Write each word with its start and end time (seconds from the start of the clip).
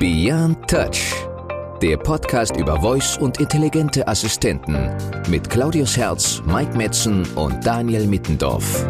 Beyond 0.00 0.66
Touch, 0.66 1.12
der 1.82 1.98
Podcast 1.98 2.56
über 2.56 2.80
Voice 2.80 3.18
und 3.18 3.38
intelligente 3.38 4.08
Assistenten 4.08 4.90
mit 5.28 5.50
Claudius 5.50 5.94
Herz, 5.94 6.42
Mike 6.46 6.74
Metzen 6.74 7.26
und 7.34 7.66
Daniel 7.66 8.06
Mittendorf. 8.06 8.86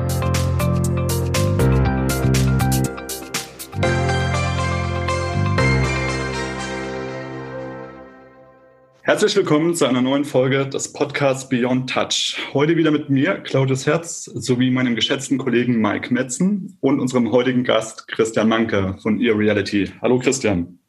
Herzlich 9.03 9.35
willkommen 9.35 9.74
zu 9.74 9.87
einer 9.87 10.03
neuen 10.03 10.24
Folge 10.24 10.69
des 10.69 10.92
Podcasts 10.92 11.49
Beyond 11.49 11.90
Touch. 11.90 12.37
Heute 12.54 12.77
wieder 12.77 12.92
mit 12.92 13.11
mir, 13.11 13.35
Claudius 13.40 13.85
Herz, 13.85 14.27
sowie 14.27 14.71
meinem 14.71 14.95
geschätzten 14.95 15.38
Kollegen 15.38 15.81
Mike 15.81 16.15
Metzen 16.15 16.79
und 16.79 17.01
unserem 17.01 17.33
heutigen 17.33 17.65
Gast 17.65 18.06
Christian 18.06 18.48
Manke 18.48 18.97
von 19.02 19.20
Ear 19.20 19.37
Reality. 19.37 19.91
Hallo 20.01 20.20
Christian. 20.20 20.80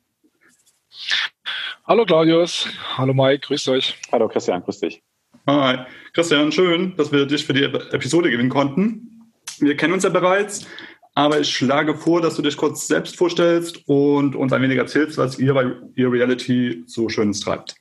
Hallo 1.86 2.06
Claudius. 2.06 2.68
Hallo 2.98 3.14
Mike, 3.14 3.48
grüßt 3.48 3.70
euch. 3.70 3.96
Hallo 4.12 4.28
Christian, 4.28 4.64
grüß 4.64 4.80
dich. 4.80 5.02
Hi. 5.48 5.80
Christian, 6.14 6.52
schön, 6.52 6.96
dass 6.98 7.12
wir 7.12 7.26
dich 7.26 7.46
für 7.46 7.54
die 7.54 7.64
Episode 7.64 8.30
gewinnen 8.30 8.50
konnten. 8.50 9.32
Wir 9.60 9.76
kennen 9.76 9.94
uns 9.94 10.04
ja 10.04 10.10
bereits, 10.10 10.68
aber 11.16 11.40
ich 11.40 11.50
schlage 11.50 11.96
vor, 11.96 12.22
dass 12.22 12.36
du 12.36 12.42
dich 12.42 12.58
kurz 12.58 12.88
selbst 12.88 13.18
vorstellst 13.18 13.88
und 13.88 14.36
uns 14.36 14.54
ein 14.54 14.62
wenig 14.62 14.78
erzählst, 14.78 15.18
was 15.18 15.40
ihr 15.40 15.54
bei 15.54 15.64
Ear 15.96 16.12
Reality 16.12 16.84
so 16.86 17.10
Schönes 17.10 17.40
treibt. 17.40 17.76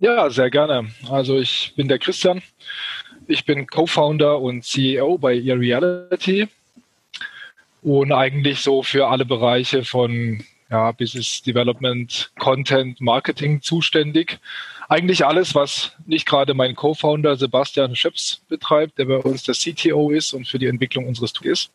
Ja, 0.00 0.30
sehr 0.30 0.50
gerne. 0.50 0.88
Also 1.10 1.38
ich 1.38 1.72
bin 1.76 1.88
der 1.88 1.98
Christian. 1.98 2.42
Ich 3.26 3.44
bin 3.44 3.66
Co-Founder 3.66 4.40
und 4.40 4.64
CEO 4.64 5.18
bei 5.18 5.34
Ear 5.34 5.58
Reality 5.58 6.48
und 7.82 8.12
eigentlich 8.12 8.60
so 8.60 8.82
für 8.82 9.08
alle 9.08 9.24
Bereiche 9.24 9.84
von 9.84 10.44
ja, 10.70 10.92
Business 10.92 11.42
Development, 11.42 12.30
Content, 12.38 13.00
Marketing 13.00 13.62
zuständig. 13.62 14.38
Eigentlich 14.88 15.24
alles, 15.24 15.54
was 15.54 15.92
nicht 16.06 16.26
gerade 16.26 16.54
mein 16.54 16.74
Co-Founder 16.74 17.36
Sebastian 17.36 17.96
Schöps 17.96 18.42
betreibt, 18.48 18.98
der 18.98 19.06
bei 19.06 19.16
uns 19.16 19.42
der 19.42 19.54
CTO 19.54 20.10
ist 20.10 20.32
und 20.32 20.46
für 20.46 20.58
die 20.58 20.66
Entwicklung 20.66 21.06
unseres 21.06 21.32
Tools 21.32 21.48
ist. 21.48 21.72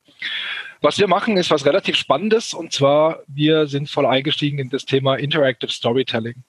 Was 0.81 0.99
wir 0.99 1.07
machen, 1.07 1.37
ist 1.37 1.49
was 1.49 1.65
relativ 1.65 1.95
Spannendes 1.95 2.53
und 2.53 2.73
zwar, 2.73 3.19
wir 3.27 3.67
sind 3.67 3.89
voll 3.89 4.05
eingestiegen 4.05 4.59
in 4.59 4.69
das 4.69 4.85
Thema 4.85 5.15
Interactive 5.15 5.71
Storytelling. 5.71 6.43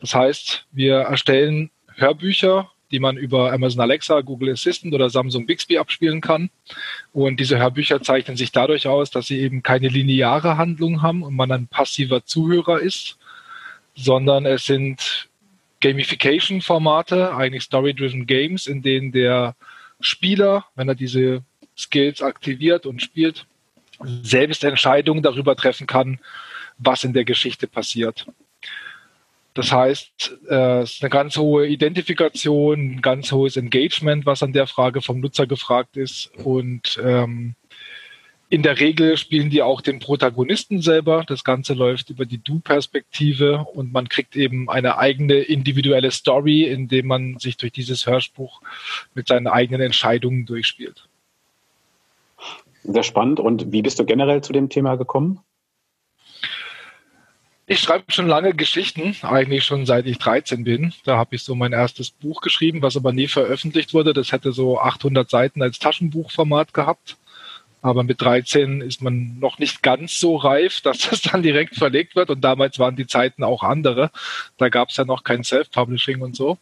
Das 0.00 0.14
heißt, 0.14 0.66
wir 0.72 0.96
erstellen 0.96 1.70
Hörbücher, 1.94 2.70
die 2.90 3.00
man 3.00 3.16
über 3.16 3.52
Amazon 3.52 3.80
Alexa, 3.80 4.20
Google 4.20 4.52
Assistant 4.52 4.94
oder 4.94 5.10
Samsung 5.10 5.46
Bixby 5.46 5.78
abspielen 5.78 6.20
kann. 6.20 6.50
Und 7.12 7.40
diese 7.40 7.58
Hörbücher 7.58 8.02
zeichnen 8.02 8.36
sich 8.36 8.52
dadurch 8.52 8.86
aus, 8.86 9.10
dass 9.10 9.26
sie 9.26 9.40
eben 9.40 9.62
keine 9.62 9.88
lineare 9.88 10.56
Handlung 10.56 11.02
haben 11.02 11.22
und 11.22 11.34
man 11.34 11.50
ein 11.50 11.66
passiver 11.66 12.24
Zuhörer 12.24 12.80
ist, 12.80 13.18
sondern 13.94 14.46
es 14.46 14.66
sind 14.66 15.28
Gamification-Formate, 15.80 17.34
eigentlich 17.34 17.64
Story-Driven 17.64 18.26
Games, 18.26 18.66
in 18.66 18.82
denen 18.82 19.12
der 19.12 19.54
Spieler, 20.00 20.66
wenn 20.74 20.88
er 20.88 20.94
diese 20.94 21.42
Skills 21.76 22.22
aktiviert 22.22 22.86
und 22.86 23.02
spielt, 23.02 23.46
selbst 24.22 24.64
Entscheidungen 24.64 25.22
darüber 25.22 25.56
treffen 25.56 25.86
kann, 25.86 26.18
was 26.78 27.04
in 27.04 27.12
der 27.12 27.24
Geschichte 27.24 27.66
passiert. 27.66 28.26
Das 29.54 29.70
heißt, 29.70 30.38
äh, 30.50 30.80
es 30.82 30.94
ist 30.94 31.02
eine 31.02 31.10
ganz 31.10 31.36
hohe 31.36 31.66
Identifikation, 31.68 32.96
ein 32.96 33.02
ganz 33.02 33.30
hohes 33.30 33.56
Engagement, 33.56 34.26
was 34.26 34.42
an 34.42 34.52
der 34.52 34.66
Frage 34.66 35.00
vom 35.00 35.20
Nutzer 35.20 35.46
gefragt 35.46 35.96
ist. 35.96 36.30
Und 36.44 37.00
ähm, 37.02 37.54
in 38.48 38.62
der 38.62 38.78
Regel 38.78 39.16
spielen 39.16 39.50
die 39.50 39.62
auch 39.62 39.80
den 39.80 40.00
Protagonisten 40.00 40.82
selber. 40.82 41.24
Das 41.26 41.44
Ganze 41.44 41.74
läuft 41.74 42.10
über 42.10 42.26
die 42.26 42.38
Du-Perspektive 42.38 43.64
und 43.74 43.92
man 43.92 44.08
kriegt 44.08 44.36
eben 44.36 44.68
eine 44.68 44.98
eigene 44.98 45.34
individuelle 45.34 46.10
Story, 46.10 46.64
indem 46.64 47.06
man 47.06 47.38
sich 47.38 47.56
durch 47.56 47.72
dieses 47.72 48.06
Hörspruch 48.06 48.60
mit 49.14 49.28
seinen 49.28 49.46
eigenen 49.46 49.80
Entscheidungen 49.80 50.46
durchspielt. 50.46 51.08
Sehr 52.82 53.02
spannend. 53.02 53.40
Und 53.40 53.72
wie 53.72 53.82
bist 53.82 53.98
du 53.98 54.04
generell 54.04 54.42
zu 54.42 54.52
dem 54.52 54.68
Thema 54.68 54.96
gekommen? 54.96 55.40
Ich 57.66 57.80
schreibe 57.80 58.12
schon 58.12 58.26
lange 58.26 58.52
Geschichten, 58.52 59.16
eigentlich 59.22 59.64
schon 59.64 59.86
seit 59.86 60.04
ich 60.04 60.18
13 60.18 60.64
bin. 60.64 60.92
Da 61.04 61.16
habe 61.16 61.34
ich 61.34 61.42
so 61.42 61.54
mein 61.54 61.72
erstes 61.72 62.10
Buch 62.10 62.42
geschrieben, 62.42 62.82
was 62.82 62.94
aber 62.94 63.14
nie 63.14 63.26
veröffentlicht 63.26 63.94
wurde. 63.94 64.12
Das 64.12 64.32
hätte 64.32 64.52
so 64.52 64.78
800 64.78 65.30
Seiten 65.30 65.62
als 65.62 65.78
Taschenbuchformat 65.78 66.74
gehabt. 66.74 67.16
Aber 67.80 68.02
mit 68.02 68.20
13 68.20 68.82
ist 68.82 69.00
man 69.00 69.38
noch 69.38 69.58
nicht 69.58 69.82
ganz 69.82 70.20
so 70.20 70.36
reif, 70.36 70.80
dass 70.82 71.08
das 71.08 71.22
dann 71.22 71.42
direkt 71.42 71.76
verlegt 71.76 72.16
wird. 72.16 72.28
Und 72.28 72.42
damals 72.42 72.78
waren 72.78 72.96
die 72.96 73.06
Zeiten 73.06 73.42
auch 73.42 73.62
andere. 73.62 74.10
Da 74.58 74.68
gab 74.68 74.90
es 74.90 74.98
ja 74.98 75.06
noch 75.06 75.24
kein 75.24 75.42
Self-Publishing 75.42 76.20
und 76.20 76.36
so. 76.36 76.58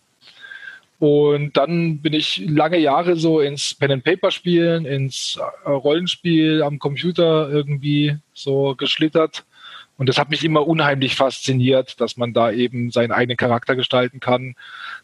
Und 1.01 1.57
dann 1.57 1.99
bin 1.99 2.12
ich 2.12 2.45
lange 2.47 2.79
Jahre 2.79 3.17
so 3.17 3.41
ins 3.41 3.75
Pen-and-Paper-Spielen, 3.75 4.85
ins 4.85 5.37
Rollenspiel 5.67 6.62
am 6.62 6.79
Computer 6.79 7.51
irgendwie 7.51 8.19
so 8.35 8.77
geschlittert 8.77 9.45
und 10.03 10.09
das 10.09 10.19
hat 10.19 10.31
mich 10.31 10.43
immer 10.43 10.67
unheimlich 10.67 11.15
fasziniert, 11.15 12.01
dass 12.01 12.17
man 12.17 12.33
da 12.33 12.51
eben 12.51 12.91
seinen 12.91 13.13
eigenen 13.13 13.37
Charakter 13.37 13.77
gestalten 13.77 14.19
kann, 14.19 14.57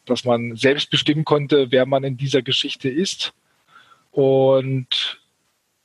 dass 0.06 0.25
man 0.25 0.56
selbst 0.56 0.91
bestimmen 0.91 1.25
konnte, 1.25 1.70
wer 1.70 1.86
man 1.86 2.03
in 2.03 2.16
dieser 2.16 2.42
Geschichte 2.42 2.88
ist. 2.88 3.32
Und 4.10 5.20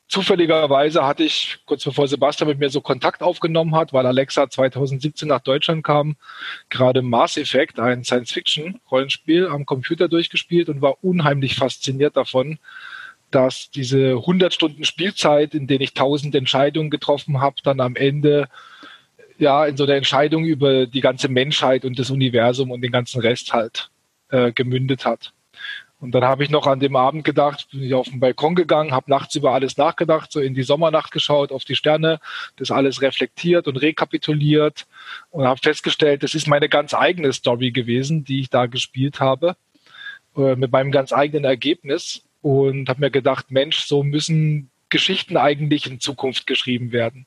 zufälligerweise 0.07 1.05
hatte 1.05 1.23
ich, 1.25 1.59
kurz 1.67 1.83
bevor 1.83 2.07
Sebastian 2.07 2.47
mit 2.47 2.57
mir 2.57 2.71
so 2.71 2.81
Kontakt 2.81 3.21
aufgenommen 3.21 3.75
hat, 3.75 3.93
weil 3.93 4.07
Alexa 4.07 4.49
2017 4.49 5.27
nach 5.27 5.41
Deutschland 5.41 5.83
kam, 5.83 6.15
gerade 6.69 7.03
Mass 7.03 7.37
Effect, 7.37 7.79
ein 7.79 8.03
Science-Fiction-Rollenspiel, 8.03 9.45
am 9.45 9.67
Computer 9.67 10.07
durchgespielt 10.07 10.69
und 10.69 10.81
war 10.81 11.03
unheimlich 11.03 11.53
fasziniert 11.53 12.17
davon, 12.17 12.57
dass 13.29 13.69
diese 13.69 14.13
100 14.13 14.55
Stunden 14.55 14.85
Spielzeit, 14.85 15.53
in 15.53 15.67
denen 15.67 15.81
ich 15.81 15.91
1000 15.91 16.33
Entscheidungen 16.33 16.89
getroffen 16.89 17.41
habe, 17.41 17.57
dann 17.63 17.79
am 17.79 17.95
Ende 17.95 18.49
ja 19.43 19.65
in 19.65 19.77
so 19.77 19.83
eine 19.83 19.95
Entscheidung 19.95 20.45
über 20.45 20.87
die 20.87 21.01
ganze 21.01 21.29
Menschheit 21.29 21.85
und 21.85 21.99
das 21.99 22.09
Universum 22.09 22.71
und 22.71 22.81
den 22.81 22.91
ganzen 22.91 23.21
Rest 23.21 23.53
halt 23.53 23.91
äh, 24.29 24.51
gemündet 24.51 25.05
hat. 25.05 25.33
Und 25.99 26.11
dann 26.11 26.25
habe 26.25 26.43
ich 26.43 26.49
noch 26.49 26.67
an 26.67 26.81
dem 26.81 26.97
Abend 26.97 27.23
gedacht, 27.23 27.69
bin 27.71 27.81
ich 27.81 27.93
auf 27.93 28.09
den 28.09 28.19
Balkon 28.19 28.55
gegangen, 28.55 28.91
habe 28.91 29.09
nachts 29.09 29.35
über 29.35 29.53
alles 29.53 29.77
nachgedacht, 29.77 30.33
so 30.33 30.41
in 30.41 30.53
die 30.53 30.63
Sommernacht 30.63 31.11
geschaut, 31.11 31.53
auf 31.53 31.63
die 31.63 31.77
Sterne, 31.77 32.19
das 32.57 32.71
alles 32.71 33.01
reflektiert 33.01 33.69
und 33.69 33.77
rekapituliert 33.77 34.85
und 35.29 35.45
habe 35.45 35.61
festgestellt, 35.63 36.23
das 36.23 36.35
ist 36.35 36.47
meine 36.47 36.67
ganz 36.67 36.93
eigene 36.93 37.31
Story 37.31 37.71
gewesen, 37.71 38.25
die 38.25 38.41
ich 38.41 38.49
da 38.49 38.65
gespielt 38.65 39.21
habe, 39.21 39.55
äh, 40.35 40.57
mit 40.57 40.73
meinem 40.73 40.91
ganz 40.91 41.13
eigenen 41.13 41.45
Ergebnis 41.45 42.25
und 42.41 42.89
habe 42.89 42.99
mir 42.99 43.11
gedacht, 43.11 43.49
Mensch, 43.49 43.85
so 43.85 44.03
müssen 44.03 44.69
Geschichten 44.89 45.37
eigentlich 45.37 45.87
in 45.87 46.01
Zukunft 46.01 46.47
geschrieben 46.47 46.91
werden 46.91 47.25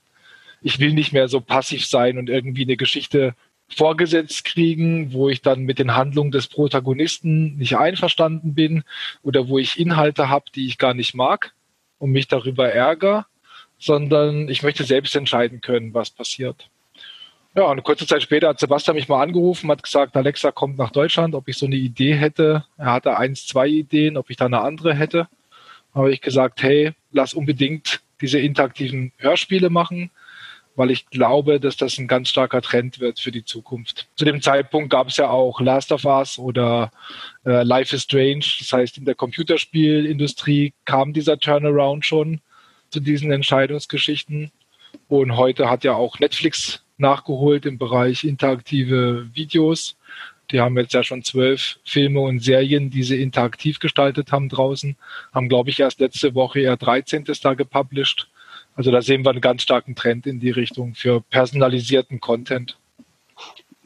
ich 0.62 0.80
will 0.80 0.92
nicht 0.92 1.12
mehr 1.12 1.28
so 1.28 1.40
passiv 1.40 1.86
sein 1.86 2.18
und 2.18 2.28
irgendwie 2.28 2.62
eine 2.62 2.76
Geschichte 2.76 3.34
vorgesetzt 3.68 4.44
kriegen, 4.44 5.12
wo 5.12 5.28
ich 5.28 5.42
dann 5.42 5.62
mit 5.62 5.78
den 5.78 5.94
Handlungen 5.94 6.30
des 6.30 6.46
Protagonisten 6.46 7.56
nicht 7.56 7.76
einverstanden 7.76 8.54
bin 8.54 8.84
oder 9.22 9.48
wo 9.48 9.58
ich 9.58 9.78
Inhalte 9.78 10.28
habe, 10.28 10.46
die 10.54 10.66
ich 10.66 10.78
gar 10.78 10.94
nicht 10.94 11.14
mag 11.14 11.52
und 11.98 12.12
mich 12.12 12.28
darüber 12.28 12.68
ärgere, 12.68 13.26
sondern 13.78 14.48
ich 14.48 14.62
möchte 14.62 14.84
selbst 14.84 15.16
entscheiden 15.16 15.60
können, 15.60 15.94
was 15.94 16.10
passiert. 16.10 16.68
Ja, 17.54 17.64
und 17.64 17.82
kurze 17.82 18.06
Zeit 18.06 18.22
später 18.22 18.48
hat 18.48 18.60
Sebastian 18.60 18.96
mich 18.96 19.08
mal 19.08 19.22
angerufen, 19.22 19.70
hat 19.70 19.82
gesagt, 19.82 20.14
Alexa 20.14 20.52
kommt 20.52 20.76
nach 20.76 20.90
Deutschland, 20.90 21.34
ob 21.34 21.48
ich 21.48 21.56
so 21.56 21.66
eine 21.66 21.76
Idee 21.76 22.14
hätte. 22.14 22.66
Er 22.76 22.92
hatte 22.92 23.16
eins, 23.16 23.46
zwei 23.46 23.66
Ideen, 23.66 24.18
ob 24.18 24.28
ich 24.28 24.36
da 24.36 24.44
eine 24.44 24.60
andere 24.60 24.94
hätte. 24.94 25.26
Habe 25.94 26.12
ich 26.12 26.20
gesagt, 26.20 26.62
hey, 26.62 26.92
lass 27.12 27.32
unbedingt 27.32 28.02
diese 28.20 28.38
interaktiven 28.38 29.12
Hörspiele 29.16 29.70
machen 29.70 30.10
weil 30.76 30.90
ich 30.90 31.06
glaube, 31.06 31.58
dass 31.58 31.76
das 31.76 31.98
ein 31.98 32.06
ganz 32.06 32.28
starker 32.28 32.62
Trend 32.62 33.00
wird 33.00 33.18
für 33.18 33.32
die 33.32 33.44
Zukunft. 33.44 34.08
Zu 34.14 34.24
dem 34.24 34.40
Zeitpunkt 34.42 34.90
gab 34.90 35.08
es 35.08 35.16
ja 35.16 35.28
auch 35.28 35.60
Last 35.60 35.90
of 35.90 36.04
Us 36.04 36.38
oder 36.38 36.90
äh, 37.44 37.62
Life 37.62 37.96
is 37.96 38.02
Strange. 38.02 38.44
Das 38.58 38.72
heißt, 38.72 38.98
in 38.98 39.06
der 39.06 39.14
Computerspielindustrie 39.14 40.74
kam 40.84 41.12
dieser 41.12 41.38
Turnaround 41.38 42.04
schon 42.04 42.40
zu 42.90 43.00
diesen 43.00 43.32
Entscheidungsgeschichten. 43.32 44.52
Und 45.08 45.36
heute 45.36 45.70
hat 45.70 45.84
ja 45.84 45.94
auch 45.94 46.18
Netflix 46.18 46.82
nachgeholt 46.98 47.66
im 47.66 47.78
Bereich 47.78 48.24
interaktive 48.24 49.28
Videos. 49.34 49.96
Die 50.50 50.60
haben 50.60 50.76
jetzt 50.78 50.94
ja 50.94 51.02
schon 51.02 51.24
zwölf 51.24 51.78
Filme 51.84 52.20
und 52.20 52.40
Serien, 52.40 52.90
die 52.90 53.02
sie 53.02 53.20
interaktiv 53.20 53.80
gestaltet 53.80 54.30
haben 54.30 54.48
draußen. 54.48 54.96
Haben, 55.34 55.48
glaube 55.48 55.70
ich, 55.70 55.80
erst 55.80 56.00
letzte 56.00 56.34
Woche 56.34 56.60
ihr 56.60 56.76
13. 56.76 57.24
da 57.42 57.54
gepublished. 57.54 58.28
Also 58.76 58.90
da 58.90 59.00
sehen 59.00 59.24
wir 59.24 59.30
einen 59.30 59.40
ganz 59.40 59.62
starken 59.62 59.96
Trend 59.96 60.26
in 60.26 60.38
die 60.38 60.50
Richtung 60.50 60.94
für 60.94 61.22
personalisierten 61.22 62.20
Content. 62.20 62.78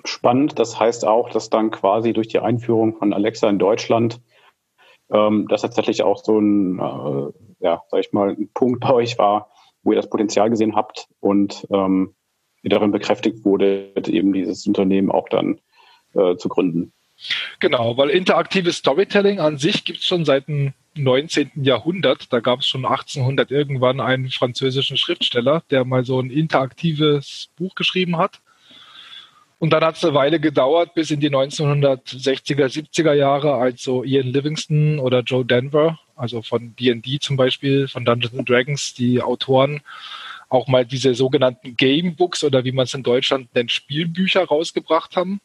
Spannend, 0.04 0.58
das 0.58 0.78
heißt 0.78 1.06
auch, 1.06 1.30
dass 1.30 1.48
dann 1.48 1.70
quasi 1.70 2.12
durch 2.12 2.28
die 2.28 2.40
Einführung 2.40 2.96
von 2.96 3.12
Alexa 3.12 3.48
in 3.48 3.58
Deutschland 3.58 4.20
ähm, 5.10 5.46
das 5.48 5.62
tatsächlich 5.62 6.02
auch 6.02 6.22
so 6.22 6.38
ein, 6.38 6.78
äh, 6.78 7.32
ja, 7.64 7.82
sag 7.88 8.00
ich 8.00 8.12
mal, 8.12 8.30
ein 8.30 8.50
Punkt 8.52 8.80
bei 8.80 8.92
euch 8.92 9.16
war, 9.18 9.50
wo 9.82 9.92
ihr 9.92 9.96
das 9.96 10.10
Potenzial 10.10 10.50
gesehen 10.50 10.74
habt 10.74 11.08
und 11.20 11.66
ähm, 11.70 12.14
darin 12.62 12.90
bekräftigt 12.90 13.44
wurde, 13.44 13.92
eben 14.06 14.32
dieses 14.32 14.66
Unternehmen 14.66 15.10
auch 15.10 15.28
dann 15.28 15.60
äh, 16.14 16.36
zu 16.36 16.48
gründen. 16.48 16.92
Genau, 17.58 17.96
weil 17.96 18.10
interaktives 18.10 18.76
Storytelling 18.76 19.40
an 19.40 19.58
sich 19.58 19.84
gibt 19.84 20.00
es 20.00 20.06
schon 20.06 20.24
seit 20.24 20.48
dem 20.48 20.72
19. 20.94 21.50
Jahrhundert. 21.62 22.32
Da 22.32 22.40
gab 22.40 22.60
es 22.60 22.66
schon 22.66 22.84
1800 22.84 23.50
irgendwann 23.50 24.00
einen 24.00 24.30
französischen 24.30 24.96
Schriftsteller, 24.96 25.62
der 25.70 25.84
mal 25.84 26.04
so 26.04 26.20
ein 26.20 26.30
interaktives 26.30 27.50
Buch 27.56 27.74
geschrieben 27.74 28.16
hat. 28.16 28.40
Und 29.58 29.74
dann 29.74 29.84
hat 29.84 29.96
es 29.96 30.04
eine 30.04 30.14
Weile 30.14 30.40
gedauert, 30.40 30.94
bis 30.94 31.10
in 31.10 31.20
die 31.20 31.28
1960er, 31.28 32.64
70er 32.64 33.12
Jahre, 33.12 33.54
als 33.54 33.82
so 33.82 34.02
Ian 34.02 34.28
Livingston 34.28 34.98
oder 34.98 35.20
Joe 35.20 35.44
Denver, 35.44 35.98
also 36.16 36.40
von 36.40 36.74
D&D 36.76 37.18
zum 37.20 37.36
Beispiel, 37.36 37.86
von 37.86 38.06
Dungeons 38.06 38.38
and 38.38 38.48
Dragons, 38.48 38.94
die 38.94 39.20
Autoren, 39.20 39.82
auch 40.48 40.66
mal 40.66 40.86
diese 40.86 41.14
sogenannten 41.14 41.76
Gamebooks 41.76 42.42
oder 42.42 42.64
wie 42.64 42.72
man 42.72 42.84
es 42.84 42.94
in 42.94 43.02
Deutschland 43.02 43.54
nennt, 43.54 43.70
Spielbücher 43.70 44.44
rausgebracht 44.44 45.14
haben. 45.14 45.42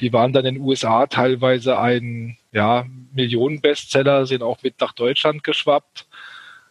Die 0.00 0.12
waren 0.12 0.32
dann 0.32 0.44
in 0.44 0.56
den 0.56 0.64
USA 0.64 1.06
teilweise 1.06 1.78
ein 1.78 2.36
ja, 2.52 2.86
Millionenbestseller, 3.12 4.26
sind 4.26 4.42
auch 4.42 4.62
mit 4.62 4.80
nach 4.80 4.92
Deutschland 4.92 5.42
geschwappt. 5.42 6.06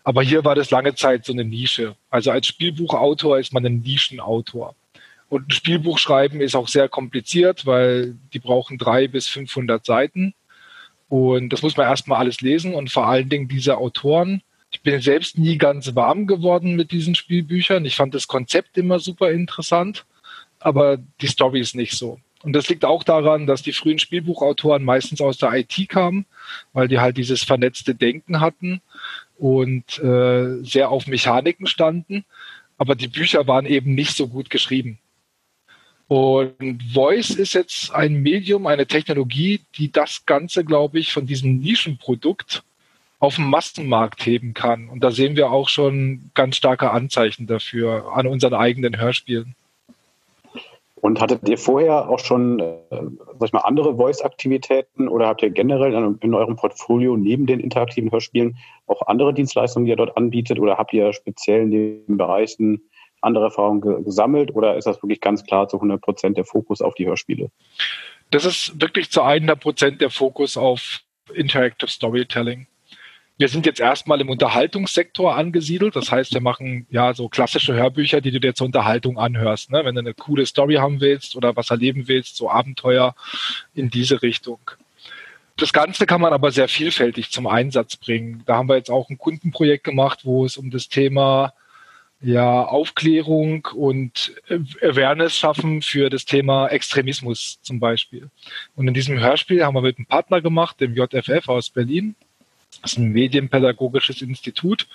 Aber 0.04 0.22
hier 0.22 0.46
war 0.46 0.54
das 0.54 0.70
lange 0.70 0.94
Zeit 0.94 1.26
so 1.26 1.34
eine 1.34 1.44
Nische. 1.44 1.96
Also 2.12 2.30
als 2.30 2.46
Spielbuchautor 2.48 3.40
ist 3.40 3.54
man 3.54 3.66
ein 3.66 3.82
Nischenautor. 3.82 4.76
Und 5.30 5.48
ein 5.48 5.52
Spielbuch 5.52 5.98
schreiben 5.98 6.42
ist 6.42 6.56
auch 6.56 6.68
sehr 6.68 6.88
kompliziert, 6.88 7.66
weil 7.66 8.16
die 8.32 8.40
brauchen 8.40 8.78
drei 8.78 9.08
bis 9.08 9.28
500 9.28 9.84
Seiten. 9.84 10.36
Und 11.10 11.50
das 11.50 11.64
muss 11.64 11.78
man 11.78 11.88
erstmal 11.88 12.20
alles 12.20 12.42
lesen 12.42 12.74
und 12.76 12.92
vor 12.92 13.08
allen 13.08 13.30
Dingen 13.30 13.48
diese 13.48 13.78
Autoren. 13.78 14.42
Ich 14.72 14.82
bin 14.82 15.00
selbst 15.02 15.38
nie 15.38 15.58
ganz 15.58 15.96
warm 15.96 16.28
geworden 16.28 16.76
mit 16.76 16.92
diesen 16.92 17.16
Spielbüchern. 17.16 17.86
Ich 17.86 17.96
fand 17.96 18.14
das 18.14 18.28
Konzept 18.28 18.78
immer 18.78 19.00
super 19.00 19.32
interessant, 19.32 20.06
aber 20.60 20.98
die 21.22 21.28
Story 21.28 21.62
ist 21.62 21.76
nicht 21.76 21.94
so. 21.94 22.20
Und 22.46 22.54
das 22.54 22.70
liegt 22.70 22.86
auch 22.86 23.04
daran, 23.04 23.48
dass 23.48 23.64
die 23.64 23.74
frühen 23.74 23.98
Spielbuchautoren 23.98 24.84
meistens 24.84 25.20
aus 25.20 25.40
der 25.40 25.52
IT 25.54 25.90
kamen, 25.90 26.28
weil 26.74 26.88
die 26.88 27.00
halt 27.00 27.18
dieses 27.18 27.44
vernetzte 27.44 27.96
Denken 27.96 28.40
hatten 28.40 28.82
und 29.40 29.98
äh, 29.98 30.64
sehr 30.64 30.92
auf 30.92 31.08
Mechaniken 31.08 31.66
standen. 31.66 32.24
Aber 32.78 32.94
die 32.94 33.08
Bücher 33.08 33.48
waren 33.48 33.66
eben 33.66 33.96
nicht 33.96 34.16
so 34.16 34.28
gut 34.28 34.52
geschrieben. 34.52 35.00
Und 36.08 36.84
Voice 36.94 37.32
ist 37.32 37.54
jetzt 37.54 37.92
ein 37.92 38.22
Medium, 38.22 38.68
eine 38.68 38.86
Technologie, 38.86 39.62
die 39.76 39.92
das 39.92 40.28
Ganze, 40.28 40.64
glaube 40.64 41.00
ich, 41.00 41.14
von 41.14 41.26
diesem 41.26 41.58
Nischenprodukt 41.58 42.62
auf 43.18 43.38
den 43.38 43.50
Massenmarkt 43.50 44.24
heben 44.24 44.54
kann. 44.54 44.88
Und 44.88 45.04
da 45.04 45.10
sehen 45.10 45.36
wir 45.36 45.50
auch 45.50 45.68
schon 45.68 46.30
ganz 46.36 46.58
starke 46.58 46.92
Anzeichen 46.92 47.48
dafür 47.48 48.14
an 48.16 48.28
unseren 48.28 48.54
eigenen 48.54 49.00
Hörspielen. 49.00 49.56
Und 51.02 51.20
hattet 51.20 51.48
ihr 51.48 51.58
vorher 51.58 52.10
auch 52.10 52.20
schon, 52.20 52.60
äh, 52.60 52.78
sag 52.90 53.48
ich 53.48 53.54
mal, 53.54 53.60
andere 53.60 53.96
Voice-Aktivitäten 53.98 55.08
oder 55.08 55.28
habt 55.28 55.44
ihr 55.44 55.50
generell 55.50 56.16
in 56.22 56.34
eurem 56.34 56.56
Portfolio 56.56 57.18
neben 57.18 57.46
den 57.46 57.60
interaktiven 57.60 58.12
Hörspielen 58.12 58.58
auch 58.88 59.02
andere 59.08 59.34
Dienstleistungen, 59.34 59.86
die 59.86 59.92
ihr 59.92 59.98
dort 59.98 60.16
anbietet 60.16 60.60
oder 60.60 60.78
habt 60.78 60.94
ihr 60.94 61.12
speziell 61.14 61.64
in 61.64 61.72
den 61.72 62.18
Bereichen 62.18 62.82
andere 63.22 63.46
Erfahrungen 63.46 63.82
ge 63.82 64.04
gesammelt 64.04 64.56
oder 64.56 64.78
ist 64.78 64.88
das 64.88 65.02
wirklich 65.02 65.20
ganz 65.20 65.44
klar 65.44 65.68
zu 65.68 65.78
100 65.78 66.02
Prozent 66.02 66.38
der 66.38 66.46
Fokus 66.46 66.82
auf 66.82 66.94
die 66.96 67.08
Hörspiele? 67.08 67.50
Das 68.32 68.46
ist 68.46 68.80
wirklich 68.80 69.12
zu 69.12 69.22
100 69.22 69.60
Prozent 69.60 70.02
der 70.02 70.10
Fokus 70.10 70.58
auf 70.58 71.02
Interactive 71.34 71.90
Storytelling. 71.90 72.68
Wir 73.38 73.50
sind 73.50 73.66
jetzt 73.66 73.82
erstmal 73.82 74.22
im 74.22 74.30
Unterhaltungssektor 74.30 75.36
angesiedelt. 75.36 75.96
Das 75.96 76.10
heißt, 76.12 76.34
wir 76.34 76.42
machen 76.42 76.88
ja 76.90 77.14
so 77.14 77.28
klassische 77.28 77.74
Hörbücher, 77.74 78.22
die 78.22 78.32
du 78.32 78.40
dir 78.40 78.56
zur 78.56 78.68
Unterhaltung 78.68 79.18
anhörst. 79.20 79.72
Ne? 79.72 79.84
Wenn 79.84 79.96
du 79.96 80.00
eine 80.00 80.14
coole 80.14 80.46
Story 80.46 80.76
haben 80.76 81.02
willst 81.02 81.36
oder 81.36 81.56
was 81.56 81.70
erleben 81.70 82.08
willst, 82.08 82.38
so 82.38 82.50
Abenteuer 82.50 83.14
in 83.74 83.90
diese 83.90 84.22
Richtung. 84.22 84.60
Das 85.58 85.74
Ganze 85.74 86.06
kann 86.06 86.22
man 86.22 86.34
aber 86.34 86.52
sehr 86.52 86.68
vielfältig 86.68 87.30
zum 87.32 87.48
Einsatz 87.48 87.98
bringen. 87.98 88.44
Da 88.46 88.56
haben 88.56 88.70
wir 88.70 88.78
jetzt 88.78 88.92
auch 88.92 89.10
ein 89.10 89.18
Kundenprojekt 89.18 89.84
gemacht, 89.84 90.22
wo 90.24 90.46
es 90.46 90.58
um 90.58 90.72
das 90.72 90.88
Thema 90.88 91.54
ja, 92.22 92.64
Aufklärung 92.64 93.68
und 93.74 94.34
Awareness 94.82 95.38
schaffen 95.38 95.82
für 95.82 96.10
das 96.10 96.26
Thema 96.26 96.68
Extremismus 96.68 97.60
zum 97.62 97.80
Beispiel. 97.80 98.30
Und 98.76 98.88
in 98.88 98.94
diesem 98.94 99.20
Hörspiel 99.20 99.64
haben 99.64 99.76
wir 99.76 99.82
mit 99.82 99.98
einem 99.98 100.08
Partner 100.08 100.42
gemacht, 100.42 100.80
dem 100.80 100.94
JFF 100.94 101.50
aus 101.50 101.70
Berlin. 101.70 102.16
Das 102.82 102.94
ist 102.94 102.98
ein 102.98 103.12
medienpädagogisches 103.12 104.22
Institut. 104.22 104.88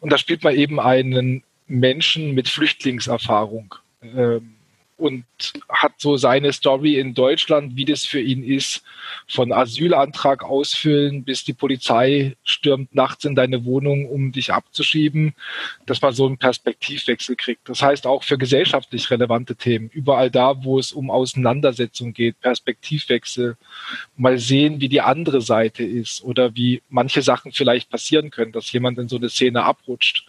Und 0.00 0.12
da 0.12 0.18
spielt 0.18 0.44
man 0.44 0.54
eben 0.54 0.80
einen 0.80 1.42
Menschen 1.66 2.32
mit 2.32 2.48
Flüchtlingserfahrung. 2.48 3.74
Ähm, 4.02 4.55
und 4.96 5.24
hat 5.68 5.92
so 5.98 6.16
seine 6.16 6.52
Story 6.52 6.98
in 6.98 7.12
Deutschland, 7.12 7.76
wie 7.76 7.84
das 7.84 8.06
für 8.06 8.20
ihn 8.20 8.42
ist, 8.42 8.82
von 9.28 9.52
Asylantrag 9.52 10.42
ausfüllen, 10.42 11.22
bis 11.22 11.44
die 11.44 11.52
Polizei 11.52 12.36
stürmt 12.44 12.94
nachts 12.94 13.24
in 13.26 13.34
deine 13.34 13.66
Wohnung, 13.66 14.08
um 14.08 14.32
dich 14.32 14.52
abzuschieben, 14.52 15.34
dass 15.84 16.00
man 16.00 16.14
so 16.14 16.26
einen 16.26 16.38
Perspektivwechsel 16.38 17.36
kriegt. 17.36 17.68
Das 17.68 17.82
heißt 17.82 18.06
auch 18.06 18.24
für 18.24 18.38
gesellschaftlich 18.38 19.10
relevante 19.10 19.54
Themen, 19.54 19.90
überall 19.90 20.30
da, 20.30 20.64
wo 20.64 20.78
es 20.78 20.92
um 20.92 21.10
Auseinandersetzung 21.10 22.14
geht, 22.14 22.40
Perspektivwechsel, 22.40 23.56
mal 24.16 24.38
sehen, 24.38 24.80
wie 24.80 24.88
die 24.88 25.02
andere 25.02 25.42
Seite 25.42 25.84
ist 25.84 26.24
oder 26.24 26.56
wie 26.56 26.82
manche 26.88 27.20
Sachen 27.20 27.52
vielleicht 27.52 27.90
passieren 27.90 28.30
können, 28.30 28.52
dass 28.52 28.72
jemand 28.72 28.98
in 28.98 29.08
so 29.08 29.16
eine 29.16 29.28
Szene 29.28 29.62
abrutscht, 29.62 30.26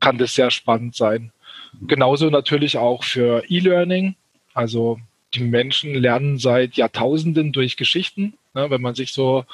kann 0.00 0.16
das 0.16 0.34
sehr 0.34 0.50
spannend 0.50 0.94
sein. 0.94 1.30
Genauso 1.80 2.30
natürlich 2.30 2.76
auch 2.76 3.04
für 3.04 3.44
E-Learning. 3.48 4.14
Also 4.54 5.00
die 5.34 5.40
Menschen 5.40 5.94
lernen 5.94 6.38
seit 6.38 6.74
Jahrtausenden 6.76 7.52
durch 7.52 7.76
Geschichten. 7.76 8.34
Ne, 8.54 8.68
wenn 8.70 8.82
man 8.82 8.94
sich 8.94 9.12
so 9.12 9.44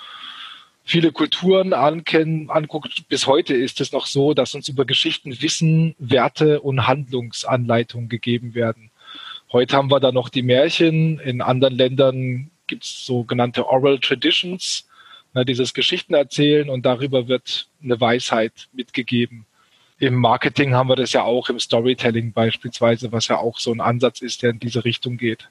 viele 0.85 1.13
Kulturen 1.13 1.73
ankennen, 1.73 2.51
anguckt, 2.51 3.09
bis 3.09 3.27
heute 3.27 3.55
ist 3.55 3.81
es 3.81 3.93
noch 3.93 4.07
so, 4.07 4.35
dass 4.35 4.55
uns 4.55 4.69
über 4.69 4.85
Geschichten 4.85 5.41
Wissen, 5.41 5.95
Werte 5.99 6.61
und 6.61 6.87
Handlungsanleitungen 6.89 8.09
gegeben 8.09 8.55
werden. 8.55 8.91
Heute 9.53 9.77
haben 9.77 9.91
wir 9.91 10.01
da 10.01 10.13
noch 10.13 10.31
die 10.31 10.43
Märchen. 10.43 11.21
In 11.21 11.41
anderen 11.43 11.77
Ländern 11.77 12.51
gibt 12.67 12.85
es 12.85 13.07
sogenannte 13.07 13.67
Oral 13.67 13.99
Traditions, 13.99 14.89
ne, 15.35 15.45
dieses 15.45 15.75
Geschichten 15.75 16.15
erzählen 16.15 16.69
und 16.69 16.85
darüber 16.85 17.29
wird 17.29 17.69
eine 17.83 18.01
Weisheit 18.01 18.69
mitgegeben. 18.73 19.47
Im 20.01 20.15
Marketing 20.15 20.75
haben 20.75 20.89
wir 20.89 20.97
das 20.97 21.13
ja 21.13 21.23
auch, 21.23 21.49
im 21.49 21.59
Storytelling 21.59 22.33
beispielsweise, 22.33 23.11
was 23.11 23.29
ja 23.29 23.39
auch 23.39 23.59
so 23.59 23.73
ein 23.73 23.81
Ansatz 23.81 24.21
ist, 24.21 24.43
der 24.43 24.51
in 24.51 24.61
diese 24.61 24.85
Richtung 24.85 25.17
geht. 25.17 25.49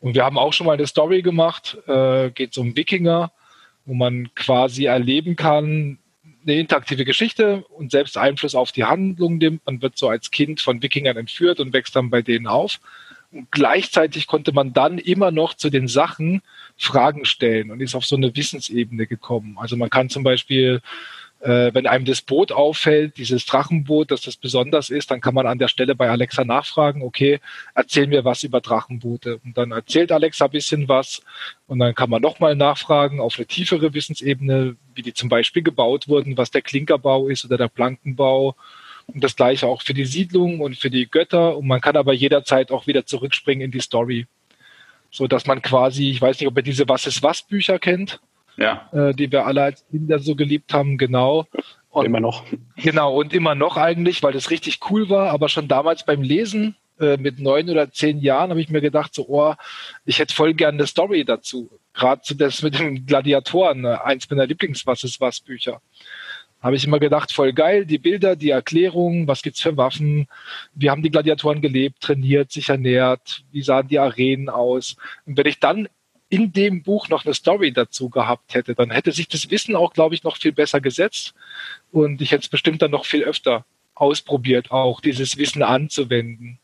Und 0.00 0.14
wir 0.14 0.24
haben 0.24 0.38
auch 0.38 0.52
schon 0.52 0.66
mal 0.66 0.74
eine 0.74 0.86
Story 0.86 1.22
gemacht, 1.22 1.78
äh, 1.86 2.30
geht 2.30 2.58
um 2.58 2.76
Wikinger, 2.76 3.30
wo 3.84 3.94
man 3.94 4.30
quasi 4.34 4.86
erleben 4.86 5.36
kann, 5.36 5.98
eine 6.46 6.60
interaktive 6.60 7.04
Geschichte 7.04 7.64
und 7.70 7.90
selbst 7.90 8.16
Einfluss 8.16 8.54
auf 8.54 8.72
die 8.72 8.84
Handlung 8.84 9.38
nimmt. 9.38 9.66
Man 9.66 9.82
wird 9.82 9.98
so 9.98 10.08
als 10.08 10.30
Kind 10.30 10.60
von 10.60 10.82
Wikingern 10.82 11.16
entführt 11.16 11.60
und 11.60 11.72
wächst 11.72 11.96
dann 11.96 12.10
bei 12.10 12.22
denen 12.22 12.46
auf. 12.46 12.80
Und 13.32 13.50
gleichzeitig 13.50 14.26
konnte 14.26 14.52
man 14.52 14.72
dann 14.72 14.98
immer 14.98 15.30
noch 15.30 15.54
zu 15.54 15.70
den 15.70 15.88
Sachen 15.88 16.42
Fragen 16.76 17.24
stellen 17.24 17.70
und 17.70 17.80
ist 17.80 17.94
auf 17.94 18.04
so 18.04 18.16
eine 18.16 18.34
Wissensebene 18.36 19.06
gekommen. 19.06 19.56
Also 19.58 19.76
man 19.76 19.90
kann 19.90 20.08
zum 20.08 20.22
Beispiel 20.22 20.80
äh, 21.40 21.72
wenn 21.74 21.86
einem 21.86 22.04
das 22.04 22.22
Boot 22.22 22.50
auffällt, 22.50 23.18
dieses 23.18 23.44
Drachenboot, 23.46 24.10
dass 24.10 24.22
das 24.22 24.36
besonders 24.36 24.90
ist, 24.90 25.10
dann 25.10 25.20
kann 25.20 25.34
man 25.34 25.46
an 25.46 25.58
der 25.58 25.68
Stelle 25.68 25.94
bei 25.94 26.08
Alexa 26.08 26.44
nachfragen, 26.44 27.02
okay, 27.02 27.40
erzähl 27.74 28.06
mir 28.06 28.24
was 28.24 28.42
über 28.42 28.60
Drachenboote. 28.60 29.40
Und 29.44 29.56
dann 29.56 29.70
erzählt 29.70 30.12
Alexa 30.12 30.46
ein 30.46 30.50
bisschen 30.50 30.88
was 30.88 31.22
und 31.66 31.78
dann 31.78 31.94
kann 31.94 32.10
man 32.10 32.22
nochmal 32.22 32.56
nachfragen 32.56 33.20
auf 33.20 33.36
eine 33.36 33.46
tiefere 33.46 33.92
Wissensebene, 33.92 34.76
wie 34.94 35.02
die 35.02 35.12
zum 35.12 35.28
Beispiel 35.28 35.62
gebaut 35.62 36.08
wurden, 36.08 36.36
was 36.36 36.50
der 36.50 36.62
Klinkerbau 36.62 37.28
ist 37.28 37.44
oder 37.44 37.58
der 37.58 37.68
Plankenbau. 37.68 38.56
Und 39.06 39.22
das 39.22 39.36
gleiche 39.36 39.66
auch 39.66 39.82
für 39.82 39.94
die 39.94 40.04
Siedlung 40.04 40.60
und 40.60 40.76
für 40.76 40.90
die 40.90 41.06
Götter. 41.06 41.56
Und 41.56 41.68
man 41.68 41.80
kann 41.80 41.96
aber 41.96 42.12
jederzeit 42.12 42.72
auch 42.72 42.88
wieder 42.88 43.06
zurückspringen 43.06 43.66
in 43.66 43.70
die 43.70 43.80
Story. 43.80 44.26
So 45.12 45.28
dass 45.28 45.46
man 45.46 45.62
quasi, 45.62 46.10
ich 46.10 46.20
weiß 46.20 46.40
nicht, 46.40 46.48
ob 46.48 46.56
ihr 46.56 46.64
diese 46.64 46.88
Was 46.88 47.06
ist 47.06 47.22
was 47.22 47.42
Bücher 47.42 47.78
kennt 47.78 48.20
ja. 48.56 48.88
äh, 48.92 49.14
die 49.14 49.30
wir 49.30 49.46
alle 49.46 49.62
als 49.62 49.86
Kinder 49.90 50.18
so 50.18 50.34
geliebt 50.34 50.72
haben, 50.72 50.98
genau. 50.98 51.46
Und 51.90 52.04
immer 52.06 52.20
noch. 52.20 52.44
Genau, 52.76 53.14
und 53.14 53.32
immer 53.32 53.54
noch 53.54 53.76
eigentlich, 53.76 54.22
weil 54.22 54.32
das 54.32 54.50
richtig 54.50 54.80
cool 54.90 55.08
war, 55.08 55.30
aber 55.30 55.48
schon 55.48 55.68
damals 55.68 56.04
beim 56.04 56.22
Lesen 56.22 56.76
äh, 57.00 57.16
mit 57.16 57.38
neun 57.38 57.68
oder 57.70 57.90
zehn 57.90 58.20
Jahren 58.20 58.50
habe 58.50 58.60
ich 58.60 58.70
mir 58.70 58.80
gedacht, 58.80 59.14
so, 59.14 59.26
oh, 59.28 59.54
ich 60.04 60.18
hätte 60.18 60.34
voll 60.34 60.54
gerne 60.54 60.78
eine 60.78 60.86
Story 60.86 61.24
dazu. 61.24 61.70
Gerade 61.94 62.34
das 62.34 62.62
mit 62.62 62.78
den 62.78 63.06
Gladiatoren, 63.06 63.84
äh, 63.84 63.98
eins 64.02 64.28
meiner 64.30 64.46
Lieblings-Was 64.46 65.04
ist 65.04 65.20
was 65.20 65.40
Bücher. 65.40 65.80
Habe 66.62 66.76
ich 66.76 66.86
immer 66.86 66.98
gedacht, 66.98 67.32
voll 67.32 67.52
geil, 67.52 67.84
die 67.84 67.98
Bilder, 67.98 68.34
die 68.34 68.50
Erklärungen, 68.50 69.28
was 69.28 69.42
gibt's 69.42 69.60
für 69.60 69.76
Waffen, 69.76 70.26
wie 70.74 70.90
haben 70.90 71.02
die 71.02 71.10
Gladiatoren 71.10 71.60
gelebt, 71.60 72.00
trainiert, 72.00 72.50
sich 72.50 72.70
ernährt, 72.70 73.44
wie 73.52 73.62
sahen 73.62 73.88
die 73.88 73.98
Arenen 73.98 74.48
aus. 74.48 74.96
Und 75.26 75.36
wenn 75.36 75.46
ich 75.46 75.60
dann 75.60 75.88
in 76.28 76.52
dem 76.52 76.82
Buch 76.82 77.08
noch 77.08 77.24
eine 77.24 77.34
Story 77.34 77.72
dazu 77.72 78.10
gehabt 78.10 78.54
hätte, 78.54 78.74
dann 78.74 78.90
hätte 78.90 79.12
sich 79.12 79.28
das 79.28 79.50
Wissen 79.50 79.76
auch, 79.76 79.92
glaube 79.92 80.14
ich, 80.14 80.24
noch 80.24 80.36
viel 80.36 80.52
besser 80.52 80.80
gesetzt 80.80 81.34
und 81.92 82.20
ich 82.20 82.32
hätte 82.32 82.42
es 82.42 82.48
bestimmt 82.48 82.82
dann 82.82 82.90
noch 82.90 83.04
viel 83.04 83.22
öfter 83.22 83.64
ausprobiert, 83.94 84.70
auch 84.70 85.00
dieses 85.00 85.36
Wissen 85.38 85.62
anzuwenden. 85.62 86.58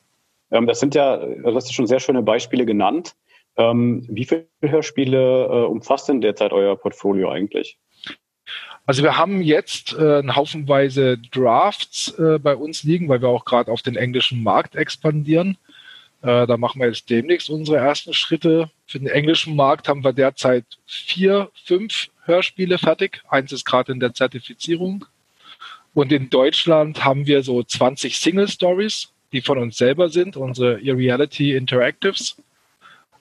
Ähm, 0.50 0.66
das 0.66 0.80
sind 0.80 0.94
ja, 0.94 1.16
du 1.16 1.54
hast 1.54 1.72
schon 1.72 1.86
sehr 1.86 2.00
schöne 2.00 2.22
Beispiele 2.22 2.66
genannt. 2.66 3.14
Ähm, 3.56 4.06
wie 4.08 4.24
viele 4.24 4.46
Hörspiele 4.62 5.44
äh, 5.44 5.64
umfasst 5.66 6.08
denn 6.08 6.20
derzeit 6.20 6.52
euer 6.52 6.76
Portfolio 6.76 7.30
eigentlich? 7.30 7.78
Also 8.84 9.02
wir 9.02 9.16
haben 9.16 9.42
jetzt 9.42 9.92
äh, 9.92 10.18
einen 10.18 10.34
Haufenweise 10.34 11.18
Drafts 11.18 12.18
äh, 12.18 12.38
bei 12.38 12.56
uns 12.56 12.82
liegen, 12.82 13.08
weil 13.08 13.22
wir 13.22 13.28
auch 13.28 13.44
gerade 13.44 13.70
auf 13.70 13.82
den 13.82 13.96
englischen 13.96 14.42
Markt 14.42 14.74
expandieren. 14.74 15.56
Äh, 16.22 16.46
da 16.46 16.56
machen 16.56 16.80
wir 16.80 16.88
jetzt 16.88 17.10
demnächst 17.10 17.50
unsere 17.50 17.78
ersten 17.78 18.14
Schritte. 18.14 18.70
Für 18.86 18.98
den 18.98 19.08
englischen 19.08 19.56
Markt 19.56 19.88
haben 19.88 20.04
wir 20.04 20.12
derzeit 20.12 20.64
vier, 20.86 21.50
fünf 21.64 22.08
Hörspiele 22.24 22.78
fertig. 22.78 23.22
Eins 23.28 23.52
ist 23.52 23.64
gerade 23.64 23.92
in 23.92 24.00
der 24.00 24.14
Zertifizierung. 24.14 25.04
Und 25.94 26.12
in 26.12 26.30
Deutschland 26.30 27.04
haben 27.04 27.26
wir 27.26 27.42
so 27.42 27.62
20 27.62 28.18
Single 28.18 28.48
Stories, 28.48 29.12
die 29.32 29.42
von 29.42 29.58
uns 29.58 29.76
selber 29.76 30.08
sind, 30.08 30.36
unsere 30.36 30.76
Reality 30.76 31.54
Interactives. 31.56 32.36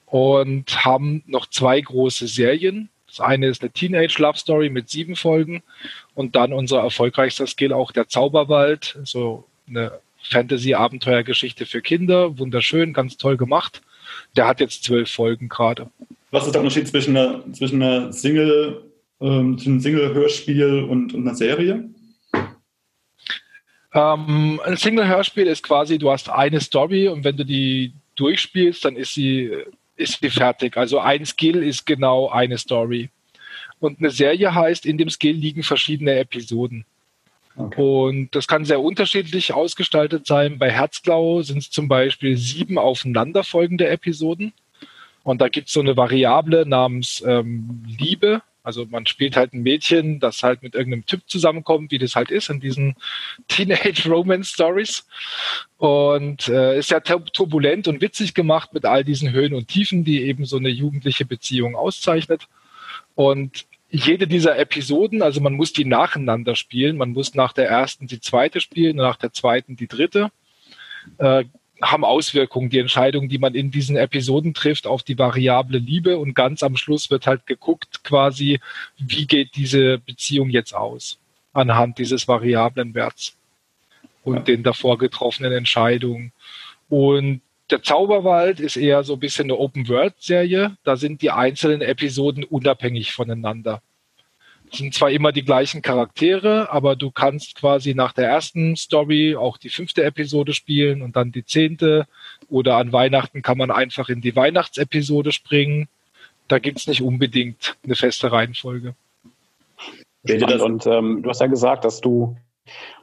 Und 0.06 0.86
haben 0.86 1.24
noch 1.26 1.48
zwei 1.50 1.82
große 1.82 2.28
Serien, 2.28 2.90
das 3.12 3.20
eine 3.20 3.48
ist 3.48 3.62
eine 3.62 3.72
Teenage 3.72 4.22
Love 4.22 4.38
Story 4.38 4.70
mit 4.70 4.90
sieben 4.90 5.18
Folgen 5.18 5.64
und 6.16 6.38
dann 6.38 6.54
unser 6.54 6.80
erfolgreichster 6.80 7.46
Skill 7.46 7.74
auch 7.74 7.92
der 7.92 8.08
Zauberwald, 8.08 8.98
so 9.04 9.46
eine 9.68 10.00
Fantasy-Abenteuergeschichte 10.24 11.66
für 11.66 11.82
Kinder, 11.82 12.38
wunderschön, 12.38 12.94
ganz 12.94 13.18
toll 13.18 13.38
gemacht. 13.38 13.82
Der 14.36 14.48
hat 14.48 14.60
jetzt 14.60 14.84
zwölf 14.84 15.10
Folgen 15.10 15.50
gerade. 15.50 15.90
Was 16.32 16.46
ist 16.46 16.54
der 16.54 16.62
Unterschied 16.62 16.88
zwischen 16.88 17.18
einer, 17.18 17.44
zwischen 17.54 17.82
einer 17.82 18.14
Single, 18.14 18.84
ähm, 19.20 19.58
zwischen 19.58 19.80
Single-Hörspiel 19.80 20.84
und, 20.84 21.14
und 21.14 21.28
einer 21.28 21.36
Serie? 21.36 21.90
Ähm, 23.94 24.62
ein 24.64 24.78
Single-Hörspiel 24.78 25.48
ist 25.48 25.64
quasi, 25.64 25.98
du 25.98 26.12
hast 26.12 26.30
eine 26.30 26.62
Story 26.62 27.08
und 27.08 27.24
wenn 27.24 27.36
du 27.36 27.46
die 27.46 27.94
durchspielst, 28.16 28.86
dann 28.86 28.96
ist 28.96 29.14
sie 29.14 29.52
ist 30.02 30.20
sie 30.22 30.30
fertig. 30.30 30.78
Also 30.78 31.00
ein 31.00 31.26
Skill 31.26 31.64
ist 31.64 31.86
genau 31.86 32.30
eine 32.30 32.58
Story. 32.58 33.10
Und 33.80 34.00
eine 34.00 34.10
Serie 34.10 34.54
heißt, 34.54 34.86
in 34.86 34.98
dem 34.98 35.10
Skill 35.10 35.36
liegen 35.36 35.64
verschiedene 35.64 36.20
Episoden. 36.20 36.86
Okay. 37.56 37.82
Und 37.82 38.36
das 38.36 38.48
kann 38.48 38.66
sehr 38.66 38.82
unterschiedlich 38.82 39.54
ausgestaltet 39.54 40.26
sein. 40.26 40.58
Bei 40.58 40.72
Herzglau 40.72 41.42
sind 41.42 41.58
es 41.58 41.70
zum 41.70 41.88
Beispiel 41.88 42.38
sieben 42.38 42.78
aufeinanderfolgende 42.78 43.88
Episoden. 43.88 44.54
Und 45.24 45.42
da 45.42 45.50
gibt 45.50 45.68
es 45.68 45.74
so 45.74 45.82
eine 45.82 45.98
Variable 45.98 46.66
namens 46.66 47.24
ähm, 47.26 47.84
Liebe. 47.86 48.42
Also 48.64 48.86
man 48.86 49.06
spielt 49.06 49.36
halt 49.36 49.54
ein 49.54 49.64
Mädchen, 49.64 50.20
das 50.20 50.44
halt 50.44 50.62
mit 50.62 50.76
irgendeinem 50.76 51.06
Typ 51.06 51.22
zusammenkommt, 51.28 51.92
wie 51.92 51.98
das 51.98 52.16
halt 52.16 52.30
ist 52.30 52.50
in 52.50 52.60
diesen 52.60 52.96
Teenage 53.48 54.10
Romance 54.10 54.52
Stories. 54.52 55.06
Und 55.78 56.48
äh, 56.48 56.78
ist 56.78 56.92
ja 56.92 57.00
turbulent 57.00 57.88
und 57.88 58.02
witzig 58.02 58.34
gemacht 58.34 58.74
mit 58.74 58.86
all 58.86 59.04
diesen 59.04 59.32
Höhen 59.32 59.54
und 59.54 59.68
Tiefen, 59.68 60.04
die 60.04 60.22
eben 60.24 60.46
so 60.46 60.58
eine 60.58 60.70
jugendliche 60.70 61.26
Beziehung 61.26 61.76
auszeichnet. 61.76 62.48
Und 63.16 63.66
jede 63.92 64.26
dieser 64.28 64.58
Episoden, 64.58 65.22
also 65.22 65.42
man 65.42 65.54
muss 65.54 65.74
die 65.74 65.86
nacheinander 65.86 66.56
spielen. 66.56 66.98
Man 66.98 67.12
muss 67.12 67.36
nach 67.36 67.54
der 67.54 67.68
ersten 67.68 68.08
die 68.08 68.22
zweite 68.22 68.62
spielen, 68.62 68.96
nach 68.96 69.18
der 69.18 69.34
zweiten 69.34 69.76
die 69.76 69.88
dritte. 69.88 70.32
Äh, 71.18 71.44
haben 71.82 72.06
Auswirkungen, 72.06 72.70
die 72.70 72.78
Entscheidungen, 72.78 73.28
die 73.28 73.40
man 73.40 73.56
in 73.56 73.72
diesen 73.72 73.96
Episoden 73.98 74.54
trifft, 74.54 74.86
auf 74.86 75.04
die 75.04 75.18
Variable 75.18 75.80
Liebe. 75.80 76.18
Und 76.18 76.36
ganz 76.36 76.64
am 76.64 76.78
Schluss 76.78 77.10
wird 77.10 77.28
halt 77.28 77.48
geguckt, 77.48 78.04
quasi, 78.04 78.60
wie 78.98 79.26
geht 79.26 79.56
diese 79.56 79.98
Beziehung 79.98 80.50
jetzt 80.50 80.74
aus 80.74 81.18
anhand 81.54 81.98
dieses 81.98 82.30
variablen 82.30 82.94
Werts 82.94 83.36
und 84.24 84.36
ja. 84.36 84.42
den 84.42 84.64
davor 84.64 84.98
getroffenen 84.98 85.52
Entscheidungen. 85.52 86.32
Und 86.88 87.42
der 87.72 87.82
Zauberwald 87.84 88.60
ist 88.60 88.76
eher 88.76 89.04
so 89.04 89.14
ein 89.14 89.20
bisschen 89.20 89.46
eine 89.46 89.58
Open-World-Serie. 89.58 90.78
Da 90.84 90.96
sind 90.98 91.22
die 91.22 91.32
einzelnen 91.32 91.82
Episoden 91.82 92.44
unabhängig 92.44 93.14
voneinander 93.14 93.82
sind 94.74 94.94
zwar 94.94 95.12
immer 95.12 95.32
die 95.32 95.44
gleichen 95.44 95.82
Charaktere, 95.82 96.72
aber 96.72 96.96
du 96.96 97.12
kannst 97.12 97.56
quasi 97.56 97.94
nach 97.94 98.14
der 98.14 98.28
ersten 98.28 98.76
Story 98.76 99.36
auch 99.36 99.58
die 99.58 99.70
fünfte 99.70 100.04
Episode 100.04 100.54
spielen 100.54 101.02
und 101.02 101.16
dann 101.16 101.32
die 101.32 101.46
zehnte. 101.46 102.08
Oder 102.50 102.78
an 102.78 102.94
Weihnachten 102.94 103.42
kann 103.42 103.58
man 103.58 103.72
einfach 103.72 104.10
in 104.10 104.22
die 104.22 104.36
Weihnachtsepisode 104.36 105.32
springen. 105.32 105.88
Da 106.48 106.60
gibt's 106.60 106.88
nicht 106.88 107.02
unbedingt 107.02 107.78
eine 107.84 107.96
feste 107.96 108.32
Reihenfolge. 108.32 108.96
Und 110.62 110.86
ähm, 110.88 111.24
du 111.24 111.30
hast 111.30 111.42
ja 111.42 111.48
gesagt, 111.48 111.84
dass 111.84 112.00
du 112.00 112.38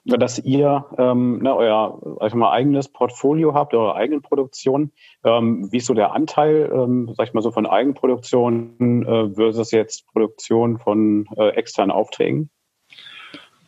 dass 0.05 0.39
ihr 0.39 0.87
ähm, 0.99 1.39
ne, 1.39 1.55
euer 1.55 1.99
sag 2.21 2.29
ich 2.29 2.35
mal, 2.35 2.53
eigenes 2.53 2.89
Portfolio 2.89 3.55
habt, 3.55 3.75
eure 3.75 3.95
eigenen 3.95 4.23
Produktionen. 4.23 4.93
Ähm, 5.25 5.71
wie 5.71 5.79
ist 5.79 5.87
so 5.87 5.95
der 5.95 6.13
Anteil, 6.13 6.71
ähm, 6.73 7.13
sag 7.17 7.29
ich 7.29 7.35
mal 7.35 7.43
so, 7.43 7.51
von 7.51 7.67
Eigenproduktionen 7.67 9.07
äh, 9.07 9.35
versus 9.35 9.71
jetzt 9.71 10.07
Produktion 10.07 10.79
von 10.79 11.27
äh, 11.37 11.51
externen 11.51 11.91
Aufträgen? 11.91 12.51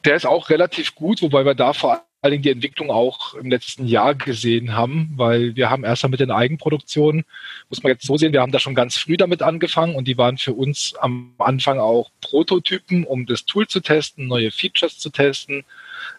Der 0.05 0.17
ist 0.17 0.27
auch 0.27 0.49
relativ 0.49 0.95
gut, 0.95 1.21
wobei 1.23 1.45
wir 1.45 1.55
da 1.55 1.73
vor 1.73 2.03
allen 2.23 2.33
Dingen 2.33 2.43
die 2.43 2.51
Entwicklung 2.51 2.91
auch 2.91 3.35
im 3.35 3.51
letzten 3.51 3.87
Jahr 3.87 4.15
gesehen 4.15 4.75
haben, 4.75 5.13
weil 5.17 5.57
wir 5.57 5.71
haben 5.71 5.85
erst 5.85 6.03
mal 6.03 6.11
mit 6.11 6.21
den 6.21 6.31
Eigenproduktionen, 6.31 7.25
muss 7.71 7.83
man 7.83 7.93
jetzt 7.93 8.07
so 8.07 8.17
sehen, 8.19 8.33
wir 8.33 8.43
haben 8.43 8.53
da 8.53 8.59
schon 8.59 8.75
ganz 8.75 8.99
früh 8.99 9.17
damit 9.17 9.43
angefangen 9.43 9.95
und 9.95 10.07
die 10.07 10.19
waren 10.19 10.37
für 10.37 10.53
uns 10.53 10.95
am 11.01 11.33
Anfang 11.39 11.79
auch 11.79 12.11
Prototypen, 12.21 13.05
um 13.05 13.25
das 13.25 13.47
Tool 13.47 13.67
zu 13.67 13.81
testen, 13.81 14.27
neue 14.27 14.51
Features 14.51 14.99
zu 14.99 15.09
testen, 15.11 15.65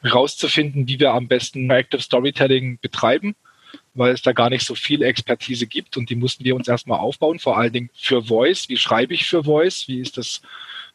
rauszufinden, 0.04 0.88
wie 0.88 1.00
wir 1.00 1.12
am 1.12 1.28
besten 1.28 1.70
Active 1.70 2.02
Storytelling 2.02 2.80
betreiben, 2.82 3.36
weil 3.94 4.14
es 4.14 4.24
da 4.24 4.32
gar 4.32 4.50
nicht 4.50 4.66
so 4.66 4.74
viel 4.74 5.04
Expertise 5.04 5.68
gibt 5.68 5.98
und 5.98 6.10
die 6.10 6.16
mussten 6.16 6.44
wir 6.44 6.56
uns 6.56 6.68
erstmal 6.68 7.00
aufbauen, 7.00 7.38
vor 7.38 7.58
allen 7.58 7.74
Dingen 7.74 7.90
für 7.94 8.24
Voice. 8.24 8.70
Wie 8.70 8.78
schreibe 8.78 9.14
ich 9.14 9.28
für 9.28 9.44
Voice? 9.44 9.88
Wie 9.88 10.00
ist 10.00 10.18
das 10.18 10.42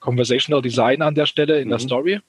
Conversational 0.00 0.62
Design 0.62 1.00
an 1.00 1.14
der 1.14 1.26
Stelle 1.26 1.60
in 1.60 1.68
mhm. 1.68 1.70
der 1.70 1.78
Story? 1.78 2.20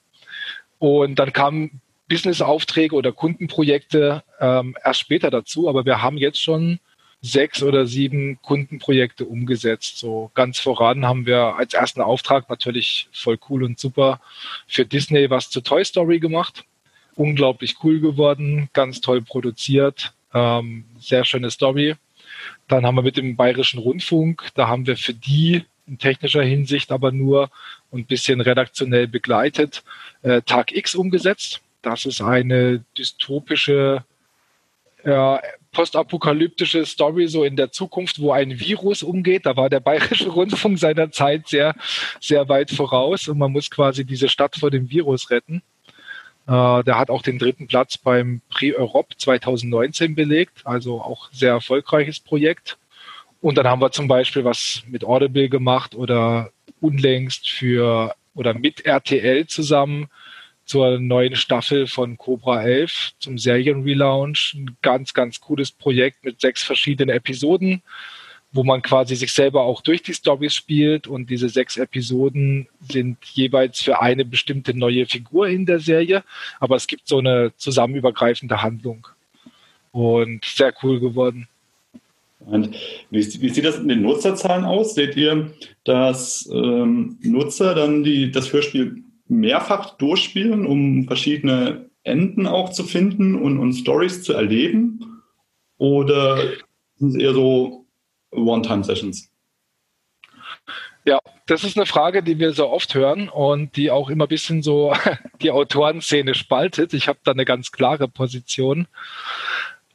Und 0.78 1.18
dann 1.18 1.32
kamen 1.32 1.80
Business-Aufträge 2.08 2.94
oder 2.94 3.12
Kundenprojekte 3.12 4.22
ähm, 4.40 4.76
erst 4.84 5.00
später 5.00 5.30
dazu, 5.30 5.68
aber 5.68 5.84
wir 5.84 6.02
haben 6.02 6.16
jetzt 6.16 6.40
schon 6.40 6.80
sechs 7.20 7.62
oder 7.62 7.86
sieben 7.86 8.40
Kundenprojekte 8.42 9.24
umgesetzt. 9.24 9.98
So 9.98 10.30
ganz 10.34 10.58
voran 10.58 11.04
haben 11.04 11.26
wir 11.26 11.56
als 11.56 11.74
ersten 11.74 12.00
Auftrag 12.00 12.48
natürlich 12.48 13.08
voll 13.12 13.38
cool 13.48 13.64
und 13.64 13.78
super 13.78 14.20
für 14.66 14.84
Disney 14.84 15.28
was 15.28 15.50
zu 15.50 15.60
Toy 15.60 15.84
Story 15.84 16.20
gemacht. 16.20 16.64
Unglaublich 17.16 17.76
cool 17.82 18.00
geworden, 18.00 18.68
ganz 18.72 19.00
toll 19.00 19.22
produziert, 19.22 20.12
ähm, 20.32 20.84
sehr 21.00 21.24
schöne 21.24 21.50
Story. 21.50 21.96
Dann 22.68 22.86
haben 22.86 22.94
wir 22.94 23.02
mit 23.02 23.16
dem 23.16 23.34
Bayerischen 23.34 23.80
Rundfunk, 23.80 24.48
da 24.54 24.68
haben 24.68 24.86
wir 24.86 24.96
für 24.96 25.14
die 25.14 25.64
in 25.88 25.98
technischer 25.98 26.42
Hinsicht 26.42 26.92
aber 26.92 27.10
nur 27.10 27.50
ein 27.92 28.04
bisschen 28.04 28.40
redaktionell 28.40 29.08
begleitet, 29.08 29.82
äh, 30.22 30.42
Tag 30.42 30.70
X 30.76 30.94
umgesetzt. 30.94 31.62
Das 31.82 32.06
ist 32.06 32.20
eine 32.20 32.84
dystopische 32.96 34.04
ja, 35.04 35.40
postapokalyptische 35.72 36.84
Story 36.84 37.28
so 37.28 37.44
in 37.44 37.56
der 37.56 37.70
Zukunft, 37.70 38.20
wo 38.20 38.32
ein 38.32 38.58
Virus 38.58 39.02
umgeht. 39.02 39.46
Da 39.46 39.56
war 39.56 39.70
der 39.70 39.80
Bayerische 39.80 40.28
Rundfunk 40.28 40.78
seiner 40.78 41.10
Zeit 41.10 41.48
sehr, 41.48 41.74
sehr 42.20 42.48
weit 42.48 42.70
voraus 42.70 43.28
und 43.28 43.38
man 43.38 43.52
muss 43.52 43.70
quasi 43.70 44.04
diese 44.04 44.28
Stadt 44.28 44.56
vor 44.56 44.70
dem 44.70 44.90
Virus 44.90 45.30
retten. 45.30 45.62
Äh, 46.46 46.82
der 46.84 46.98
hat 46.98 47.10
auch 47.10 47.22
den 47.22 47.38
dritten 47.38 47.68
Platz 47.68 47.98
beim 47.98 48.40
Prix 48.48 48.76
Europe 48.76 49.14
2019 49.16 50.14
belegt, 50.14 50.62
also 50.64 51.00
auch 51.00 51.30
sehr 51.32 51.52
erfolgreiches 51.52 52.20
Projekt. 52.20 52.78
Und 53.40 53.56
dann 53.56 53.68
haben 53.68 53.80
wir 53.80 53.92
zum 53.92 54.08
Beispiel 54.08 54.44
was 54.44 54.82
mit 54.88 55.04
Audible 55.04 55.48
gemacht 55.48 55.94
oder 55.94 56.50
unlängst 56.80 57.48
für 57.48 58.14
oder 58.34 58.54
mit 58.54 58.84
RTL 58.84 59.46
zusammen 59.46 60.08
zur 60.68 61.00
neuen 61.00 61.34
Staffel 61.34 61.86
von 61.86 62.18
Cobra 62.18 62.62
11 62.62 63.14
zum 63.18 63.38
Serienrelaunch. 63.38 64.54
Ein 64.54 64.76
ganz, 64.82 65.14
ganz 65.14 65.40
cooles 65.40 65.72
Projekt 65.72 66.24
mit 66.24 66.42
sechs 66.42 66.62
verschiedenen 66.62 67.16
Episoden, 67.16 67.82
wo 68.52 68.64
man 68.64 68.82
quasi 68.82 69.16
sich 69.16 69.32
selber 69.32 69.62
auch 69.62 69.80
durch 69.80 70.02
die 70.02 70.12
Stories 70.12 70.54
spielt 70.54 71.06
und 71.06 71.30
diese 71.30 71.48
sechs 71.48 71.78
Episoden 71.78 72.68
sind 72.86 73.16
jeweils 73.32 73.80
für 73.80 74.02
eine 74.02 74.26
bestimmte 74.26 74.76
neue 74.76 75.06
Figur 75.06 75.48
in 75.48 75.64
der 75.64 75.80
Serie, 75.80 76.22
aber 76.60 76.76
es 76.76 76.86
gibt 76.86 77.08
so 77.08 77.18
eine 77.18 77.52
zusammenübergreifende 77.56 78.60
Handlung 78.60 79.08
und 79.90 80.44
sehr 80.44 80.74
cool 80.82 81.00
geworden. 81.00 81.48
Und 82.40 82.76
wie, 83.10 83.20
wie, 83.40 83.48
sieht 83.48 83.64
das 83.64 83.78
in 83.78 83.88
den 83.88 84.02
Nutzerzahlen 84.02 84.64
aus? 84.64 84.94
Seht 84.94 85.16
ihr, 85.16 85.50
dass 85.84 86.48
ähm, 86.52 87.18
Nutzer 87.22 87.74
dann 87.74 88.04
die, 88.04 88.30
das 88.30 88.52
Hörspiel 88.52 89.02
mehrfach 89.28 89.96
durchspielen, 89.98 90.66
um 90.66 91.06
verschiedene 91.06 91.90
Enden 92.02 92.46
auch 92.46 92.70
zu 92.70 92.84
finden 92.84 93.34
und, 93.34 93.58
und 93.58 93.72
Stories 93.74 94.22
zu 94.22 94.32
erleben? 94.32 95.22
Oder 95.76 96.38
sind 96.96 97.10
es 97.10 97.14
eher 97.16 97.34
so 97.34 97.86
One-Time-Sessions? 98.30 99.30
Ja, 101.04 101.20
das 101.46 101.64
ist 101.64 101.76
eine 101.76 101.86
Frage, 101.86 102.22
die 102.22 102.38
wir 102.38 102.52
so 102.52 102.68
oft 102.68 102.94
hören 102.94 103.28
und 103.28 103.76
die 103.76 103.90
auch 103.90 104.10
immer 104.10 104.24
ein 104.26 104.28
bisschen 104.28 104.62
so 104.62 104.92
die 105.42 105.50
Autorenszene 105.50 106.34
spaltet. 106.34 106.92
Ich 106.92 107.08
habe 107.08 107.18
da 107.24 107.32
eine 107.32 107.44
ganz 107.44 107.72
klare 107.72 108.08
Position. 108.08 108.88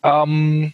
Ähm, 0.01 0.73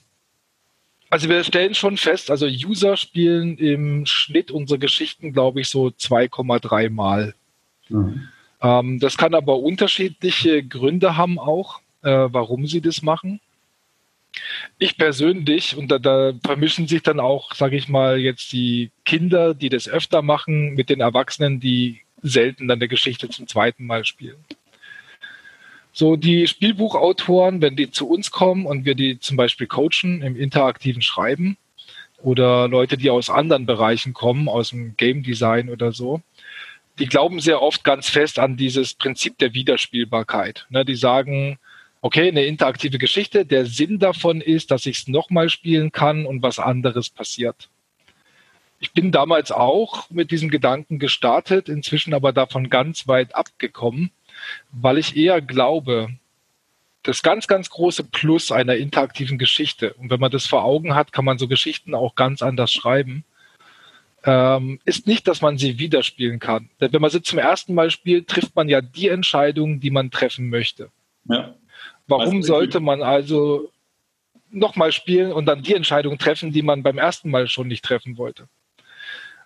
Also 1.11 1.27
wir 1.27 1.43
stellen 1.43 1.73
schon 1.73 1.97
fest, 1.97 2.29
also 2.29 2.45
User 2.45 2.95
spielen 2.95 3.57
im 3.57 4.05
Schnitt 4.05 4.51
unsere 4.51 4.77
Geschichten, 4.77 5.33
glaube 5.33 5.61
ich, 5.61 5.67
so 5.67 5.87
2,3 5.87 6.91
Mal. 6.91 7.33
Mhm. 7.89 8.29
Ähm, 8.61 8.99
das 8.99 9.17
kann 9.17 9.33
aber 9.33 9.57
unterschiedliche 9.59 10.63
Gründe 10.63 11.17
haben 11.17 11.39
auch, 11.39 11.79
äh, 12.03 12.27
warum 12.31 12.67
sie 12.67 12.81
das 12.81 13.01
machen. 13.01 13.39
Ich 14.77 14.97
persönlich, 14.97 15.75
und 15.75 15.89
da, 15.89 15.97
da 15.97 16.33
vermischen 16.43 16.87
sich 16.87 17.01
dann 17.01 17.19
auch, 17.19 17.53
sage 17.55 17.77
ich 17.77 17.89
mal, 17.89 18.19
jetzt 18.19 18.51
die 18.53 18.91
Kinder, 19.05 19.53
die 19.53 19.69
das 19.69 19.87
öfter 19.89 20.21
machen, 20.21 20.75
mit 20.75 20.89
den 20.89 21.01
Erwachsenen, 21.01 21.59
die 21.59 22.01
selten 22.21 22.67
dann 22.67 22.79
der 22.79 22.87
Geschichte 22.87 23.29
zum 23.29 23.47
zweiten 23.47 23.85
Mal 23.85 24.05
spielen. 24.05 24.37
So, 25.91 26.15
die 26.15 26.47
Spielbuchautoren, 26.47 27.61
wenn 27.61 27.75
die 27.75 27.91
zu 27.91 28.07
uns 28.07 28.31
kommen 28.31 28.65
und 28.65 28.85
wir 28.85 28.95
die 28.95 29.19
zum 29.19 29.35
Beispiel 29.37 29.67
coachen 29.67 30.21
im 30.21 30.35
interaktiven 30.35 31.01
Schreiben 31.01 31.57
oder 32.21 32.67
Leute, 32.67 32.97
die 32.97 33.09
aus 33.09 33.29
anderen 33.29 33.65
Bereichen 33.65 34.13
kommen, 34.13 34.47
aus 34.47 34.69
dem 34.69 34.95
Game 34.95 35.23
Design 35.23 35.69
oder 35.69 35.91
so, 35.91 36.21
die 36.99 37.07
glauben 37.07 37.39
sehr 37.39 37.61
oft 37.61 37.83
ganz 37.83 38.09
fest 38.09 38.39
an 38.39 38.57
dieses 38.57 38.93
Prinzip 38.93 39.37
der 39.37 39.53
Wiederspielbarkeit. 39.53 40.67
Ne, 40.69 40.85
die 40.85 40.95
sagen, 40.95 41.57
okay, 42.01 42.27
eine 42.27 42.43
interaktive 42.43 42.97
Geschichte, 42.97 43.45
der 43.45 43.65
Sinn 43.65 43.99
davon 43.99 44.41
ist, 44.41 44.71
dass 44.71 44.85
ich 44.85 44.99
es 44.99 45.07
nochmal 45.07 45.49
spielen 45.49 45.91
kann 45.91 46.25
und 46.25 46.43
was 46.43 46.59
anderes 46.59 47.09
passiert. 47.09 47.69
Ich 48.79 48.93
bin 48.93 49.11
damals 49.11 49.51
auch 49.51 50.09
mit 50.09 50.31
diesem 50.31 50.49
Gedanken 50.49 50.99
gestartet, 50.99 51.67
inzwischen 51.67 52.13
aber 52.13 52.31
davon 52.31 52.69
ganz 52.69 53.07
weit 53.07 53.35
abgekommen, 53.35 54.11
weil 54.71 54.97
ich 54.97 55.17
eher 55.17 55.41
glaube, 55.41 56.09
das 57.03 57.23
ganz, 57.23 57.47
ganz 57.47 57.69
große 57.69 58.05
Plus 58.05 58.51
einer 58.51 58.75
interaktiven 58.75 59.37
Geschichte, 59.37 59.93
und 59.93 60.09
wenn 60.09 60.19
man 60.19 60.31
das 60.31 60.45
vor 60.45 60.63
Augen 60.63 60.95
hat, 60.95 61.11
kann 61.11 61.25
man 61.25 61.37
so 61.37 61.47
Geschichten 61.47 61.93
auch 61.93 62.15
ganz 62.15 62.41
anders 62.41 62.71
schreiben, 62.71 63.25
ähm, 64.23 64.79
ist 64.85 65.07
nicht, 65.07 65.27
dass 65.27 65.41
man 65.41 65.57
sie 65.57 65.79
wieder 65.79 66.03
spielen 66.03 66.39
kann. 66.39 66.69
Denn 66.81 66.91
wenn 66.93 67.01
man 67.01 67.09
sie 67.09 67.21
zum 67.21 67.39
ersten 67.39 67.73
Mal 67.73 67.89
spielt, 67.91 68.27
trifft 68.27 68.55
man 68.55 68.67
ja 68.69 68.81
die 68.81 69.07
Entscheidung, 69.07 69.79
die 69.79 69.91
man 69.91 70.11
treffen 70.11 70.49
möchte. 70.49 70.89
Ja. 71.25 71.55
Warum 72.07 72.37
also, 72.37 72.47
sollte 72.47 72.79
man 72.79 73.01
also 73.01 73.71
nochmal 74.51 74.91
spielen 74.91 75.31
und 75.31 75.45
dann 75.45 75.61
die 75.61 75.75
Entscheidung 75.75 76.17
treffen, 76.17 76.51
die 76.51 76.63
man 76.63 76.83
beim 76.83 76.97
ersten 76.97 77.29
Mal 77.29 77.47
schon 77.47 77.67
nicht 77.67 77.85
treffen 77.85 78.17
wollte? 78.17 78.47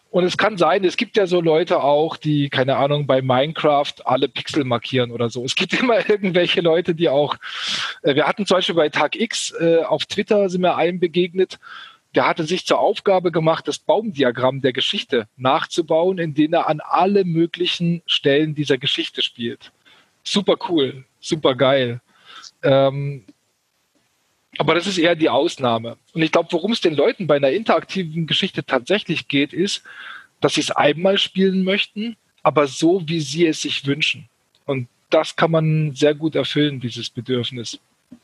Und 0.10 0.26
es 0.26 0.38
kann 0.38 0.58
sein, 0.58 0.84
es 0.84 0.96
gibt 0.96 1.18
ja 1.18 1.26
so 1.26 1.42
Leute 1.42 1.82
auch, 1.82 2.18
die, 2.18 2.50
keine 2.50 2.76
Ahnung, 2.76 3.08
bei 3.08 3.24
Minecraft 3.24 3.96
alle 4.06 4.30
Pixel 4.30 4.64
markieren 4.64 5.10
oder 5.10 5.32
so. 5.32 5.44
Es 5.44 5.56
gibt 5.56 5.74
immer 5.80 6.08
irgendwelche 6.08 6.62
Leute, 6.62 6.94
die 6.94 7.10
auch, 7.10 7.36
äh, 8.04 8.14
wir 8.14 8.28
hatten 8.28 8.46
zum 8.46 8.58
Beispiel 8.58 8.76
bei 8.76 8.90
Tag 8.90 9.16
X 9.16 9.52
äh, 9.60 9.82
auf 9.82 10.06
Twitter 10.06 10.50
sind 10.50 10.62
wir 10.62 10.78
einem 10.78 11.00
begegnet, 11.00 11.58
der 12.16 12.28
hatte 12.28 12.44
sich 12.46 12.66
zur 12.66 12.80
Aufgabe 12.80 13.32
gemacht, 13.32 13.68
das 13.68 13.80
Baumdiagramm 13.80 14.62
der 14.62 14.74
Geschichte 14.74 15.28
nachzubauen, 15.36 16.20
in 16.20 16.34
dem 16.34 16.54
er 16.54 16.68
an 16.68 16.80
alle 16.80 17.26
möglichen 17.26 18.02
Stellen 18.06 18.54
dieser 18.56 18.78
Geschichte 18.78 19.22
spielt. 19.22 19.72
Super 20.24 20.58
cool, 20.70 21.06
super 21.20 21.56
geil. 21.56 22.02
Ähm, 22.62 23.24
aber 24.58 24.76
das 24.76 24.86
ist 24.86 25.00
eher 25.00 25.16
die 25.16 25.30
Ausnahme. 25.30 25.98
Und 26.14 26.22
ich 26.22 26.32
glaube, 26.32 26.50
worum 26.52 26.72
es 26.72 26.82
den 26.82 26.96
Leuten 26.96 27.26
bei 27.26 27.38
einer 27.38 27.50
interaktiven 27.50 28.28
Geschichte 28.28 28.64
tatsächlich 28.64 29.28
geht, 29.28 29.52
ist, 29.52 29.84
dass 30.42 30.56
sie 30.56 30.62
es 30.62 30.72
einmal 30.72 31.18
spielen 31.18 31.64
möchten, 31.64 32.16
aber 32.44 32.68
so, 32.68 33.02
wie 33.08 33.22
sie 33.22 33.48
es 33.48 33.62
sich 33.62 33.86
wünschen. 33.88 34.30
Und 34.66 34.88
das 35.10 35.36
kann 35.36 35.52
man 35.52 35.94
sehr 35.96 36.14
gut 36.14 36.36
erfüllen, 36.36 36.80
dieses 36.80 37.10
Bedürfnis. 37.10 37.80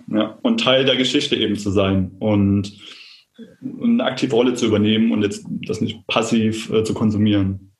Ja, 0.07 0.37
und 0.43 0.59
Teil 0.59 0.85
der 0.85 0.95
Geschichte 0.95 1.35
eben 1.35 1.57
zu 1.57 1.71
sein 1.71 2.11
und 2.19 2.73
eine 3.61 4.03
aktive 4.03 4.35
Rolle 4.35 4.53
zu 4.53 4.65
übernehmen 4.65 5.11
und 5.11 5.21
jetzt 5.21 5.45
das 5.67 5.81
nicht 5.81 6.05
passiv 6.07 6.69
äh, 6.71 6.83
zu 6.83 6.93
konsumieren. 6.93 7.71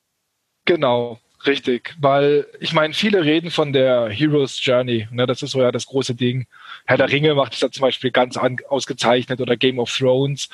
Genau, 0.64 1.18
richtig. 1.46 1.94
Weil 2.00 2.46
ich 2.60 2.72
meine, 2.72 2.94
viele 2.94 3.24
reden 3.24 3.50
von 3.50 3.72
der 3.72 4.08
Hero's 4.08 4.64
Journey. 4.64 5.08
Ne, 5.10 5.26
das 5.26 5.42
ist 5.42 5.52
so 5.52 5.60
ja 5.60 5.72
das 5.72 5.86
große 5.86 6.14
Ding. 6.14 6.46
Herr 6.86 6.96
der 6.96 7.10
Ringe 7.10 7.34
macht 7.34 7.54
es 7.54 7.60
da 7.60 7.70
zum 7.70 7.82
Beispiel 7.82 8.10
ganz 8.10 8.36
an, 8.36 8.58
ausgezeichnet 8.68 9.40
oder 9.40 9.56
Game 9.56 9.78
of 9.78 9.94
Thrones. 9.96 10.48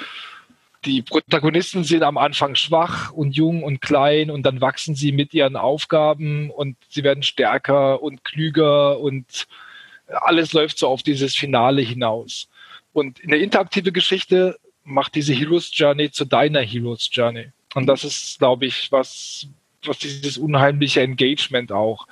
Die 0.85 1.03
Protagonisten 1.03 1.83
sind 1.83 2.03
am 2.03 2.17
Anfang 2.17 2.55
schwach 2.55 3.11
und 3.11 3.35
jung 3.35 3.65
und 3.65 3.81
klein 3.81 4.31
und 4.31 4.45
dann 4.45 4.61
wachsen 4.61 4.95
sie 4.95 5.11
mit 5.11 5.35
ihren 5.35 5.57
Aufgaben 5.57 6.51
und 6.51 6.77
sie 6.89 7.03
werden 7.03 7.25
stärker 7.25 8.03
und 8.03 8.25
klüger 8.25 9.01
und 9.01 9.49
alles 10.07 10.53
läuft 10.53 10.79
so 10.79 10.89
auf 10.89 11.03
dieses 11.03 11.35
Finale 11.35 11.83
hinaus. 11.83 12.49
Und 12.93 13.21
eine 13.25 13.37
interaktive 13.39 13.93
Geschichte 13.93 14.59
macht 14.87 15.15
diese 15.15 15.35
Hero's 15.35 15.71
Journey 15.73 16.11
zu 16.11 16.25
deiner 16.25 16.61
Hero's 16.61 17.09
Journey. 17.13 17.49
Und 17.75 17.87
das 17.87 18.05
ist, 18.05 18.39
glaube 18.39 18.67
ich, 18.67 18.91
was, 18.91 19.47
was 19.85 19.99
dieses 19.99 20.39
unheimliche 20.39 21.03
Engagement 21.03 21.73
auch. 21.73 22.07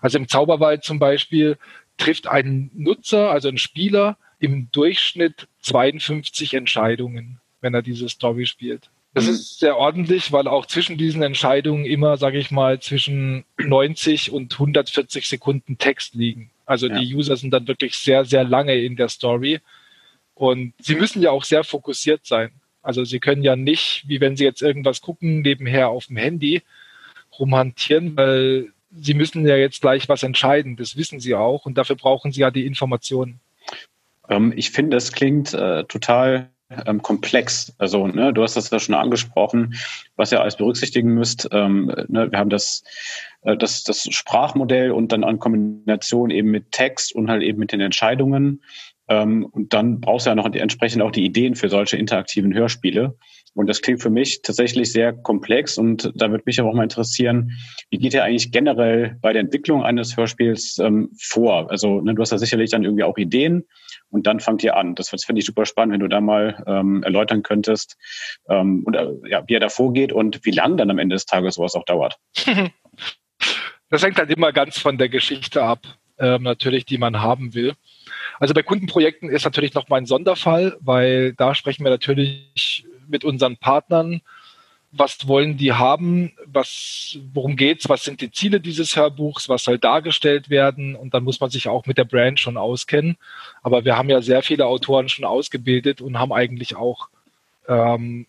Also 0.00 0.18
im 0.18 0.28
Zauberwald 0.28 0.84
zum 0.84 0.98
Beispiel 0.98 1.58
trifft 1.96 2.28
ein 2.28 2.70
Nutzer, 2.74 3.30
also 3.30 3.48
ein 3.48 3.58
Spieler, 3.58 4.16
im 4.38 4.70
Durchschnitt 4.70 5.48
52 5.62 6.54
Entscheidungen, 6.54 7.40
wenn 7.60 7.74
er 7.74 7.82
diese 7.82 8.08
Story 8.08 8.46
spielt. 8.46 8.90
Das 9.14 9.24
mhm. 9.24 9.30
ist 9.30 9.58
sehr 9.58 9.76
ordentlich, 9.76 10.30
weil 10.30 10.46
auch 10.46 10.66
zwischen 10.66 10.96
diesen 10.96 11.22
Entscheidungen 11.22 11.84
immer, 11.84 12.16
sage 12.16 12.38
ich 12.38 12.50
mal, 12.50 12.78
zwischen 12.80 13.44
90 13.58 14.30
und 14.30 14.52
140 14.52 15.26
Sekunden 15.26 15.78
Text 15.78 16.14
liegen. 16.14 16.50
Also 16.66 16.86
ja. 16.86 16.98
die 16.98 17.14
User 17.14 17.36
sind 17.36 17.50
dann 17.50 17.66
wirklich 17.66 17.96
sehr, 17.96 18.24
sehr 18.24 18.44
lange 18.44 18.76
in 18.76 18.96
der 18.96 19.08
Story. 19.08 19.60
Und 20.38 20.72
sie 20.80 20.94
müssen 20.94 21.20
ja 21.20 21.32
auch 21.32 21.42
sehr 21.42 21.64
fokussiert 21.64 22.24
sein. 22.24 22.50
Also 22.80 23.04
sie 23.04 23.18
können 23.18 23.42
ja 23.42 23.56
nicht, 23.56 24.04
wie 24.06 24.20
wenn 24.20 24.36
sie 24.36 24.44
jetzt 24.44 24.62
irgendwas 24.62 25.00
gucken, 25.00 25.42
nebenher 25.42 25.88
auf 25.88 26.06
dem 26.06 26.16
Handy 26.16 26.62
rumhantieren, 27.38 28.16
weil 28.16 28.72
Sie 28.90 29.14
müssen 29.14 29.46
ja 29.46 29.56
jetzt 29.56 29.82
gleich 29.82 30.08
was 30.08 30.22
entscheiden, 30.22 30.76
das 30.76 30.96
wissen 30.96 31.20
Sie 31.20 31.34
auch 31.34 31.66
und 31.66 31.76
dafür 31.76 31.96
brauchen 31.96 32.32
Sie 32.32 32.40
ja 32.40 32.50
die 32.50 32.66
Informationen. 32.66 33.40
Ähm, 34.28 34.52
ich 34.56 34.70
finde, 34.70 34.96
das 34.96 35.12
klingt 35.12 35.52
äh, 35.52 35.84
total 35.84 36.48
ähm, 36.86 37.02
komplex. 37.02 37.74
Also, 37.78 38.06
ne, 38.06 38.32
du 38.32 38.42
hast 38.42 38.56
das 38.56 38.70
ja 38.70 38.78
schon 38.78 38.94
angesprochen, 38.94 39.74
was 40.16 40.32
ihr 40.32 40.40
alles 40.40 40.56
berücksichtigen 40.56 41.14
müsst. 41.14 41.48
Ähm, 41.52 41.92
ne, 42.08 42.30
wir 42.30 42.38
haben 42.38 42.50
das, 42.50 42.82
äh, 43.42 43.56
das, 43.56 43.84
das 43.84 44.04
Sprachmodell 44.10 44.90
und 44.90 45.12
dann 45.12 45.24
an 45.24 45.38
Kombination 45.38 46.30
eben 46.30 46.50
mit 46.50 46.72
Text 46.72 47.14
und 47.14 47.30
halt 47.30 47.42
eben 47.42 47.58
mit 47.58 47.72
den 47.72 47.80
Entscheidungen. 47.80 48.62
Ähm, 49.08 49.46
und 49.46 49.72
dann 49.72 50.00
brauchst 50.00 50.26
du 50.26 50.30
ja 50.30 50.34
noch 50.34 50.52
entsprechend 50.52 51.02
auch 51.02 51.10
die 51.10 51.24
Ideen 51.24 51.54
für 51.54 51.68
solche 51.68 51.96
interaktiven 51.96 52.54
Hörspiele. 52.54 53.16
Und 53.54 53.66
das 53.66 53.82
klingt 53.82 54.02
für 54.02 54.10
mich 54.10 54.42
tatsächlich 54.42 54.92
sehr 54.92 55.12
komplex 55.12 55.78
und 55.78 56.12
da 56.14 56.30
würde 56.30 56.44
mich 56.46 56.60
aber 56.60 56.68
auch 56.68 56.74
mal 56.74 56.84
interessieren, 56.84 57.52
wie 57.90 57.98
geht 57.98 58.14
ihr 58.14 58.22
eigentlich 58.22 58.52
generell 58.52 59.16
bei 59.20 59.32
der 59.32 59.40
Entwicklung 59.40 59.82
eines 59.82 60.16
Hörspiels 60.16 60.78
ähm, 60.78 61.10
vor? 61.18 61.70
Also 61.70 62.00
ne, 62.00 62.14
du 62.14 62.22
hast 62.22 62.30
ja 62.30 62.38
sicherlich 62.38 62.70
dann 62.70 62.84
irgendwie 62.84 63.02
auch 63.02 63.18
Ideen 63.18 63.64
und 64.10 64.26
dann 64.26 64.38
fangt 64.38 64.62
ihr 64.62 64.76
an. 64.76 64.94
Das, 64.94 65.10
das 65.10 65.24
finde 65.24 65.40
ich 65.40 65.46
super 65.46 65.66
spannend, 65.66 65.94
wenn 65.94 66.00
du 66.00 66.08
da 66.08 66.20
mal 66.20 66.62
ähm, 66.66 67.02
erläutern 67.02 67.42
könntest 67.42 67.96
ähm, 68.48 68.84
und 68.84 68.94
äh, 68.94 69.08
ja, 69.28 69.42
wie 69.48 69.54
er 69.54 69.60
da 69.60 69.70
vorgeht 69.70 70.12
und 70.12 70.44
wie 70.44 70.52
lang 70.52 70.76
dann 70.76 70.90
am 70.90 70.98
Ende 70.98 71.16
des 71.16 71.26
Tages 71.26 71.56
sowas 71.56 71.74
auch 71.74 71.84
dauert. 71.84 72.18
Das 73.90 74.02
hängt 74.02 74.18
halt 74.18 74.30
immer 74.30 74.52
ganz 74.52 74.78
von 74.78 74.98
der 74.98 75.08
Geschichte 75.08 75.62
ab, 75.62 75.80
ähm, 76.18 76.42
natürlich, 76.42 76.84
die 76.84 76.98
man 76.98 77.22
haben 77.22 77.54
will. 77.54 77.74
Also 78.38 78.54
bei 78.54 78.62
Kundenprojekten 78.62 79.28
ist 79.30 79.44
natürlich 79.44 79.74
noch 79.74 79.88
mal 79.88 79.96
ein 79.96 80.06
Sonderfall, 80.06 80.76
weil 80.80 81.32
da 81.32 81.54
sprechen 81.54 81.84
wir 81.84 81.90
natürlich 81.90 82.84
mit 83.08 83.24
unseren 83.24 83.56
Partnern, 83.56 84.20
was 84.90 85.28
wollen 85.28 85.58
die 85.58 85.72
haben, 85.72 86.32
was, 86.46 87.18
worum 87.32 87.56
geht's, 87.56 87.88
was 87.88 88.04
sind 88.04 88.20
die 88.20 88.30
Ziele 88.30 88.60
dieses 88.60 88.96
Hörbuchs, 88.96 89.48
was 89.48 89.64
soll 89.64 89.78
dargestellt 89.78 90.48
werden? 90.48 90.96
Und 90.96 91.12
dann 91.12 91.24
muss 91.24 91.40
man 91.40 91.50
sich 91.50 91.68
auch 91.68 91.84
mit 91.84 91.98
der 91.98 92.04
Brand 92.04 92.40
schon 92.40 92.56
auskennen. 92.56 93.18
Aber 93.62 93.84
wir 93.84 93.98
haben 93.98 94.08
ja 94.08 94.22
sehr 94.22 94.42
viele 94.42 94.66
Autoren 94.66 95.08
schon 95.08 95.26
ausgebildet 95.26 96.00
und 96.00 96.18
haben 96.18 96.32
eigentlich 96.32 96.76
auch 96.76 97.08
ähm, 97.68 98.26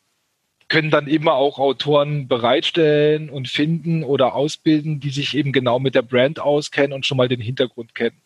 können 0.69 0.91
dann 0.91 1.07
immer 1.07 1.33
auch 1.33 1.57
Autoren 1.57 2.27
bereitstellen 2.27 3.29
und 3.29 3.47
finden 3.47 4.03
oder 4.03 4.35
ausbilden, 4.35 4.99
die 4.99 5.09
sich 5.09 5.35
eben 5.35 5.51
genau 5.51 5.79
mit 5.79 5.95
der 5.95 6.03
Brand 6.03 6.39
auskennen 6.39 6.93
und 6.93 7.05
schon 7.05 7.17
mal 7.17 7.27
den 7.27 7.41
Hintergrund 7.41 7.95
kennen. 7.95 8.21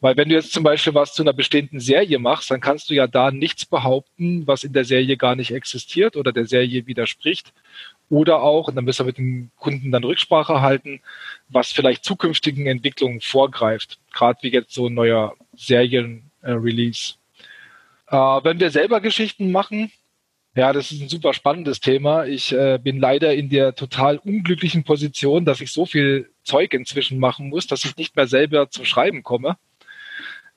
Weil 0.00 0.16
wenn 0.16 0.28
du 0.28 0.36
jetzt 0.36 0.52
zum 0.52 0.62
Beispiel 0.62 0.94
was 0.94 1.12
zu 1.12 1.22
einer 1.22 1.32
bestimmten 1.32 1.80
Serie 1.80 2.18
machst, 2.20 2.50
dann 2.50 2.60
kannst 2.60 2.88
du 2.88 2.94
ja 2.94 3.08
da 3.08 3.32
nichts 3.32 3.66
behaupten, 3.66 4.46
was 4.46 4.62
in 4.62 4.72
der 4.72 4.84
Serie 4.84 5.16
gar 5.16 5.34
nicht 5.34 5.50
existiert 5.50 6.16
oder 6.16 6.32
der 6.32 6.46
Serie 6.46 6.86
widerspricht. 6.86 7.52
Oder 8.08 8.40
auch, 8.42 8.68
und 8.68 8.76
dann 8.76 8.84
müssen 8.84 9.00
wir 9.00 9.06
mit 9.06 9.18
dem 9.18 9.50
Kunden 9.56 9.90
dann 9.90 10.04
Rücksprache 10.04 10.60
halten, 10.60 11.00
was 11.48 11.72
vielleicht 11.72 12.04
zukünftigen 12.04 12.66
Entwicklungen 12.66 13.20
vorgreift. 13.20 13.98
Gerade 14.12 14.38
wie 14.42 14.52
jetzt 14.52 14.72
so 14.72 14.86
ein 14.86 14.94
neuer 14.94 15.34
Serien-Release. 15.56 17.14
Äh, 18.06 18.16
wenn 18.16 18.60
wir 18.60 18.70
selber 18.70 19.00
Geschichten 19.00 19.50
machen, 19.50 19.90
ja, 20.54 20.72
das 20.72 20.90
ist 20.90 21.02
ein 21.02 21.08
super 21.08 21.34
spannendes 21.34 21.80
Thema. 21.80 22.24
Ich 22.24 22.52
äh, 22.52 22.78
bin 22.82 22.98
leider 22.98 23.34
in 23.34 23.48
der 23.48 23.74
total 23.74 24.18
unglücklichen 24.18 24.84
Position, 24.84 25.44
dass 25.44 25.60
ich 25.60 25.70
so 25.70 25.86
viel 25.86 26.30
Zeug 26.42 26.72
inzwischen 26.72 27.18
machen 27.18 27.48
muss, 27.48 27.66
dass 27.66 27.84
ich 27.84 27.96
nicht 27.96 28.16
mehr 28.16 28.26
selber 28.26 28.70
zum 28.70 28.84
Schreiben 28.84 29.22
komme. 29.22 29.56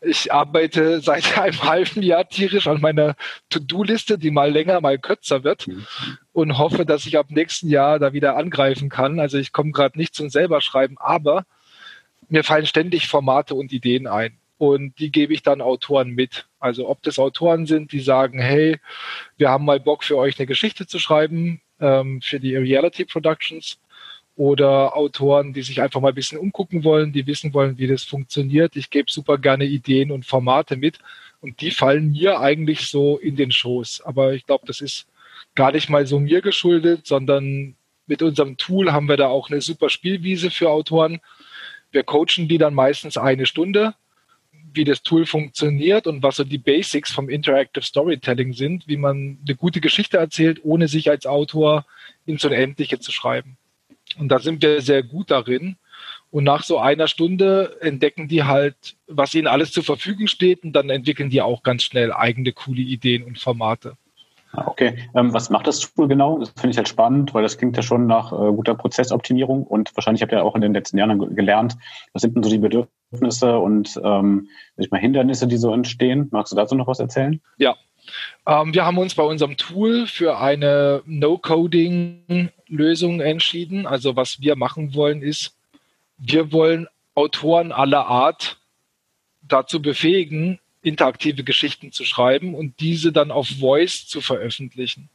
Ich 0.01 0.33
arbeite 0.33 0.99
seit 1.01 1.37
einem 1.37 1.61
halben 1.63 2.01
Jahr 2.01 2.27
tierisch 2.27 2.67
an 2.67 2.81
meiner 2.81 3.15
To-Do-Liste, 3.49 4.17
die 4.17 4.31
mal 4.31 4.51
länger, 4.51 4.81
mal 4.81 4.97
kürzer 4.97 5.43
wird 5.43 5.67
mhm. 5.67 5.85
und 6.33 6.57
hoffe, 6.57 6.85
dass 6.85 7.05
ich 7.05 7.17
ab 7.17 7.27
nächsten 7.29 7.69
Jahr 7.69 7.99
da 7.99 8.13
wieder 8.13 8.35
angreifen 8.35 8.89
kann. 8.89 9.19
Also 9.19 9.37
ich 9.37 9.51
komme 9.51 9.71
gerade 9.71 9.97
nicht 9.97 10.15
zum 10.15 10.29
selber 10.29 10.61
schreiben, 10.61 10.97
aber 10.99 11.45
mir 12.29 12.43
fallen 12.43 12.65
ständig 12.65 13.07
Formate 13.07 13.55
und 13.55 13.71
Ideen 13.71 14.07
ein 14.07 14.37
und 14.57 14.99
die 14.99 15.11
gebe 15.11 15.33
ich 15.33 15.41
dann 15.41 15.59
Autoren 15.59 16.11
mit. 16.11 16.45
Also 16.59 16.87
ob 16.87 17.01
das 17.01 17.17
Autoren 17.17 17.65
sind, 17.65 17.91
die 17.91 17.99
sagen, 17.99 18.39
hey, 18.39 18.79
wir 19.37 19.49
haben 19.49 19.65
mal 19.65 19.79
Bock 19.79 20.03
für 20.03 20.17
euch 20.17 20.39
eine 20.39 20.45
Geschichte 20.45 20.85
zu 20.85 20.99
schreiben 20.99 21.61
ähm, 21.79 22.21
für 22.21 22.39
die 22.39 22.55
Reality 22.55 23.05
Productions 23.05 23.79
oder 24.41 24.97
Autoren, 24.97 25.53
die 25.53 25.61
sich 25.61 25.83
einfach 25.83 26.01
mal 26.01 26.07
ein 26.09 26.15
bisschen 26.15 26.39
umgucken 26.39 26.83
wollen, 26.83 27.13
die 27.13 27.27
wissen 27.27 27.53
wollen, 27.53 27.77
wie 27.77 27.85
das 27.85 28.01
funktioniert. 28.01 28.75
Ich 28.75 28.89
gebe 28.89 29.11
super 29.11 29.37
gerne 29.37 29.65
Ideen 29.65 30.09
und 30.09 30.25
Formate 30.25 30.77
mit 30.77 30.97
und 31.41 31.61
die 31.61 31.69
fallen 31.69 32.11
mir 32.11 32.39
eigentlich 32.39 32.87
so 32.87 33.19
in 33.19 33.35
den 33.35 33.51
Schoß. 33.51 34.01
Aber 34.03 34.33
ich 34.33 34.47
glaube, 34.47 34.65
das 34.65 34.81
ist 34.81 35.05
gar 35.53 35.71
nicht 35.71 35.91
mal 35.91 36.07
so 36.07 36.19
mir 36.19 36.41
geschuldet, 36.41 37.05
sondern 37.05 37.75
mit 38.07 38.23
unserem 38.23 38.57
Tool 38.57 38.91
haben 38.91 39.07
wir 39.07 39.15
da 39.15 39.27
auch 39.27 39.51
eine 39.51 39.61
super 39.61 39.91
Spielwiese 39.91 40.49
für 40.49 40.71
Autoren. 40.71 41.19
Wir 41.91 42.01
coachen 42.01 42.47
die 42.47 42.57
dann 42.57 42.73
meistens 42.73 43.17
eine 43.17 43.45
Stunde, 43.45 43.93
wie 44.73 44.85
das 44.85 45.03
Tool 45.03 45.27
funktioniert 45.27 46.07
und 46.07 46.23
was 46.23 46.37
so 46.37 46.43
die 46.43 46.57
Basics 46.57 47.11
vom 47.11 47.29
Interactive 47.29 47.85
Storytelling 47.85 48.53
sind, 48.53 48.87
wie 48.87 48.97
man 48.97 49.37
eine 49.45 49.55
gute 49.55 49.81
Geschichte 49.81 50.17
erzählt, 50.17 50.61
ohne 50.63 50.87
sich 50.87 51.11
als 51.11 51.27
Autor 51.27 51.85
ins 52.25 52.43
Unendliche 52.43 52.97
zu 52.97 53.11
schreiben. 53.11 53.57
Und 54.19 54.29
da 54.29 54.39
sind 54.39 54.61
wir 54.61 54.81
sehr 54.81 55.03
gut 55.03 55.31
darin. 55.31 55.77
Und 56.29 56.45
nach 56.45 56.63
so 56.63 56.79
einer 56.79 57.07
Stunde 57.07 57.77
entdecken 57.81 58.27
die 58.27 58.43
halt, 58.43 58.95
was 59.07 59.33
ihnen 59.33 59.47
alles 59.47 59.71
zur 59.71 59.83
Verfügung 59.83 60.27
steht 60.27 60.63
und 60.63 60.73
dann 60.73 60.89
entwickeln 60.89 61.29
die 61.29 61.41
auch 61.41 61.61
ganz 61.61 61.83
schnell 61.83 62.13
eigene 62.13 62.53
coole 62.53 62.81
Ideen 62.81 63.23
und 63.23 63.37
Formate. 63.37 63.97
Ah, 64.53 64.67
okay, 64.67 64.97
ähm, 65.15 65.33
was 65.33 65.49
macht 65.49 65.67
das 65.67 65.79
Tool 65.79 66.09
genau? 66.09 66.37
Das 66.37 66.49
finde 66.49 66.71
ich 66.71 66.77
halt 66.77 66.89
spannend, 66.89 67.33
weil 67.33 67.43
das 67.43 67.57
klingt 67.57 67.77
ja 67.77 67.83
schon 67.83 68.05
nach 68.05 68.33
äh, 68.33 68.51
guter 68.51 68.75
Prozessoptimierung 68.75 69.63
und 69.65 69.95
wahrscheinlich 69.95 70.21
habt 70.21 70.33
ihr 70.33 70.43
auch 70.43 70.55
in 70.55 70.61
den 70.61 70.73
letzten 70.73 70.97
Jahren 70.97 71.35
gelernt, 71.35 71.77
was 72.11 72.21
sind 72.21 72.35
denn 72.35 72.43
so 72.43 72.49
die 72.49 72.57
Bedürfnisse 72.57 73.59
und 73.59 73.99
ähm, 74.03 74.49
ich 74.75 74.91
mal 74.91 74.99
Hindernisse, 74.99 75.47
die 75.47 75.55
so 75.55 75.73
entstehen. 75.73 76.27
Magst 76.31 76.51
du 76.51 76.57
dazu 76.57 76.75
noch 76.75 76.87
was 76.87 76.99
erzählen? 76.99 77.39
Ja, 77.57 77.75
ähm, 78.45 78.73
wir 78.73 78.85
haben 78.85 78.97
uns 78.97 79.15
bei 79.15 79.23
unserem 79.23 79.55
Tool 79.57 80.07
für 80.07 80.39
eine 80.39 81.03
No-Coding-Lösung 81.05 83.19
entschieden. 83.21 83.87
Also 83.87 84.15
was 84.15 84.39
wir 84.41 84.55
machen 84.55 84.95
wollen 84.95 85.21
ist, 85.21 85.55
wir 86.17 86.51
wollen 86.51 86.87
Autoren 87.15 87.71
aller 87.71 88.07
Art 88.07 88.57
dazu 89.41 89.81
befähigen, 89.81 90.59
interaktive 90.81 91.43
Geschichten 91.43 91.91
zu 91.91 92.05
schreiben 92.05 92.55
und 92.55 92.79
diese 92.79 93.11
dann 93.11 93.31
auf 93.31 93.47
Voice 93.47 94.07
zu 94.07 94.21
veröffentlichen. 94.21 95.09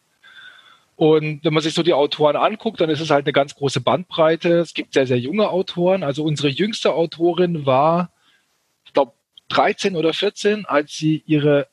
Und 0.96 1.44
wenn 1.44 1.52
man 1.52 1.62
sich 1.62 1.74
so 1.74 1.82
die 1.82 1.92
Autoren 1.92 2.37
anguckt, 2.37 2.80
dann 2.80 2.88
ist 2.88 3.00
es 3.00 3.11
halt 3.11 3.26
eine 3.26 3.35
ganz 3.35 3.54
große 3.54 3.80
Bandbreite. 3.80 4.61
Es 4.61 4.72
gibt 4.72 4.94
sehr, 4.94 5.06
sehr 5.06 5.18
junge 5.18 5.50
Autoren. 5.50 6.02
Also 6.02 6.24
unsere 6.24 6.48
jüngste 6.48 6.94
Autorin 6.94 7.66
war, 7.66 8.11
ich 8.87 8.94
glaube, 8.94 9.12
13 9.48 9.94
oder 9.94 10.14
14, 10.14 10.64
als 10.64 10.96
sie 10.96 11.22
ihre 11.26 11.68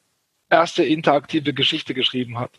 erste 0.54 0.84
interaktive 0.84 1.54
Geschichte 1.54 1.94
geschrieben 1.94 2.40
hat. 2.40 2.52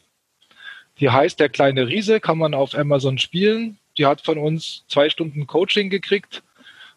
Die 1.00 1.10
heißt 1.10 1.40
Der 1.40 1.48
kleine 1.48 1.86
Riese, 1.88 2.20
kann 2.20 2.38
man 2.38 2.54
auf 2.54 2.74
Amazon 2.74 3.18
spielen. 3.18 3.78
Die 3.98 4.06
hat 4.06 4.20
von 4.20 4.38
uns 4.38 4.84
zwei 4.88 5.08
Stunden 5.08 5.46
Coaching 5.46 5.90
gekriegt 5.90 6.42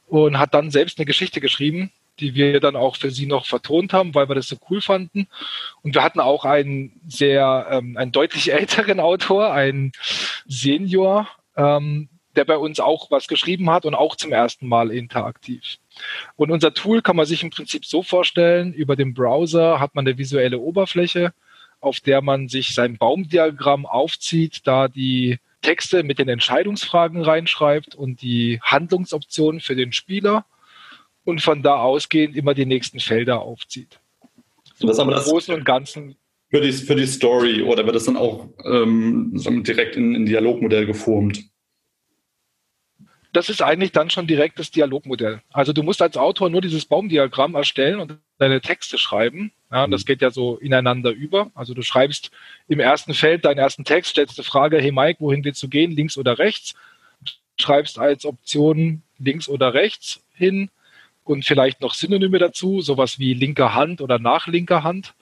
und 0.07 0.39
hat 0.39 0.53
dann 0.53 0.71
selbst 0.71 0.97
eine 0.97 1.05
Geschichte 1.05 1.41
geschrieben, 1.41 1.91
die 2.19 2.33
wir 2.33 2.59
dann 2.59 2.75
auch 2.75 2.95
für 2.95 3.11
sie 3.11 3.27
noch 3.27 3.45
vertont 3.45 3.93
haben, 3.93 4.15
weil 4.15 4.27
wir 4.27 4.35
das 4.35 4.47
so 4.47 4.57
cool 4.69 4.81
fanden. 4.81 5.27
Und 5.83 5.93
wir 5.93 6.03
hatten 6.03 6.19
auch 6.19 6.45
einen 6.45 6.99
sehr, 7.07 7.67
ähm, 7.69 7.97
einen 7.97 8.11
deutlich 8.11 8.51
älteren 8.59 8.99
Autor, 8.99 9.53
einen 9.53 9.91
Senior, 10.47 11.27
ähm, 11.55 12.09
der 12.35 12.45
bei 12.45 12.57
uns 12.57 12.79
auch 12.79 13.11
was 13.11 13.27
geschrieben 13.27 13.69
hat 13.69 13.85
und 13.85 13.95
auch 13.95 14.15
zum 14.15 14.31
ersten 14.31 14.67
Mal 14.67 14.91
interaktiv. 14.91 15.77
Und 16.35 16.51
unser 16.51 16.73
Tool 16.73 17.01
kann 17.01 17.15
man 17.15 17.25
sich 17.25 17.43
im 17.43 17.49
Prinzip 17.49 17.85
so 17.85 18.03
vorstellen, 18.03 18.73
über 18.73 18.95
den 18.95 19.13
Browser 19.13 19.79
hat 19.79 19.95
man 19.95 20.07
eine 20.07 20.17
visuelle 20.17 20.59
Oberfläche, 20.59 21.33
auf 21.79 21.99
der 21.99 22.21
man 22.21 22.47
sich 22.47 22.73
sein 22.73 22.97
Baumdiagramm 22.97 23.85
aufzieht, 23.85 24.61
da 24.65 24.87
die 24.87 25.39
Texte 25.61 26.03
mit 26.03 26.19
den 26.19 26.29
Entscheidungsfragen 26.29 27.21
reinschreibt 27.21 27.95
und 27.95 28.21
die 28.21 28.59
Handlungsoptionen 28.61 29.59
für 29.59 29.75
den 29.75 29.91
Spieler 29.91 30.45
und 31.23 31.41
von 31.41 31.61
da 31.61 31.77
ausgehend 31.77 32.35
immer 32.35 32.53
die 32.53 32.65
nächsten 32.65 32.99
Felder 32.99 33.41
aufzieht. 33.41 33.99
So 34.75 34.87
das 34.87 34.99
aber 34.99 35.11
das 35.11 35.25
Großen 35.25 35.53
und 35.53 35.65
Ganzen. 35.65 36.15
Für 36.49 36.61
die, 36.61 36.71
für 36.71 36.95
die 36.95 37.05
Story 37.05 37.61
oder 37.61 37.85
wird 37.85 37.95
das 37.95 38.05
dann 38.05 38.15
auch 38.15 38.47
ähm, 38.63 39.31
direkt 39.63 39.97
in 39.97 40.15
ein 40.15 40.25
Dialogmodell 40.25 40.85
geformt? 40.85 41.43
Das 43.33 43.49
ist 43.49 43.61
eigentlich 43.61 43.91
dann 43.91 44.09
schon 44.09 44.27
direkt 44.27 44.59
das 44.59 44.71
Dialogmodell. 44.71 45.41
Also 45.51 45.73
du 45.73 45.83
musst 45.83 46.01
als 46.01 46.17
Autor 46.17 46.49
nur 46.49 46.61
dieses 46.61 46.85
Baumdiagramm 46.85 47.55
erstellen 47.55 47.99
und 47.99 48.17
deine 48.37 48.61
Texte 48.61 48.97
schreiben. 48.97 49.51
Ja, 49.71 49.87
das 49.87 50.03
mhm. 50.03 50.05
geht 50.05 50.21
ja 50.21 50.31
so 50.31 50.57
ineinander 50.57 51.11
über. 51.11 51.51
Also 51.53 51.73
du 51.73 51.81
schreibst 51.81 52.31
im 52.67 52.79
ersten 52.79 53.13
Feld 53.13 53.45
deinen 53.45 53.57
ersten 53.57 53.83
Text, 53.83 54.11
stellst 54.11 54.37
die 54.37 54.43
Frage, 54.43 54.79
hey 54.79 54.91
Mike, 54.91 55.19
wohin 55.19 55.43
willst 55.43 55.61
du 55.61 55.67
gehen, 55.67 55.91
links 55.91 56.17
oder 56.17 56.39
rechts? 56.39 56.73
Schreibst 57.59 57.99
als 57.99 58.25
Option 58.25 59.01
links 59.17 59.49
oder 59.49 59.73
rechts 59.73 60.23
hin 60.33 60.69
und 61.23 61.43
vielleicht 61.43 61.81
noch 61.81 61.93
Synonyme 61.93 62.39
dazu, 62.39 62.81
sowas 62.81 63.19
wie 63.19 63.33
linke 63.33 63.73
Hand 63.73 64.01
oder 64.01 64.19
nach 64.19 64.47
linker 64.47 64.83
Hand 64.83 65.13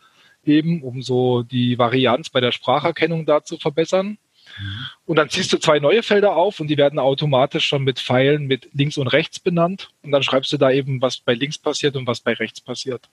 eben, 0.43 0.83
um 0.83 1.01
so 1.01 1.43
die 1.43 1.79
Varianz 1.79 2.29
bei 2.29 2.39
der 2.39 2.51
Spracherkennung 2.51 3.25
da 3.25 3.43
zu 3.43 3.57
verbessern. 3.57 4.17
Mhm. 4.59 4.85
Und 5.05 5.15
dann 5.17 5.29
ziehst 5.29 5.51
du 5.53 5.57
zwei 5.57 5.79
neue 5.79 6.03
Felder 6.03 6.35
auf 6.35 6.59
und 6.59 6.67
die 6.67 6.77
werden 6.77 6.99
automatisch 6.99 7.67
schon 7.67 7.83
mit 7.83 7.99
Pfeilen 7.99 8.45
mit 8.45 8.69
links 8.73 8.97
und 8.97 9.07
rechts 9.07 9.39
benannt. 9.39 9.89
Und 10.01 10.11
dann 10.11 10.23
schreibst 10.23 10.51
du 10.51 10.57
da 10.57 10.71
eben, 10.71 11.01
was 11.01 11.17
bei 11.17 11.33
links 11.33 11.57
passiert 11.57 11.95
und 11.95 12.07
was 12.07 12.21
bei 12.21 12.33
rechts 12.33 12.61
passiert. 12.61 13.09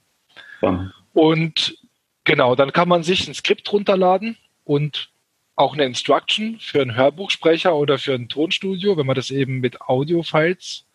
Ja. 0.61 0.93
Und 1.13 1.79
genau, 2.25 2.55
dann 2.55 2.73
kann 2.73 2.89
man 2.89 3.03
sich 3.03 3.27
ein 3.29 3.35
Skript 3.35 3.73
runterladen 3.73 4.37
und 4.65 5.11
auch 5.57 5.75
eine 5.75 5.85
Instruction 5.85 6.59
für 6.61 6.81
einen 6.81 6.97
Hörbuchsprecher 6.97 7.75
oder 7.75 7.99
für 7.99 8.15
ein 8.15 8.29
Tonstudio, 8.29 8.97
wenn 8.97 9.07
man 9.07 9.17
das 9.17 9.31
eben 9.31 9.61
mit 9.61 9.81
Audio-Files 9.83 10.87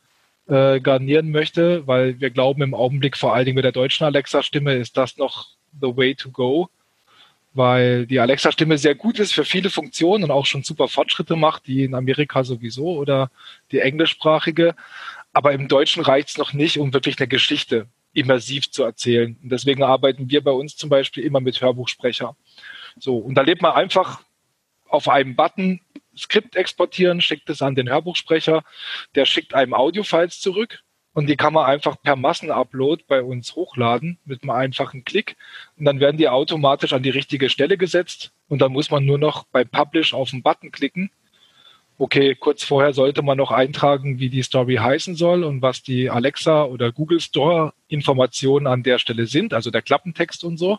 äh, 0.47 0.79
garnieren 0.79 1.29
möchte, 1.31 1.85
weil 1.87 2.19
wir 2.19 2.31
glauben 2.31 2.61
im 2.63 2.73
Augenblick 2.73 3.17
vor 3.17 3.33
allen 3.33 3.45
Dingen 3.45 3.55
mit 3.55 3.65
der 3.65 3.71
deutschen 3.71 4.05
Alexa-Stimme 4.05 4.73
ist 4.73 4.97
das 4.97 5.17
noch 5.17 5.47
the 5.79 5.95
way 5.95 6.15
to 6.15 6.31
go 6.31 6.69
weil 7.57 8.05
die 8.05 8.19
Alexa-Stimme 8.19 8.77
sehr 8.77 8.95
gut 8.95 9.19
ist 9.19 9.33
für 9.33 9.43
viele 9.43 9.69
Funktionen 9.69 10.23
und 10.23 10.31
auch 10.31 10.45
schon 10.45 10.63
super 10.63 10.87
Fortschritte 10.87 11.35
macht, 11.35 11.67
die 11.67 11.83
in 11.83 11.95
Amerika 11.95 12.43
sowieso 12.43 12.97
oder 12.97 13.31
die 13.71 13.79
englischsprachige. 13.79 14.75
Aber 15.33 15.51
im 15.53 15.67
Deutschen 15.67 16.03
reicht 16.03 16.29
es 16.29 16.37
noch 16.37 16.53
nicht, 16.53 16.79
um 16.79 16.93
wirklich 16.93 17.19
eine 17.19 17.27
Geschichte 17.27 17.87
immersiv 18.13 18.71
zu 18.71 18.83
erzählen. 18.83 19.37
Und 19.41 19.49
deswegen 19.49 19.83
arbeiten 19.83 20.29
wir 20.29 20.43
bei 20.43 20.51
uns 20.51 20.75
zum 20.77 20.89
Beispiel 20.89 21.23
immer 21.23 21.39
mit 21.39 21.59
Hörbuchsprecher. 21.59 22.35
So, 22.99 23.17
und 23.17 23.35
da 23.35 23.41
lebt 23.41 23.61
man 23.61 23.73
einfach 23.73 24.21
auf 24.87 25.09
einem 25.09 25.35
Button 25.35 25.81
Skript 26.15 26.55
exportieren, 26.55 27.21
schickt 27.21 27.49
es 27.49 27.61
an 27.61 27.75
den 27.75 27.89
Hörbuchsprecher, 27.89 28.63
der 29.15 29.25
schickt 29.25 29.53
einem 29.53 29.73
Audiofiles 29.73 30.39
zurück 30.39 30.79
und 31.17 31.25
die 31.25 31.35
kann 31.35 31.51
man 31.51 31.65
einfach 31.65 31.99
per 31.99 32.15
Massenupload 32.15 33.05
bei 33.07 33.23
uns 33.23 33.55
hochladen 33.55 34.19
mit 34.25 34.43
einem 34.43 34.51
einfachen 34.51 35.03
Klick. 35.03 35.35
Und 35.75 35.85
dann 35.85 35.99
werden 35.99 36.17
die 36.17 36.29
automatisch 36.29 36.93
an 36.93 37.01
die 37.01 37.09
richtige 37.09 37.49
Stelle 37.49 37.75
gesetzt. 37.75 38.33
Und 38.49 38.61
dann 38.61 38.71
muss 38.71 38.91
man 38.91 39.03
nur 39.03 39.17
noch 39.17 39.43
bei 39.45 39.63
Publish 39.63 40.13
auf 40.13 40.29
den 40.29 40.43
Button 40.43 40.71
klicken. 40.71 41.09
Okay, 41.97 42.35
kurz 42.35 42.63
vorher 42.63 42.93
sollte 42.93 43.23
man 43.23 43.35
noch 43.35 43.49
eintragen, 43.49 44.19
wie 44.19 44.29
die 44.29 44.43
Story 44.43 44.75
heißen 44.75 45.15
soll 45.15 45.43
und 45.43 45.63
was 45.63 45.81
die 45.81 46.11
Alexa 46.11 46.65
oder 46.65 46.91
Google 46.91 47.19
Store 47.19 47.73
Informationen 47.87 48.67
an 48.67 48.83
der 48.83 48.99
Stelle 48.99 49.25
sind, 49.25 49.55
also 49.55 49.71
der 49.71 49.81
Klappentext 49.81 50.43
und 50.43 50.57
so. 50.57 50.77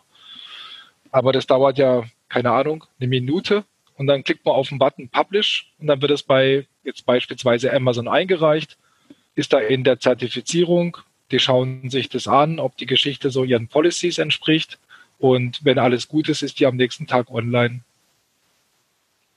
Aber 1.11 1.33
das 1.33 1.47
dauert 1.47 1.77
ja, 1.77 2.05
keine 2.29 2.51
Ahnung, 2.51 2.85
eine 2.97 3.09
Minute. 3.09 3.65
Und 3.97 4.07
dann 4.07 4.23
klickt 4.23 4.45
man 4.45 4.55
auf 4.55 4.69
den 4.69 4.79
Button 4.79 5.09
Publish 5.09 5.73
und 5.79 5.87
dann 5.87 6.01
wird 6.01 6.11
es 6.11 6.23
bei 6.23 6.65
jetzt 6.85 7.05
beispielsweise 7.05 7.73
Amazon 7.73 8.07
eingereicht 8.07 8.77
ist 9.39 9.53
da 9.53 9.59
in 9.59 9.83
der 9.83 9.99
Zertifizierung. 9.99 10.97
Die 11.31 11.39
schauen 11.39 11.89
sich 11.89 12.09
das 12.09 12.27
an, 12.27 12.59
ob 12.59 12.75
die 12.77 12.85
Geschichte 12.85 13.29
so 13.29 13.43
ihren 13.43 13.67
Policies 13.67 14.17
entspricht. 14.17 14.77
Und 15.17 15.63
wenn 15.63 15.79
alles 15.79 16.07
gut 16.07 16.27
ist, 16.29 16.41
ist 16.41 16.59
die 16.59 16.65
am 16.65 16.75
nächsten 16.75 17.07
Tag 17.07 17.31
online. 17.31 17.81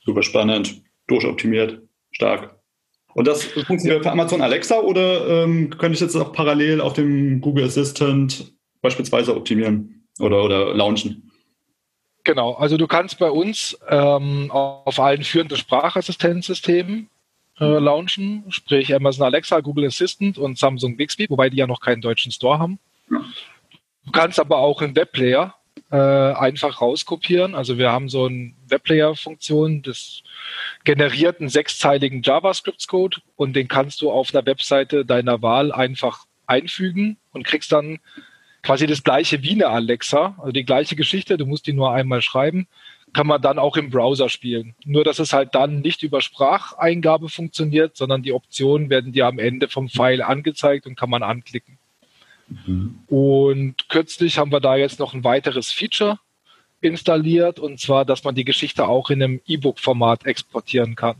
Super 0.05 0.23
spannend, 0.23 0.83
durchoptimiert, 1.07 1.81
stark. 2.11 2.57
Und 3.15 3.27
das 3.27 3.45
funktioniert 3.45 4.03
für 4.03 4.11
Amazon 4.11 4.41
Alexa 4.41 4.81
oder 4.81 5.45
ähm, 5.45 5.71
könnte 5.71 5.95
ich 5.95 6.01
jetzt 6.01 6.17
auch 6.17 6.33
parallel 6.33 6.81
auf 6.81 6.95
dem 6.95 7.41
Google 7.41 7.65
Assistant 7.65 8.53
beispielsweise 8.81 9.37
optimieren 9.37 10.07
oder, 10.19 10.43
oder 10.43 10.75
launchen? 10.75 11.31
Genau, 12.25 12.55
also 12.55 12.77
du 12.77 12.87
kannst 12.87 13.19
bei 13.19 13.31
uns 13.31 13.79
ähm, 13.89 14.51
auf 14.51 14.99
allen 14.99 15.25
führenden 15.25 15.59
Sprachassistenzsystemen 15.59 17.09
äh, 17.61 17.65
launchen, 17.65 18.45
sprich 18.49 18.95
Amazon 18.95 19.27
Alexa, 19.27 19.61
Google 19.61 19.87
Assistant 19.87 20.39
und 20.39 20.59
Samsung 20.59 20.97
Bixby, 20.97 21.29
wobei 21.29 21.51
die 21.51 21.59
ja 21.59 21.67
noch 21.67 21.81
keinen 21.81 22.01
deutschen 22.01 22.33
Store 22.33 22.59
haben. 22.59 22.79
Du 23.09 24.11
kannst 24.13 24.41
aber 24.41 24.59
auch 24.59 24.83
im 24.83 24.97
Webplayer 24.97 25.55
äh, 25.91 25.97
einfach 25.97 26.81
rauskopieren. 26.81 27.55
Also 27.55 27.79
wir 27.79 27.93
haben 27.93 28.09
so 28.09 28.25
eine 28.25 28.55
Webplayer-Funktion, 28.69 29.83
das 29.83 30.23
generiert 30.85 31.41
einen 31.41 31.51
sechsteiligen 31.51 32.23
JavaScript-Code 32.23 33.19
und 33.37 33.55
den 33.55 33.69
kannst 33.69 34.01
du 34.01 34.11
auf 34.11 34.31
der 34.31 34.47
Webseite 34.47 35.05
deiner 35.05 35.43
Wahl 35.43 35.71
einfach 35.71 36.25
einfügen 36.47 37.19
und 37.33 37.45
kriegst 37.47 37.73
dann 37.73 37.99
quasi 38.63 38.87
das 38.87 39.03
gleiche 39.03 39.43
wie 39.43 39.53
eine 39.53 39.69
Alexa, 39.69 40.37
also 40.39 40.53
die 40.53 40.65
gleiche 40.65 40.97
Geschichte, 40.97 41.37
du 41.37 41.47
musst 41.47 41.67
die 41.67 41.73
nur 41.73 41.93
einmal 41.93 42.23
schreiben, 42.23 42.69
kann 43.13 43.27
man 43.27 43.43
dann 43.43 43.59
auch 43.59 43.77
im 43.77 43.91
Browser 43.91 44.29
spielen. 44.29 44.75
Nur, 44.85 45.05
dass 45.05 45.19
es 45.19 45.33
halt 45.33 45.55
dann 45.55 45.81
nicht 45.81 46.03
über 46.03 46.21
Spracheingabe 46.21 47.29
funktioniert, 47.29 47.97
sondern 47.97 48.23
die 48.23 48.33
Optionen 48.33 48.91
werden 48.91 49.13
dir 49.13 49.27
am 49.27 49.39
Ende 49.39 49.69
vom 49.69 49.89
File 49.89 50.23
angezeigt 50.23 50.87
und 50.87 50.97
kann 50.97 51.11
man 51.11 51.23
anklicken. 51.23 51.79
Mhm. 52.49 53.01
Und 53.09 53.89
kürzlich 53.89 54.39
haben 54.39 54.53
wir 54.53 54.61
da 54.61 54.77
jetzt 54.77 54.99
noch 54.99 55.15
ein 55.15 55.25
weiteres 55.25 55.71
Feature 55.71 56.19
installiert, 56.81 57.59
und 57.59 57.79
zwar, 57.79 58.05
dass 58.05 58.25
man 58.25 58.35
die 58.35 58.45
Geschichte 58.45 58.89
auch 58.89 59.11
in 59.11 59.23
einem 59.23 59.41
E-Book-Format 59.47 60.27
exportieren 60.27 60.97
kann. 60.97 61.17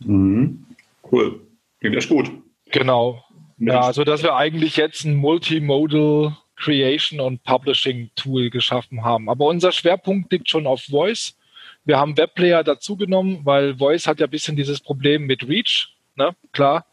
Mhm. 0.00 0.66
Cool. 1.10 1.40
Klingt 1.80 1.96
echt 1.96 2.08
gut. 2.08 2.30
Genau. 2.70 3.24
Ja, 3.58 3.82
also 3.82 4.04
dass 4.04 4.22
wir 4.22 4.36
eigentlich 4.36 4.76
jetzt 4.76 5.04
ein 5.04 5.14
Multimodal 5.14 6.36
Creation 6.60 7.20
und 7.20 7.42
Publishing 7.42 8.10
Tool 8.14 8.50
geschaffen 8.50 9.02
haben. 9.02 9.28
Aber 9.28 9.46
unser 9.46 9.72
Schwerpunkt 9.72 10.30
liegt 10.30 10.48
schon 10.48 10.66
auf 10.66 10.82
Voice. 10.84 11.36
Wir 11.84 11.98
haben 11.98 12.16
Webplayer 12.16 12.62
dazugenommen, 12.62 13.40
weil 13.44 13.78
Voice 13.78 14.06
hat 14.06 14.20
ja 14.20 14.26
ein 14.26 14.30
bisschen 14.30 14.56
dieses 14.56 14.80
Problem 14.80 15.24
mit 15.26 15.48
Reach. 15.48 15.96
Ne? 16.16 16.36
Klar, 16.52 16.84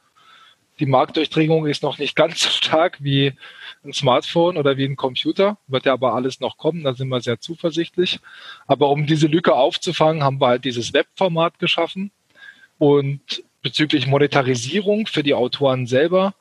die 0.79 0.85
Marktdurchdringung 0.85 1.67
ist 1.67 1.83
noch 1.83 1.97
nicht 1.97 2.15
ganz 2.15 2.41
so 2.41 2.49
stark 2.49 2.97
wie 3.03 3.33
ein 3.83 3.93
Smartphone 3.93 4.57
oder 4.57 4.77
wie 4.77 4.85
ein 4.85 4.95
Computer, 4.95 5.57
wird 5.67 5.85
ja 5.85 5.93
aber 5.93 6.13
alles 6.13 6.39
noch 6.39 6.57
kommen, 6.57 6.83
da 6.83 6.93
sind 6.93 7.09
wir 7.09 7.21
sehr 7.21 7.39
zuversichtlich. 7.39 8.19
Aber 8.65 8.89
um 8.89 9.05
diese 9.05 9.27
Lücke 9.27 9.53
aufzufangen, 9.53 10.23
haben 10.23 10.41
wir 10.41 10.47
halt 10.47 10.65
dieses 10.65 10.93
Webformat 10.93 11.59
geschaffen 11.59 12.11
und 12.77 13.43
bezüglich 13.61 14.07
Monetarisierung 14.07 15.07
für 15.07 15.23
die 15.23 15.33
Autoren 15.33 15.87
selber 15.87 16.33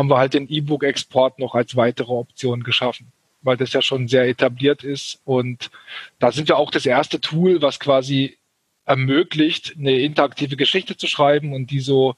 haben 0.00 0.08
wir 0.08 0.16
halt 0.16 0.32
den 0.32 0.48
E-Book-Export 0.48 1.38
noch 1.38 1.54
als 1.54 1.76
weitere 1.76 2.10
Option 2.10 2.62
geschaffen, 2.62 3.12
weil 3.42 3.58
das 3.58 3.74
ja 3.74 3.82
schon 3.82 4.08
sehr 4.08 4.26
etabliert 4.26 4.82
ist. 4.82 5.20
Und 5.26 5.70
da 6.18 6.32
sind 6.32 6.48
wir 6.48 6.56
auch 6.56 6.70
das 6.70 6.86
erste 6.86 7.20
Tool, 7.20 7.60
was 7.60 7.78
quasi 7.78 8.38
ermöglicht, 8.86 9.76
eine 9.78 10.00
interaktive 10.00 10.56
Geschichte 10.56 10.96
zu 10.96 11.06
schreiben 11.06 11.52
und 11.52 11.70
die 11.70 11.80
so 11.80 12.14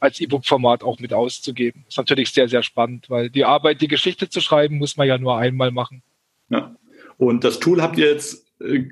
als 0.00 0.20
E-Book-Format 0.20 0.82
auch 0.82 1.00
mit 1.00 1.12
auszugeben. 1.12 1.82
Das 1.84 1.94
ist 1.94 1.98
natürlich 1.98 2.30
sehr, 2.30 2.48
sehr 2.48 2.62
spannend, 2.62 3.10
weil 3.10 3.28
die 3.28 3.44
Arbeit, 3.44 3.82
die 3.82 3.88
Geschichte 3.88 4.30
zu 4.30 4.40
schreiben, 4.40 4.78
muss 4.78 4.96
man 4.96 5.06
ja 5.06 5.18
nur 5.18 5.36
einmal 5.36 5.70
machen. 5.70 6.02
Ja. 6.48 6.74
Und 7.18 7.44
das 7.44 7.60
Tool 7.60 7.82
habt 7.82 7.98
ihr 7.98 8.10
jetzt 8.10 8.46
äh, 8.62 8.84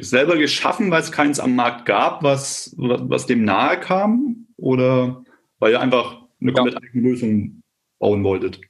selber 0.00 0.38
geschaffen, 0.38 0.90
weil 0.90 1.02
es 1.02 1.12
keins 1.12 1.38
am 1.38 1.54
Markt 1.54 1.84
gab, 1.84 2.22
was, 2.22 2.74
was 2.78 3.26
dem 3.26 3.44
nahe 3.44 3.78
kam? 3.78 4.46
Oder 4.56 5.22
weil 5.58 5.72
ihr 5.72 5.80
einfach 5.82 6.22
eine 6.40 6.52
komplett 6.52 6.74
ja. 6.74 6.88
eigene 6.88 7.08
Lösung 7.08 7.57
bauen 7.98 8.24
wolltet? 8.24 8.60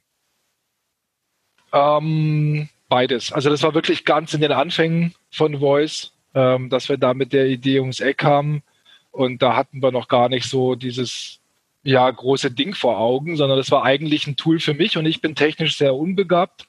Ähm, 1.71 2.69
beides. 2.87 3.31
Also 3.31 3.49
das 3.49 3.63
war 3.63 3.73
wirklich 3.73 4.05
ganz 4.05 4.33
in 4.33 4.41
den 4.41 4.51
Anfängen 4.51 5.13
von 5.31 5.59
Voice, 5.59 6.11
ähm, 6.33 6.69
dass 6.69 6.89
wir 6.89 6.97
da 6.97 7.13
mit 7.13 7.33
der 7.33 7.47
Idee 7.47 7.79
ums 7.79 7.99
Eck 7.99 8.19
kamen. 8.19 8.63
Und 9.11 9.41
da 9.41 9.55
hatten 9.55 9.81
wir 9.81 9.91
noch 9.91 10.07
gar 10.07 10.29
nicht 10.29 10.47
so 10.47 10.75
dieses 10.75 11.39
ja, 11.83 12.09
große 12.09 12.51
Ding 12.51 12.75
vor 12.75 12.97
Augen, 12.99 13.37
sondern 13.37 13.57
das 13.57 13.71
war 13.71 13.83
eigentlich 13.83 14.27
ein 14.27 14.35
Tool 14.35 14.59
für 14.59 14.73
mich 14.73 14.97
und 14.97 15.05
ich 15.05 15.21
bin 15.21 15.35
technisch 15.35 15.77
sehr 15.77 15.95
unbegabt, 15.95 16.67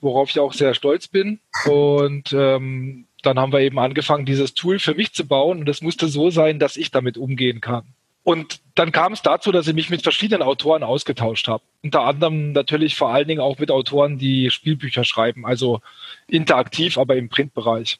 worauf 0.00 0.30
ich 0.30 0.40
auch 0.40 0.52
sehr 0.52 0.74
stolz 0.74 1.08
bin. 1.08 1.40
Und 1.66 2.32
ähm, 2.32 3.06
dann 3.22 3.38
haben 3.38 3.52
wir 3.52 3.60
eben 3.60 3.78
angefangen, 3.78 4.26
dieses 4.26 4.54
Tool 4.54 4.78
für 4.78 4.94
mich 4.94 5.12
zu 5.12 5.26
bauen 5.26 5.60
und 5.60 5.68
es 5.68 5.82
musste 5.82 6.08
so 6.08 6.30
sein, 6.30 6.58
dass 6.58 6.76
ich 6.76 6.90
damit 6.90 7.16
umgehen 7.16 7.60
kann. 7.60 7.84
Und 8.28 8.60
dann 8.74 8.92
kam 8.92 9.14
es 9.14 9.22
dazu, 9.22 9.52
dass 9.52 9.68
ich 9.68 9.74
mich 9.74 9.88
mit 9.88 10.02
verschiedenen 10.02 10.42
Autoren 10.42 10.82
ausgetauscht 10.82 11.48
habe. 11.48 11.64
Unter 11.82 12.02
anderem 12.02 12.52
natürlich 12.52 12.94
vor 12.94 13.08
allen 13.08 13.26
Dingen 13.26 13.40
auch 13.40 13.58
mit 13.58 13.70
Autoren, 13.70 14.18
die 14.18 14.50
Spielbücher 14.50 15.02
schreiben, 15.04 15.46
also 15.46 15.80
interaktiv, 16.26 16.98
aber 16.98 17.16
im 17.16 17.30
Printbereich. 17.30 17.98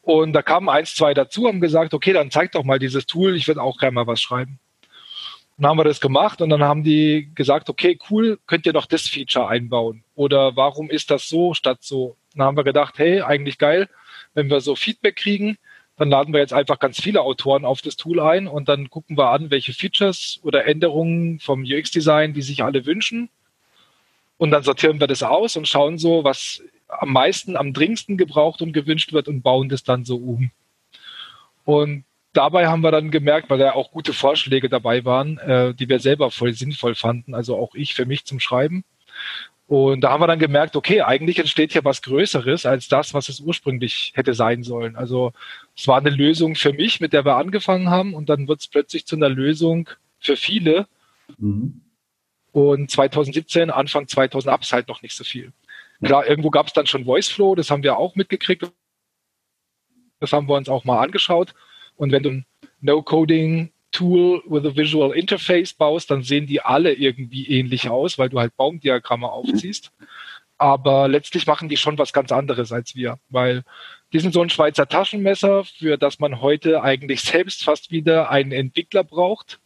Und 0.00 0.32
da 0.32 0.40
kamen 0.40 0.70
eins, 0.70 0.94
zwei 0.94 1.12
dazu, 1.12 1.48
haben 1.48 1.60
gesagt, 1.60 1.92
okay, 1.92 2.14
dann 2.14 2.30
zeig 2.30 2.52
doch 2.52 2.64
mal 2.64 2.78
dieses 2.78 3.04
Tool, 3.04 3.36
ich 3.36 3.46
würde 3.46 3.60
auch 3.60 3.76
gerne 3.76 3.92
mal 3.92 4.06
was 4.06 4.22
schreiben. 4.22 4.58
Dann 5.58 5.68
haben 5.68 5.78
wir 5.78 5.84
das 5.84 6.00
gemacht 6.00 6.40
und 6.40 6.48
dann 6.48 6.62
haben 6.62 6.82
die 6.82 7.30
gesagt, 7.34 7.68
okay, 7.68 7.98
cool, 8.08 8.38
könnt 8.46 8.64
ihr 8.64 8.72
doch 8.72 8.86
das 8.86 9.06
Feature 9.06 9.48
einbauen? 9.48 10.02
Oder 10.14 10.56
warum 10.56 10.88
ist 10.88 11.10
das 11.10 11.28
so 11.28 11.52
statt 11.52 11.80
so? 11.82 12.16
Dann 12.34 12.46
haben 12.46 12.56
wir 12.56 12.64
gedacht, 12.64 12.98
hey, 12.98 13.20
eigentlich 13.20 13.58
geil, 13.58 13.90
wenn 14.32 14.48
wir 14.48 14.62
so 14.62 14.76
Feedback 14.76 15.16
kriegen, 15.16 15.58
dann 15.96 16.10
laden 16.10 16.32
wir 16.32 16.40
jetzt 16.40 16.52
einfach 16.52 16.78
ganz 16.78 17.00
viele 17.00 17.20
Autoren 17.20 17.64
auf 17.64 17.82
das 17.82 17.96
Tool 17.96 18.20
ein 18.20 18.48
und 18.48 18.68
dann 18.68 18.90
gucken 18.90 19.16
wir 19.16 19.30
an, 19.30 19.50
welche 19.50 19.72
Features 19.72 20.40
oder 20.42 20.66
Änderungen 20.66 21.38
vom 21.38 21.62
UX-Design, 21.62 22.32
die 22.32 22.42
sich 22.42 22.64
alle 22.64 22.86
wünschen. 22.86 23.28
Und 24.38 24.50
dann 24.50 24.62
sortieren 24.62 25.00
wir 25.00 25.06
das 25.06 25.22
aus 25.22 25.56
und 25.56 25.68
schauen 25.68 25.98
so, 25.98 26.24
was 26.24 26.62
am 26.88 27.12
meisten, 27.12 27.56
am 27.56 27.72
dringendsten 27.72 28.16
gebraucht 28.16 28.62
und 28.62 28.72
gewünscht 28.72 29.12
wird 29.12 29.28
und 29.28 29.42
bauen 29.42 29.68
das 29.68 29.82
dann 29.84 30.04
so 30.04 30.16
um. 30.16 30.50
Und 31.64 32.04
dabei 32.32 32.66
haben 32.66 32.82
wir 32.82 32.90
dann 32.90 33.10
gemerkt, 33.10 33.50
weil 33.50 33.58
da 33.58 33.72
auch 33.72 33.92
gute 33.92 34.12
Vorschläge 34.12 34.68
dabei 34.68 35.04
waren, 35.04 35.38
äh, 35.38 35.74
die 35.74 35.88
wir 35.88 36.00
selber 36.00 36.30
voll 36.30 36.54
sinnvoll 36.54 36.94
fanden, 36.94 37.34
also 37.34 37.56
auch 37.56 37.74
ich 37.74 37.94
für 37.94 38.06
mich 38.06 38.24
zum 38.24 38.40
Schreiben. 38.40 38.84
Und 39.72 40.02
da 40.02 40.10
haben 40.10 40.20
wir 40.20 40.26
dann 40.26 40.38
gemerkt, 40.38 40.76
okay, 40.76 41.00
eigentlich 41.00 41.38
entsteht 41.38 41.72
hier 41.72 41.82
was 41.82 42.02
Größeres 42.02 42.66
als 42.66 42.88
das, 42.88 43.14
was 43.14 43.30
es 43.30 43.40
ursprünglich 43.40 44.12
hätte 44.14 44.34
sein 44.34 44.62
sollen. 44.62 44.96
Also 44.96 45.32
es 45.74 45.88
war 45.88 45.96
eine 45.96 46.10
Lösung 46.10 46.56
für 46.56 46.74
mich, 46.74 47.00
mit 47.00 47.14
der 47.14 47.24
wir 47.24 47.36
angefangen 47.36 47.88
haben, 47.88 48.12
und 48.12 48.28
dann 48.28 48.48
wird 48.48 48.60
es 48.60 48.68
plötzlich 48.68 49.06
zu 49.06 49.16
einer 49.16 49.30
Lösung 49.30 49.88
für 50.18 50.36
viele. 50.36 50.86
Mhm. 51.38 51.80
Und 52.50 52.90
2017, 52.90 53.70
Anfang 53.70 54.06
2000 54.08 54.52
ab 54.52 54.60
es 54.60 54.74
halt 54.74 54.88
noch 54.88 55.00
nicht 55.00 55.16
so 55.16 55.24
viel. 55.24 55.54
Klar, 56.02 56.26
irgendwo 56.28 56.50
gab 56.50 56.66
es 56.66 56.74
dann 56.74 56.86
schon 56.86 57.06
VoiceFlow, 57.06 57.54
das 57.54 57.70
haben 57.70 57.82
wir 57.82 57.96
auch 57.96 58.14
mitgekriegt. 58.14 58.70
Das 60.20 60.34
haben 60.34 60.50
wir 60.50 60.56
uns 60.56 60.68
auch 60.68 60.84
mal 60.84 61.02
angeschaut. 61.02 61.54
Und 61.96 62.12
wenn 62.12 62.22
du 62.22 62.28
ein 62.28 62.46
No-Coding 62.82 63.72
Tool 63.92 64.42
with 64.46 64.64
a 64.64 64.74
Visual 64.74 65.12
Interface 65.12 65.74
baust, 65.74 66.10
dann 66.10 66.22
sehen 66.22 66.46
die 66.46 66.62
alle 66.62 66.92
irgendwie 66.92 67.46
ähnlich 67.48 67.88
aus, 67.88 68.18
weil 68.18 68.30
du 68.30 68.40
halt 68.40 68.56
Baumdiagramme 68.56 69.30
aufziehst. 69.30 69.92
Aber 70.58 71.08
letztlich 71.08 71.46
machen 71.46 71.68
die 71.68 71.76
schon 71.76 71.98
was 71.98 72.12
ganz 72.12 72.32
anderes 72.32 72.72
als 72.72 72.94
wir, 72.94 73.18
weil 73.28 73.64
die 74.12 74.20
sind 74.20 74.32
so 74.32 74.42
ein 74.42 74.50
Schweizer 74.50 74.88
Taschenmesser, 74.88 75.64
für 75.64 75.96
das 75.96 76.18
man 76.18 76.40
heute 76.40 76.82
eigentlich 76.82 77.20
selbst 77.22 77.64
fast 77.64 77.90
wieder 77.90 78.30
einen 78.30 78.52
Entwickler 78.52 79.04
braucht, 79.04 79.60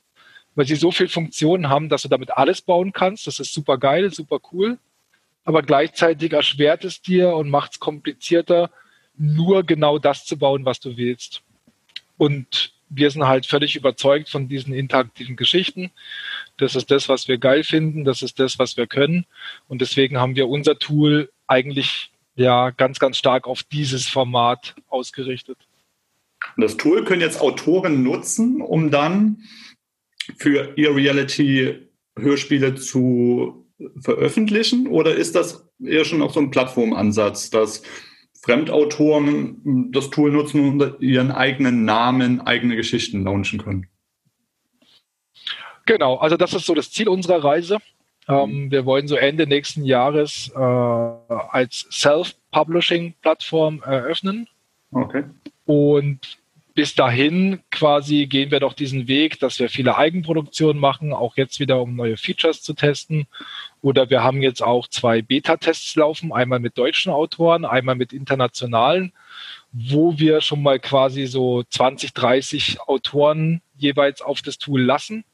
weil 0.55 0.67
sie 0.67 0.77
so 0.77 0.91
viel 0.91 1.09
Funktionen 1.09 1.69
haben, 1.69 1.89
dass 1.89 2.03
du 2.03 2.09
damit 2.09 2.31
alles 2.31 2.63
bauen 2.63 2.93
kannst. 2.93 3.27
Das 3.27 3.41
ist 3.41 3.53
super 3.53 3.79
geil, 3.79 4.13
super 4.13 4.41
cool. 4.53 4.79
Aber 5.45 5.63
gleichzeitig 5.63 6.33
erschwert 6.33 6.85
es 6.85 7.03
dir 7.03 7.35
und 7.35 7.51
macht 7.51 7.73
es 7.73 7.79
komplizierter, 7.79 8.71
nur 9.17 9.63
genau 9.63 9.99
das 9.99 10.25
zu 10.25 10.37
bauen, 10.37 10.65
was 10.65 10.81
du 10.81 10.97
willst. 10.97 11.43
Und 12.19 12.76
wir 12.89 13.11
sind 13.11 13.27
halt 13.27 13.47
völlig 13.47 13.77
überzeugt 13.77 14.29
von 14.29 14.49
diesen 14.49 14.73
interaktiven 14.73 15.37
Geschichten. 15.37 15.91
Das 16.57 16.75
ist 16.75 16.91
das, 16.91 17.09
was 17.09 17.29
wir 17.29 17.39
geil 17.39 17.65
finden. 17.65 18.05
Das 18.05 18.23
ist 18.23 18.39
das, 18.39 18.59
was 18.59 18.77
wir 18.77 18.87
können. 18.87 19.27
Und 19.69 19.81
deswegen 19.81 20.19
haben 20.19 20.37
wir 20.37 20.49
unser 20.49 20.79
Tool 20.79 21.31
eigentlich 21.47 22.11
ja 22.37 22.71
ganz, 22.71 22.99
ganz 22.99 23.17
stark 23.19 23.47
auf 23.47 23.63
dieses 23.63 24.07
Format 24.07 24.75
ausgerichtet. 24.89 25.59
Das 26.57 26.77
Tool 26.77 27.05
können 27.05 27.23
jetzt 27.23 27.41
Autoren 27.41 28.03
nutzen, 28.03 28.61
um 28.61 28.91
dann 28.91 29.43
für 30.37 30.75
ihr 30.77 30.95
Reality-Hörspiele 30.95 32.75
zu 32.75 33.67
veröffentlichen? 34.01 34.87
Oder 34.87 35.15
ist 35.15 35.35
das 35.35 35.67
eher 35.83 36.05
schon 36.05 36.23
auch 36.23 36.33
so 36.33 36.41
ein 36.41 36.51
Plattformansatz, 36.51 37.51
dass 37.51 37.83
Fremdautoren 38.47 39.91
das 39.91 40.11
Tool 40.11 40.31
nutzen 40.31 40.81
und 40.81 41.03
ihren 41.03 41.33
eigenen 41.33 41.85
Namen, 41.85 42.41
eigene 42.41 42.77
Geschichten 42.77 43.25
launchen 43.25 43.61
können. 43.61 43.89
Genau, 45.85 46.15
also 46.17 46.37
das 46.37 46.55
ist 46.55 46.65
so 46.65 46.75
das 46.75 46.93
Ziel 46.93 47.09
unserer 47.09 47.43
Reise. 47.43 47.79
Ähm, 48.29 48.71
wir 48.71 48.87
wollen 48.87 49.09
so 49.09 49.17
Ende 49.17 49.49
nächsten 49.49 49.85
Jahres 49.85 50.53
äh, 50.55 50.59
als 50.59 51.89
Self-Publishing-Plattform 51.91 53.83
eröffnen. 53.85 54.47
Okay. 54.93 55.25
Und 55.65 56.39
bis 56.77 56.95
dahin 56.95 57.61
quasi 57.71 58.27
gehen 58.27 58.51
wir 58.51 58.61
doch 58.61 58.75
diesen 58.75 59.09
Weg, 59.09 59.41
dass 59.41 59.59
wir 59.59 59.71
viele 59.71 59.97
Eigenproduktionen 59.97 60.79
machen, 60.79 61.15
auch 61.15 61.39
jetzt 61.39 61.59
wieder, 61.59 61.81
um 61.81 61.97
neue 61.97 62.19
Features 62.19 62.61
zu 62.61 62.75
testen. 62.75 63.27
Oder 63.81 64.11
wir 64.11 64.23
haben 64.23 64.43
jetzt 64.43 64.63
auch 64.63 64.87
zwei 64.87 65.23
Beta-Tests 65.23 65.97
laufen, 65.97 66.35
einmal 66.35 66.61
mit 66.61 66.77
deutschen 66.77 67.11
Autoren, 67.11 67.65
einmal 67.65 67.95
mit 67.95 68.13
internationalen, 68.13 69.15
wo 69.73 70.19
wir 70.19 70.43
schon 70.43 70.63
mal 70.63 70.79
quasi 70.79 71.25
so 71.25 71.63
20, 71.63 72.13
30 72.13 72.83
Autoren 72.83 73.63
jeweils 73.79 74.21
auf 74.21 74.43
das 74.43 74.59
Tool 74.59 74.83
lassen. 74.83 75.25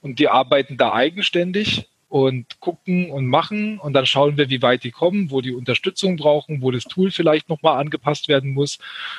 Und 0.00 0.18
die 0.18 0.28
arbeiten 0.28 0.78
da 0.78 0.94
eigenständig. 0.94 1.89
Und 2.10 2.58
gucken 2.58 3.08
und 3.10 3.26
machen 3.26 3.78
und 3.78 3.92
dann 3.92 4.04
schauen 4.04 4.36
wir, 4.36 4.50
wie 4.50 4.60
weit 4.60 4.82
die 4.82 4.90
kommen, 4.90 5.30
wo 5.30 5.40
die 5.40 5.54
Unterstützung 5.54 6.16
brauchen, 6.16 6.60
wo 6.60 6.72
das 6.72 6.84
Tool 6.84 7.12
vielleicht 7.12 7.48
nochmal 7.48 7.78
angepasst 7.80 8.26
werden 8.28 8.52
muss. 8.52 8.78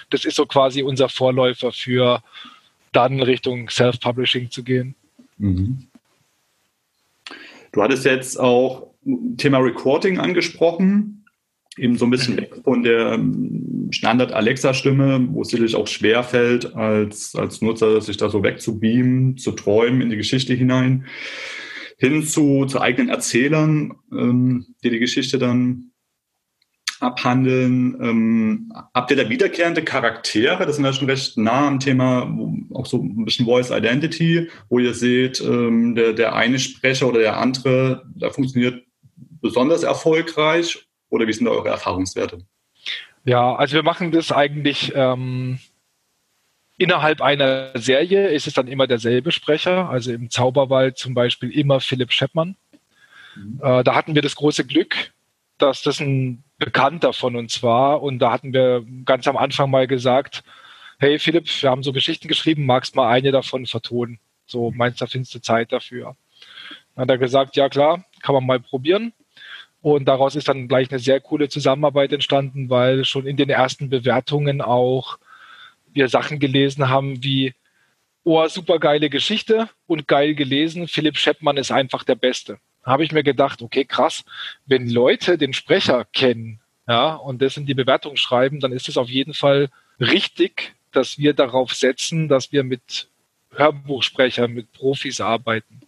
Das 0.09 0.25
ist 0.25 0.35
so 0.35 0.45
quasi 0.45 0.83
unser 0.83 1.07
Vorläufer 1.07 1.71
für 1.71 2.21
dann 2.91 3.21
Richtung 3.21 3.69
Self-Publishing 3.69 4.51
zu 4.51 4.63
gehen. 4.63 4.95
Mhm. 5.37 5.87
Du 7.71 7.81
hattest 7.81 8.03
jetzt 8.03 8.37
auch 8.37 8.87
Thema 9.37 9.59
Recording 9.59 10.19
angesprochen, 10.19 11.25
eben 11.77 11.97
so 11.97 12.03
ein 12.03 12.11
bisschen 12.11 12.35
weg 12.35 12.53
von 12.65 12.83
der 12.83 13.13
ähm, 13.13 13.87
Standard-Alexa-Stimme, 13.91 15.29
wo 15.31 15.43
es 15.43 15.47
sicherlich 15.47 15.77
auch 15.77 15.87
schwer 15.87 16.23
fällt, 16.23 16.75
als, 16.75 17.35
als 17.35 17.61
Nutzer 17.61 18.01
sich 18.01 18.17
da 18.17 18.29
so 18.29 18.43
wegzubeamen, 18.43 19.37
zu 19.37 19.53
träumen 19.53 20.01
in 20.01 20.09
die 20.09 20.17
Geschichte 20.17 20.53
hinein, 20.53 21.05
hin 22.01 22.23
zu, 22.23 22.65
zu 22.65 22.81
eigenen 22.81 23.09
Erzählern, 23.09 23.93
ähm, 24.11 24.65
die 24.83 24.89
die 24.89 24.97
Geschichte 24.97 25.37
dann 25.37 25.91
abhandeln. 26.99 27.95
Ähm, 28.01 28.73
habt 28.95 29.11
ihr 29.11 29.17
da 29.17 29.29
wiederkehrende 29.29 29.83
Charaktere? 29.83 30.65
Das 30.65 30.77
sind 30.77 30.85
ja 30.85 30.93
schon 30.93 31.09
recht 31.09 31.37
nah 31.37 31.67
am 31.67 31.79
Thema, 31.79 32.35
auch 32.73 32.87
so 32.87 32.97
ein 32.97 33.23
bisschen 33.23 33.45
Voice 33.45 33.69
Identity, 33.69 34.49
wo 34.67 34.79
ihr 34.79 34.95
seht, 34.95 35.41
ähm, 35.41 35.93
der, 35.93 36.13
der 36.13 36.33
eine 36.33 36.57
Sprecher 36.57 37.07
oder 37.07 37.19
der 37.19 37.37
andere, 37.37 38.03
da 38.15 38.31
funktioniert 38.31 38.83
besonders 39.39 39.83
erfolgreich 39.83 40.87
oder 41.09 41.27
wie 41.27 41.33
sind 41.33 41.45
da 41.45 41.51
eure 41.51 41.69
Erfahrungswerte? 41.69 42.39
Ja, 43.25 43.55
also 43.55 43.75
wir 43.75 43.83
machen 43.83 44.11
das 44.11 44.31
eigentlich 44.31 44.91
ähm, 44.95 45.59
innerhalb 46.81 47.21
einer 47.21 47.69
Serie 47.75 48.29
ist 48.29 48.47
es 48.47 48.55
dann 48.55 48.67
immer 48.67 48.87
derselbe 48.87 49.31
Sprecher. 49.31 49.87
Also 49.87 50.11
im 50.11 50.31
Zauberwald 50.31 50.97
zum 50.97 51.13
Beispiel 51.13 51.51
immer 51.51 51.79
Philipp 51.79 52.11
Scheppmann. 52.11 52.55
Mhm. 53.35 53.59
Äh, 53.61 53.83
da 53.83 53.93
hatten 53.93 54.15
wir 54.15 54.23
das 54.23 54.35
große 54.35 54.65
Glück, 54.65 55.11
dass 55.59 55.83
das 55.83 55.99
ein 55.99 56.43
Bekannter 56.57 57.13
von 57.13 57.35
uns 57.35 57.61
war. 57.61 58.01
Und 58.01 58.17
da 58.17 58.31
hatten 58.31 58.51
wir 58.51 58.83
ganz 59.05 59.27
am 59.27 59.37
Anfang 59.37 59.69
mal 59.69 59.85
gesagt, 59.85 60.43
hey 60.97 61.19
Philipp, 61.19 61.47
wir 61.61 61.69
haben 61.69 61.83
so 61.83 61.93
Geschichten 61.93 62.27
geschrieben, 62.27 62.65
magst 62.65 62.95
mal 62.95 63.09
eine 63.09 63.31
davon 63.31 63.67
vertonen? 63.67 64.19
So 64.47 64.71
meinst 64.71 65.01
du, 65.01 65.05
findest 65.05 65.35
du 65.35 65.39
Zeit 65.39 65.71
dafür? 65.71 66.15
Dann 66.95 67.03
hat 67.03 67.09
er 67.11 67.17
gesagt, 67.19 67.55
ja 67.57 67.69
klar, 67.69 68.03
kann 68.23 68.33
man 68.33 68.45
mal 68.45 68.59
probieren. 68.59 69.13
Und 69.83 70.05
daraus 70.05 70.35
ist 70.35 70.47
dann 70.47 70.67
gleich 70.67 70.89
eine 70.89 70.99
sehr 70.99 71.21
coole 71.21 71.47
Zusammenarbeit 71.47 72.11
entstanden, 72.11 72.71
weil 72.71 73.05
schon 73.05 73.27
in 73.27 73.37
den 73.37 73.49
ersten 73.49 73.89
Bewertungen 73.89 74.61
auch 74.61 75.19
wir 75.93 76.07
Sachen 76.07 76.39
gelesen 76.39 76.89
haben 76.89 77.23
wie, 77.23 77.53
oh, 78.23 78.47
super 78.47 78.79
geile 78.79 79.09
Geschichte 79.09 79.69
und 79.87 80.07
geil 80.07 80.35
gelesen. 80.35 80.87
Philipp 80.87 81.17
Scheppmann 81.17 81.57
ist 81.57 81.71
einfach 81.71 82.03
der 82.03 82.15
Beste 82.15 82.59
habe 82.83 83.03
ich 83.03 83.11
mir 83.11 83.23
gedacht, 83.23 83.61
okay, 83.61 83.85
krass, 83.85 84.23
wenn 84.65 84.89
Leute 84.89 85.37
den 85.37 85.53
Sprecher 85.53 86.05
kennen, 86.13 86.59
ja, 86.87 87.13
und 87.13 87.41
das 87.41 87.57
in 87.57 87.65
die 87.65 87.73
Bewertung 87.73 88.17
schreiben, 88.17 88.59
dann 88.59 88.71
ist 88.71 88.89
es 88.89 88.97
auf 88.97 89.09
jeden 89.09 89.33
Fall 89.33 89.69
richtig, 89.99 90.73
dass 90.91 91.17
wir 91.17 91.33
darauf 91.33 91.73
setzen, 91.73 92.27
dass 92.27 92.51
wir 92.51 92.63
mit 92.63 93.07
Hörbuchsprechern, 93.51 94.51
mit 94.51 94.71
Profis 94.71 95.21
arbeiten, 95.21 95.81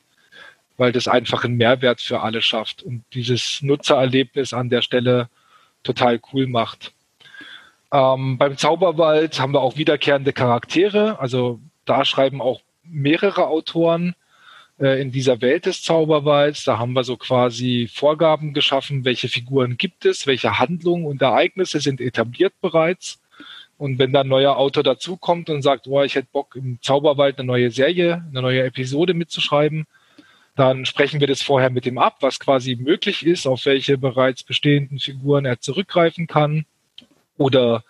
weil 0.78 0.92
das 0.92 1.08
einfach 1.08 1.44
einen 1.44 1.58
Mehrwert 1.58 2.02
für 2.02 2.22
alle 2.22 2.42
schafft 2.42 2.84
und 2.84 3.04
dieses 3.14 3.62
Nutzererlebnis 3.62 4.54
an 4.54 4.70
der 4.70 4.82
Stelle 4.82 5.30
total 5.84 6.22
cool 6.32 6.48
macht. 6.48 6.94
Ähm, 7.94 8.40
beim 8.40 8.58
Zauberwald 8.58 9.40
haben 9.40 9.54
wir 9.54 9.62
auch 9.62 9.78
wiederkehrende 9.78 10.34
Charaktere, 10.34 11.20
also 11.20 11.60
da 11.86 12.06
schreiben 12.06 12.42
auch 12.42 12.62
mehrere 12.84 13.48
Autoren 13.48 14.16
äh, 14.80 15.00
in 15.00 15.12
dieser 15.12 15.42
Welt 15.42 15.68
des 15.68 15.84
Zauberwalds. 15.84 16.64
Da 16.64 16.80
haben 16.80 16.94
wir 16.94 17.04
so 17.04 17.18
quasi 17.18 17.88
Vorgaben 17.94 18.54
geschaffen, 18.54 19.06
welche 19.06 19.30
Figuren 19.30 19.78
gibt 19.78 20.06
es, 20.06 20.26
welche 20.26 20.58
Handlungen 20.58 21.06
und 21.06 21.22
Ereignisse 21.22 21.80
sind 21.82 22.02
etabliert 22.02 22.54
bereits. 22.62 23.22
Und 23.78 24.00
wenn 24.00 24.12
dann 24.12 24.26
ein 24.26 24.30
neuer 24.30 24.58
Autor 24.58 24.82
dazukommt 24.82 25.52
und 25.52 25.62
sagt, 25.62 25.86
oh, 25.88 26.02
ich 26.02 26.16
hätte 26.16 26.30
Bock 26.32 26.56
im 26.56 26.80
Zauberwald 26.82 27.38
eine 27.38 27.46
neue 27.46 27.70
Serie, 27.70 28.26
eine 28.32 28.42
neue 28.42 28.64
Episode 28.64 29.14
mitzuschreiben, 29.14 29.86
dann 30.56 30.86
sprechen 30.86 31.20
wir 31.20 31.28
das 31.28 31.44
vorher 31.44 31.70
mit 31.70 31.86
ihm 31.86 32.00
ab, 32.00 32.18
was 32.22 32.40
quasi 32.40 32.76
möglich 32.76 33.24
ist, 33.24 33.46
auf 33.46 33.66
welche 33.66 34.00
bereits 34.00 34.44
bestehenden 34.44 34.98
Figuren 34.98 35.46
er 35.46 35.60
zurückgreifen 35.60 36.26
kann 36.26 36.66
oder 37.38 37.84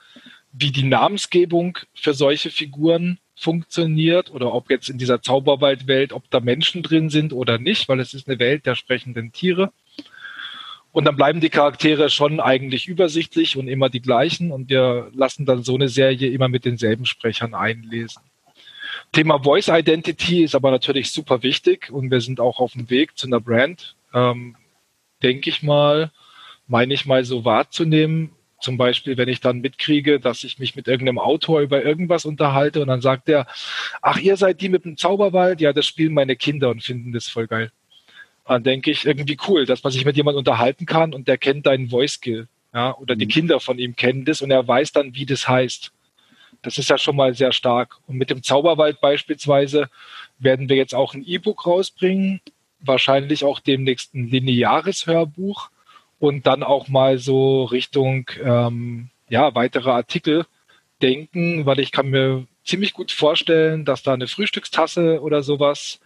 wie 0.52 0.72
die 0.72 0.84
Namensgebung 0.84 1.80
für 1.94 2.14
solche 2.14 2.52
Figuren 2.52 3.20
funktioniert 3.36 4.32
oder 4.32 4.54
ob 4.54 4.70
jetzt 4.70 4.90
in 4.90 4.98
dieser 4.98 5.22
Zauberwaldwelt, 5.22 6.14
ob 6.14 6.30
da 6.30 6.40
Menschen 6.40 6.84
drin 6.84 7.10
sind 7.10 7.34
oder 7.34 7.58
nicht, 7.58 7.90
weil 7.90 8.00
es 8.00 8.14
ist 8.14 8.28
eine 8.28 8.40
Welt 8.40 8.66
der 8.66 8.76
sprechenden 8.76 9.32
Tiere. 9.32 9.72
Und 10.92 11.06
dann 11.06 11.16
bleiben 11.16 11.42
die 11.42 11.50
Charaktere 11.50 12.12
schon 12.12 12.40
eigentlich 12.40 12.88
übersichtlich 12.88 13.58
und 13.58 13.68
immer 13.68 13.90
die 13.90 14.02
gleichen 14.02 14.52
und 14.52 14.70
wir 14.70 15.10
lassen 15.14 15.48
dann 15.48 15.64
so 15.64 15.74
eine 15.74 15.90
Serie 15.90 16.30
immer 16.30 16.50
mit 16.50 16.66
denselben 16.66 17.08
Sprechern 17.08 17.56
einlesen. 17.56 18.22
Thema 19.12 19.42
Voice 19.42 19.70
Identity 19.70 20.44
ist 20.44 20.54
aber 20.54 20.70
natürlich 20.70 21.12
super 21.12 21.42
wichtig 21.42 21.90
und 21.92 22.12
wir 22.12 22.22
sind 22.22 22.40
auch 22.40 22.60
auf 22.60 22.74
dem 22.74 22.92
Weg 22.92 23.18
zu 23.18 23.26
einer 23.26 23.40
Brand, 23.40 23.96
ähm, 24.14 24.56
denke 25.24 25.50
ich 25.50 25.64
mal, 25.64 26.12
meine 26.68 26.94
ich 26.94 27.08
mal 27.08 27.26
so 27.26 27.44
wahrzunehmen, 27.44 28.32
zum 28.64 28.78
Beispiel, 28.78 29.18
wenn 29.18 29.30
ich 29.30 29.42
dann 29.42 29.60
mitkriege, 29.60 30.20
dass 30.20 30.44
ich 30.44 30.58
mich 30.58 30.76
mit 30.76 30.88
irgendeinem 30.88 31.20
Autor 31.20 31.62
über 31.62 31.84
irgendwas 31.84 32.26
unterhalte 32.26 32.82
und 32.82 32.88
dann 32.88 33.02
sagt 33.02 33.30
er, 33.30 33.46
ach, 34.02 34.18
ihr 34.18 34.38
seid 34.38 34.62
die 34.62 34.70
mit 34.70 34.86
dem 34.86 34.98
Zauberwald? 34.98 35.62
Ja, 35.62 35.74
das 35.74 35.86
spielen 35.86 36.14
meine 36.14 36.36
Kinder 36.36 36.70
und 36.70 36.82
finden 36.82 37.12
das 37.12 37.28
voll 37.28 37.48
geil. 37.48 37.72
Dann 38.48 38.64
denke 38.64 38.92
ich, 38.92 39.06
irgendwie 39.06 39.38
cool, 39.48 39.66
dass 39.66 39.84
man 39.84 39.92
sich 39.92 40.06
mit 40.06 40.16
jemandem 40.16 40.40
unterhalten 40.40 40.86
kann 40.86 41.14
und 41.14 41.28
der 41.28 41.38
kennt 41.38 41.66
deinen 41.66 41.90
Voice-Skill. 41.90 42.48
Ja, 42.74 42.98
oder 42.98 43.16
die 43.16 43.26
mhm. 43.26 43.30
Kinder 43.30 43.60
von 43.60 43.78
ihm 43.78 43.96
kennen 43.96 44.26
das 44.26 44.42
und 44.42 44.50
er 44.50 44.68
weiß 44.68 44.94
dann, 44.94 45.14
wie 45.14 45.26
das 45.26 45.48
heißt. 45.48 45.92
Das 46.64 46.78
ist 46.78 46.90
ja 46.90 46.98
schon 46.98 47.16
mal 47.16 47.36
sehr 47.36 47.52
stark. 47.52 47.98
Und 48.08 48.18
mit 48.18 48.30
dem 48.30 48.42
Zauberwald 48.42 49.02
beispielsweise 49.02 49.90
werden 50.40 50.70
wir 50.70 50.78
jetzt 50.78 50.96
auch 50.96 51.14
ein 51.14 51.24
E-Book 51.26 51.68
rausbringen, 51.68 52.42
wahrscheinlich 52.80 53.44
auch 53.44 53.60
demnächst 53.60 54.16
ein 54.16 54.28
lineares 54.28 55.06
Hörbuch 55.06 55.70
und 56.24 56.48
dann 56.48 56.64
auch 56.64 56.88
mal 56.88 57.18
so 57.18 57.66
Richtung 57.66 58.32
ähm, 58.42 59.10
ja, 59.28 59.54
weitere 59.56 59.90
Artikel 59.90 60.46
denken, 61.02 61.66
weil 61.66 61.82
ich 61.82 61.92
kann 61.92 62.12
mir 62.12 62.48
ziemlich 62.64 62.94
gut 62.94 63.12
vorstellen, 63.12 63.84
dass 63.84 64.04
da 64.04 64.14
eine 64.14 64.28
Frühstückstasse 64.28 65.22
oder 65.22 65.44
sowas 65.44 66.00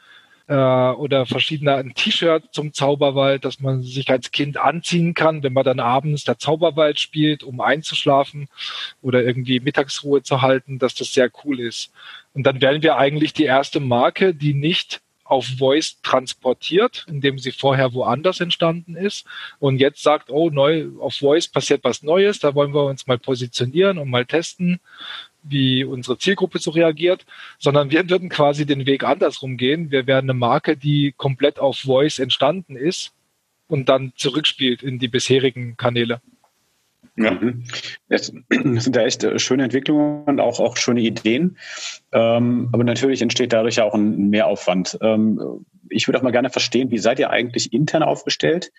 äh, 0.47 0.56
oder 0.56 1.27
verschiedene 1.27 1.93
T-Shirt 1.93 2.45
zum 2.51 2.73
Zauberwald, 2.73 3.45
dass 3.45 3.60
man 3.60 3.84
sich 3.84 4.10
als 4.10 4.32
Kind 4.32 4.58
anziehen 4.58 5.13
kann, 5.13 5.43
wenn 5.43 5.53
man 5.53 5.65
dann 5.65 5.80
abends 5.80 6.23
der 6.23 6.39
Zauberwald 6.39 6.99
spielt, 6.99 7.43
um 7.43 7.62
einzuschlafen 7.62 8.47
oder 9.03 9.23
irgendwie 9.23 9.60
Mittagsruhe 9.60 10.23
zu 10.23 10.41
halten, 10.41 10.80
dass 10.80 10.95
das 10.95 11.13
sehr 11.13 11.30
cool 11.43 11.60
ist. 11.60 11.91
Und 12.34 12.47
dann 12.47 12.60
wären 12.60 12.82
wir 12.82 12.97
eigentlich 12.97 13.34
die 13.34 13.45
erste 13.45 13.80
Marke, 13.80 14.34
die 14.34 14.56
nicht 14.56 14.99
auf 15.27 15.45
Voice 15.45 16.01
transportiert, 16.01 17.05
indem 17.07 17.37
sie 17.37 17.51
vorher 17.51 17.93
woanders 17.93 18.39
entstanden 18.39 18.95
ist 18.95 19.25
und 19.59 19.79
jetzt 19.79 20.01
sagt, 20.01 20.29
oh, 20.29 20.49
neu 20.49 20.87
auf 20.99 21.15
Voice 21.15 21.47
passiert 21.47 21.83
was 21.83 22.03
Neues, 22.03 22.39
da 22.39 22.55
wollen 22.55 22.73
wir 22.73 22.85
uns 22.85 23.07
mal 23.07 23.19
positionieren 23.19 23.97
und 23.97 24.09
mal 24.09 24.25
testen, 24.25 24.79
wie 25.43 25.83
unsere 25.83 26.17
Zielgruppe 26.17 26.59
so 26.59 26.71
reagiert, 26.71 27.25
sondern 27.59 27.91
wir 27.91 28.09
würden 28.09 28.29
quasi 28.29 28.65
den 28.65 28.85
Weg 28.85 29.03
andersrum 29.03 29.57
gehen. 29.57 29.91
Wir 29.91 30.07
wären 30.07 30.25
eine 30.25 30.33
Marke, 30.33 30.75
die 30.75 31.13
komplett 31.15 31.59
auf 31.59 31.79
Voice 31.79 32.19
entstanden 32.19 32.75
ist 32.75 33.13
und 33.67 33.89
dann 33.89 34.13
zurückspielt 34.15 34.83
in 34.83 34.99
die 34.99 35.07
bisherigen 35.07 35.77
Kanäle. 35.77 36.21
Ja, 37.17 37.32
mhm. 37.32 37.63
das, 38.10 38.32
sind 38.49 38.95
da 38.95 39.01
echt 39.01 39.23
äh, 39.23 39.39
schöne 39.39 39.63
Entwicklungen 39.63 40.23
und 40.25 40.39
auch, 40.39 40.60
auch 40.60 40.77
schöne 40.77 41.01
Ideen. 41.01 41.58
Ähm, 42.12 42.69
aber 42.71 42.84
natürlich 42.84 43.21
entsteht 43.21 43.53
dadurch 43.53 43.77
ja 43.77 43.84
auch 43.84 43.95
ein 43.95 44.30
Mehraufwand. 44.30 44.97
Ähm, 45.01 45.65
ich 45.89 46.07
würde 46.07 46.20
auch 46.20 46.24
mal 46.24 46.32
gerne 46.32 46.49
verstehen, 46.49 46.91
wie 46.91 46.99
seid 46.99 47.20
ihr 47.20 47.32
eigentlich 47.32 47.74
intern 47.74 48.03
aufgestellt? 48.03 48.72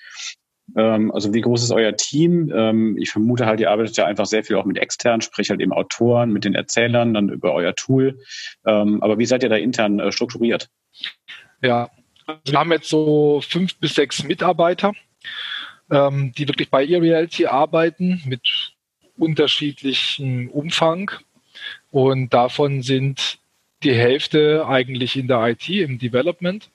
Ähm, 0.77 1.11
also 1.13 1.35
wie 1.35 1.41
groß 1.41 1.65
ist 1.65 1.73
euer 1.73 1.97
Team? 1.97 2.53
Ähm, 2.55 2.97
ich 2.99 3.11
vermute 3.11 3.47
halt, 3.47 3.59
ihr 3.61 3.71
arbeitet 3.71 3.97
ja 3.97 4.07
einfach 4.07 4.27
sehr 4.27 4.45
viel 4.45 4.57
auch 4.57 4.65
mit 4.65 4.79
externen, 4.79 5.21
sprich 5.21 5.51
halt 5.51 5.61
eben 5.61 5.73
Autoren, 5.73 6.31
mit 6.31 6.45
den 6.45 6.55
Erzählern, 6.55 7.15
dann 7.15 7.31
über 7.31 7.53
euer 7.55 7.75
Tool. 7.75 8.19
Ähm, 8.65 9.03
aber 9.03 9.19
wie 9.19 9.27
seid 9.27 9.43
ihr 9.43 9.49
da 9.49 9.57
intern 9.57 9.99
äh, 9.99 10.13
strukturiert? 10.13 10.69
Ja, 11.61 11.91
wir 12.45 12.59
haben 12.59 12.71
jetzt 12.71 12.89
so 12.89 13.41
fünf 13.47 13.79
bis 13.79 13.95
sechs 13.95 14.23
Mitarbeiter 14.23 14.93
ähm, 15.91 16.33
die 16.37 16.49
wirklich 16.49 16.71
bei 16.71 16.87
eReality 16.87 17.47
arbeiten 17.47 18.23
mit 18.27 18.73
unterschiedlichem 19.17 20.49
Umfang. 20.51 21.11
Und 21.91 22.33
davon 22.33 22.83
sind 22.83 23.39
die 23.83 23.95
Hälfte 23.95 24.67
eigentlich 24.67 25.17
in 25.17 25.29
der 25.29 25.47
IT, 25.49 25.69
im 25.69 25.99
Development 25.99 26.69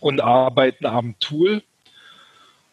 und 0.00 0.20
arbeiten 0.20 0.86
am 0.86 1.18
Tool, 1.18 1.62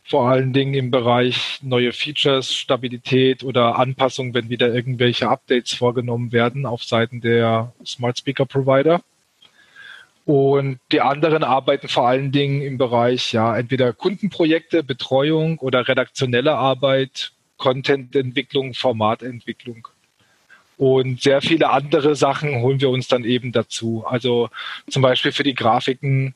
vor 0.04 0.30
allen 0.30 0.54
Dingen 0.54 0.74
im 0.74 0.91
Bereich 0.91 1.60
neue 1.62 1.94
Features, 1.94 2.54
Stabilität 2.54 3.44
oder 3.44 3.78
Anpassung, 3.78 4.34
wenn 4.34 4.50
wieder 4.50 4.74
irgendwelche 4.74 5.30
Updates 5.30 5.74
vorgenommen 5.74 6.32
werden 6.32 6.66
auf 6.66 6.84
Seiten 6.84 7.22
der 7.22 7.74
Smart 7.86 8.18
Speaker 8.18 8.46
Provider. 8.46 9.02
Und 10.26 10.80
die 10.92 11.02
anderen 11.02 11.44
arbeiten 11.44 11.90
vor 11.90 12.08
allen 12.08 12.32
Dingen 12.32 12.62
im 12.62 12.78
Bereich, 12.78 13.34
ja, 13.34 13.58
entweder 13.58 13.92
Kundenprojekte, 13.92 14.84
Betreuung 14.84 15.60
oder 15.60 15.88
redaktionelle 15.88 16.56
Arbeit, 16.56 17.34
Contententwicklung, 17.58 18.74
Formatentwicklung. 18.74 19.88
Und 20.78 21.22
sehr 21.22 21.42
viele 21.42 21.70
andere 21.70 22.16
Sachen 22.16 22.62
holen 22.62 22.82
wir 22.82 22.90
uns 22.90 23.08
dann 23.08 23.26
eben 23.26 23.52
dazu. 23.52 24.06
Also 24.08 24.50
zum 24.90 25.02
Beispiel 25.02 25.32
für 25.32 25.44
die 25.44 25.56
Grafiken 25.56 26.36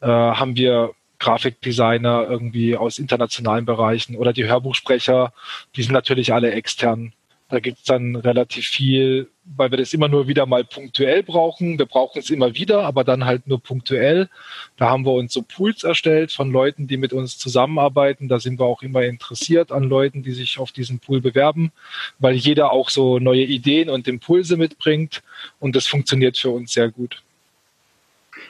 äh, 0.00 0.06
haben 0.06 0.56
wir 0.56 0.92
Grafikdesigner 1.18 2.26
irgendwie 2.28 2.76
aus 2.76 2.98
internationalen 2.98 3.64
Bereichen 3.64 4.16
oder 4.16 4.32
die 4.32 4.46
Hörbuchsprecher, 4.46 5.32
die 5.74 5.82
sind 5.82 5.92
natürlich 5.92 6.32
alle 6.32 6.52
extern. 6.52 7.12
Da 7.50 7.60
gibt's 7.60 7.84
dann 7.84 8.14
relativ 8.14 8.66
viel, 8.66 9.30
weil 9.44 9.70
wir 9.70 9.78
das 9.78 9.94
immer 9.94 10.08
nur 10.08 10.28
wieder 10.28 10.44
mal 10.44 10.64
punktuell 10.64 11.22
brauchen. 11.22 11.78
Wir 11.78 11.86
brauchen 11.86 12.18
es 12.18 12.28
immer 12.28 12.54
wieder, 12.54 12.82
aber 12.82 13.04
dann 13.04 13.24
halt 13.24 13.46
nur 13.46 13.62
punktuell. 13.62 14.28
Da 14.76 14.90
haben 14.90 15.06
wir 15.06 15.12
uns 15.12 15.32
so 15.32 15.40
Pools 15.40 15.82
erstellt 15.82 16.30
von 16.30 16.50
Leuten, 16.50 16.86
die 16.88 16.98
mit 16.98 17.14
uns 17.14 17.38
zusammenarbeiten. 17.38 18.28
Da 18.28 18.38
sind 18.38 18.60
wir 18.60 18.66
auch 18.66 18.82
immer 18.82 19.02
interessiert 19.02 19.72
an 19.72 19.84
Leuten, 19.84 20.22
die 20.22 20.32
sich 20.32 20.58
auf 20.58 20.72
diesen 20.72 20.98
Pool 20.98 21.22
bewerben, 21.22 21.72
weil 22.18 22.34
jeder 22.34 22.70
auch 22.70 22.90
so 22.90 23.18
neue 23.18 23.44
Ideen 23.44 23.88
und 23.88 24.08
Impulse 24.08 24.58
mitbringt. 24.58 25.22
Und 25.58 25.74
das 25.74 25.86
funktioniert 25.86 26.36
für 26.36 26.50
uns 26.50 26.74
sehr 26.74 26.90
gut. 26.90 27.22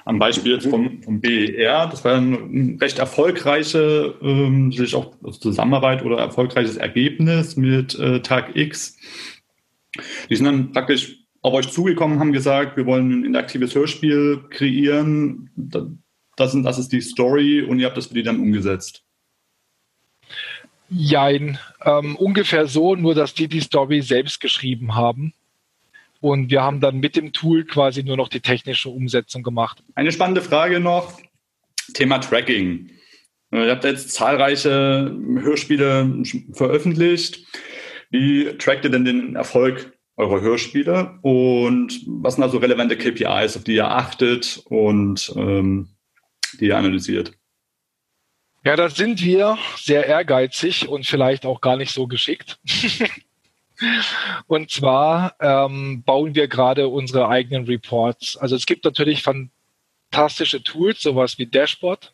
Am 0.05 0.19
Beispiel 0.19 0.53
jetzt 0.53 0.67
vom, 0.67 1.03
vom 1.03 1.21
BER, 1.21 1.87
das 1.87 2.05
war 2.05 2.17
eine 2.17 2.81
recht 2.81 2.99
erfolgreiche 2.99 4.15
ähm, 4.23 4.73
auch 4.95 5.15
Zusammenarbeit 5.39 6.05
oder 6.05 6.19
erfolgreiches 6.19 6.77
Ergebnis 6.77 7.57
mit 7.57 7.99
äh, 7.99 8.21
Tag 8.21 8.57
X. 8.57 8.97
Die 10.29 10.37
sind 10.37 10.47
dann 10.47 10.73
praktisch 10.73 11.19
auf 11.43 11.55
euch 11.55 11.69
zugekommen, 11.71 12.19
haben 12.19 12.33
gesagt, 12.33 12.77
wir 12.77 12.87
wollen 12.87 13.21
ein 13.21 13.25
interaktives 13.25 13.75
Hörspiel 13.75 14.45
kreieren. 14.51 15.51
Das, 16.37 16.53
sind, 16.53 16.65
das 16.65 16.79
ist 16.79 16.93
die 16.93 17.01
Story 17.01 17.63
und 17.63 17.79
ihr 17.79 17.87
habt 17.87 17.97
das 17.97 18.07
für 18.07 18.15
die 18.15 18.23
dann 18.23 18.41
umgesetzt. 18.41 19.05
Jein, 20.91 21.59
ähm, 21.85 22.17
ungefähr 22.17 22.67
so, 22.67 22.95
nur 22.95 23.15
dass 23.15 23.35
die 23.35 23.49
die 23.49 23.61
Story 23.61 24.01
selbst 24.01 24.41
geschrieben 24.41 24.95
haben. 24.95 25.35
Und 26.21 26.51
wir 26.51 26.63
haben 26.63 26.81
dann 26.81 26.99
mit 26.99 27.17
dem 27.17 27.33
Tool 27.33 27.65
quasi 27.65 28.03
nur 28.03 28.17
noch 28.17 28.29
die 28.29 28.41
technische 28.41 28.89
Umsetzung 28.89 29.43
gemacht. 29.43 29.83
Eine 29.95 30.13
spannende 30.13 30.43
Frage 30.43 30.81
noch, 30.81 31.21
Thema 31.95 32.19
Tracking. 32.19 32.91
Äh, 33.53 33.67
ihr 33.67 33.71
habt 33.71 33.85
jetzt 33.85 34.11
zahlreiche 34.11 35.17
Hörspiele 35.41 36.23
veröffentlicht. 36.53 37.47
Wie 38.11 38.57
trackt 38.59 38.85
ihr 38.85 38.91
denn 38.91 39.05
den 39.05 39.37
Erfolg 39.37 39.93
eurer 40.17 40.41
Hörspiele 40.41 41.19
und 41.23 42.03
was 42.07 42.35
sind 42.35 42.43
also 42.43 42.59
relevante 42.59 42.97
KPIs, 42.97 43.57
auf 43.57 43.65
die 43.65 43.77
ihr 43.77 43.89
achtet 43.89 44.61
und 44.65 45.33
ähm, 45.37 45.91
die 46.59 46.67
ihr 46.67 46.77
analysiert? 46.77 47.33
Ja, 48.65 48.75
da 48.75 48.91
sind 48.91 49.23
wir 49.23 49.57
sehr 49.77 50.07
ehrgeizig 50.07 50.89
und 50.89 51.07
vielleicht 51.07 51.47
auch 51.47 51.61
gar 51.61 51.77
nicht 51.77 51.93
so 51.93 52.09
geschickt. 52.09 52.59
Und 54.47 54.71
zwar 54.71 55.35
ähm, 55.41 56.03
bauen 56.03 56.35
wir 56.35 56.49
gerade 56.49 56.89
unsere 56.89 57.29
eigenen 57.29 57.65
Reports. 57.67 58.37
Also 58.37 58.57
es 58.57 58.67
gibt 58.67 58.85
natürlich 58.85 59.23
fantastische 59.23 60.63
Tools, 60.63 61.01
sowas 61.01 61.39
wie 61.39 61.47
Dashboard, 61.47 62.13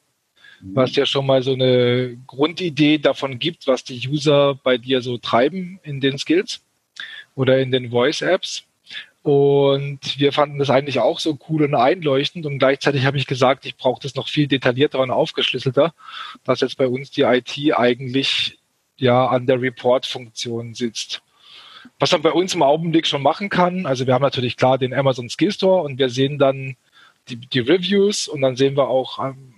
mhm. 0.60 0.76
was 0.76 0.94
ja 0.96 1.06
schon 1.06 1.26
mal 1.26 1.42
so 1.42 1.52
eine 1.52 2.16
Grundidee 2.26 2.98
davon 2.98 3.38
gibt, 3.38 3.66
was 3.66 3.84
die 3.84 4.08
User 4.08 4.54
bei 4.62 4.78
dir 4.78 5.00
so 5.00 5.18
treiben 5.18 5.80
in 5.82 6.00
den 6.00 6.18
Skills 6.18 6.60
oder 7.34 7.58
in 7.58 7.70
den 7.70 7.90
Voice-Apps. 7.90 8.64
Und 9.22 10.18
wir 10.18 10.34
fanden 10.34 10.58
das 10.58 10.68
eigentlich 10.68 10.98
auch 10.98 11.18
so 11.18 11.38
cool 11.48 11.62
und 11.62 11.74
einleuchtend. 11.74 12.44
Und 12.44 12.58
gleichzeitig 12.58 13.06
habe 13.06 13.16
ich 13.16 13.26
gesagt, 13.26 13.64
ich 13.64 13.74
brauche 13.74 14.02
das 14.02 14.14
noch 14.16 14.28
viel 14.28 14.48
detaillierter 14.48 14.98
und 15.00 15.10
aufgeschlüsselter, 15.10 15.94
dass 16.44 16.60
jetzt 16.60 16.76
bei 16.76 16.86
uns 16.86 17.10
die 17.10 17.22
IT 17.22 17.56
eigentlich 17.74 18.58
ja 18.98 19.26
an 19.26 19.46
der 19.46 19.62
Report-Funktion 19.62 20.74
sitzt. 20.74 21.22
Was 21.98 22.12
man 22.12 22.22
bei 22.22 22.32
uns 22.32 22.54
im 22.54 22.62
Augenblick 22.62 23.06
schon 23.06 23.22
machen 23.22 23.48
kann, 23.48 23.86
also 23.86 24.06
wir 24.06 24.14
haben 24.14 24.22
natürlich 24.22 24.56
klar 24.56 24.78
den 24.78 24.92
Amazon 24.92 25.28
Skill 25.28 25.52
Store 25.52 25.82
und 25.82 25.98
wir 25.98 26.08
sehen 26.08 26.38
dann 26.38 26.76
die, 27.28 27.36
die 27.36 27.60
Reviews 27.60 28.28
und 28.28 28.42
dann 28.42 28.56
sehen 28.56 28.76
wir 28.76 28.88
auch, 28.88 29.18
ähm, 29.24 29.54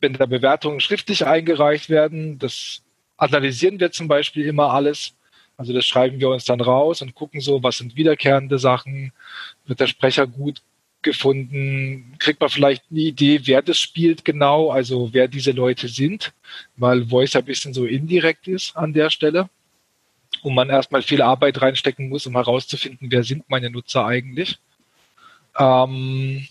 wenn 0.00 0.12
da 0.12 0.26
Bewertungen 0.26 0.80
schriftlich 0.80 1.26
eingereicht 1.26 1.88
werden, 1.88 2.38
das 2.38 2.82
analysieren 3.16 3.80
wir 3.80 3.92
zum 3.92 4.08
Beispiel 4.08 4.46
immer 4.46 4.72
alles. 4.72 5.14
Also 5.56 5.72
das 5.72 5.86
schreiben 5.86 6.20
wir 6.20 6.28
uns 6.28 6.44
dann 6.44 6.60
raus 6.60 7.02
und 7.02 7.14
gucken 7.14 7.40
so, 7.40 7.62
was 7.62 7.78
sind 7.78 7.96
wiederkehrende 7.96 8.58
Sachen, 8.58 9.12
wird 9.66 9.80
der 9.80 9.86
Sprecher 9.86 10.26
gut 10.26 10.62
gefunden, 11.02 12.14
kriegt 12.18 12.40
man 12.40 12.48
vielleicht 12.50 12.84
eine 12.90 13.00
Idee, 13.00 13.40
wer 13.44 13.62
das 13.62 13.78
spielt 13.78 14.24
genau, 14.24 14.70
also 14.70 15.10
wer 15.12 15.28
diese 15.28 15.50
Leute 15.50 15.88
sind, 15.88 16.32
weil 16.76 17.06
Voice 17.06 17.36
ein 17.36 17.44
bisschen 17.44 17.74
so 17.74 17.84
indirekt 17.84 18.48
ist 18.48 18.76
an 18.76 18.92
der 18.92 19.10
Stelle 19.10 19.48
wo 20.42 20.50
man 20.50 20.70
erstmal 20.70 21.02
viel 21.02 21.22
Arbeit 21.22 21.62
reinstecken 21.62 22.08
muss, 22.08 22.26
um 22.26 22.34
herauszufinden, 22.34 23.10
wer 23.10 23.24
sind 23.24 23.48
meine 23.48 23.70
Nutzer 23.70 24.04
eigentlich. 24.04 24.58
Ähm, 25.58 26.46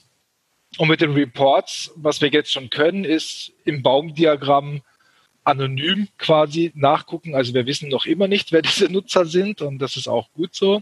und 0.78 0.88
mit 0.88 1.02
den 1.02 1.12
Reports, 1.14 1.92
was 1.96 2.22
wir 2.22 2.30
jetzt 2.30 2.52
schon 2.52 2.70
können, 2.70 3.04
ist 3.04 3.52
im 3.66 3.84
Baumdiagramm 3.84 4.82
anonym 5.44 6.08
quasi 6.18 6.72
nachgucken. 6.76 7.36
Also 7.36 7.54
wir 7.54 7.66
wissen 7.66 7.90
noch 7.90 8.06
immer 8.06 8.28
nicht, 8.28 8.52
wer 8.52 8.62
diese 8.62 8.92
Nutzer 8.92 9.26
sind 9.26 9.62
und 9.62 9.80
das 9.80 9.98
ist 9.98 10.08
auch 10.08 10.32
gut 10.34 10.56
so. 10.56 10.82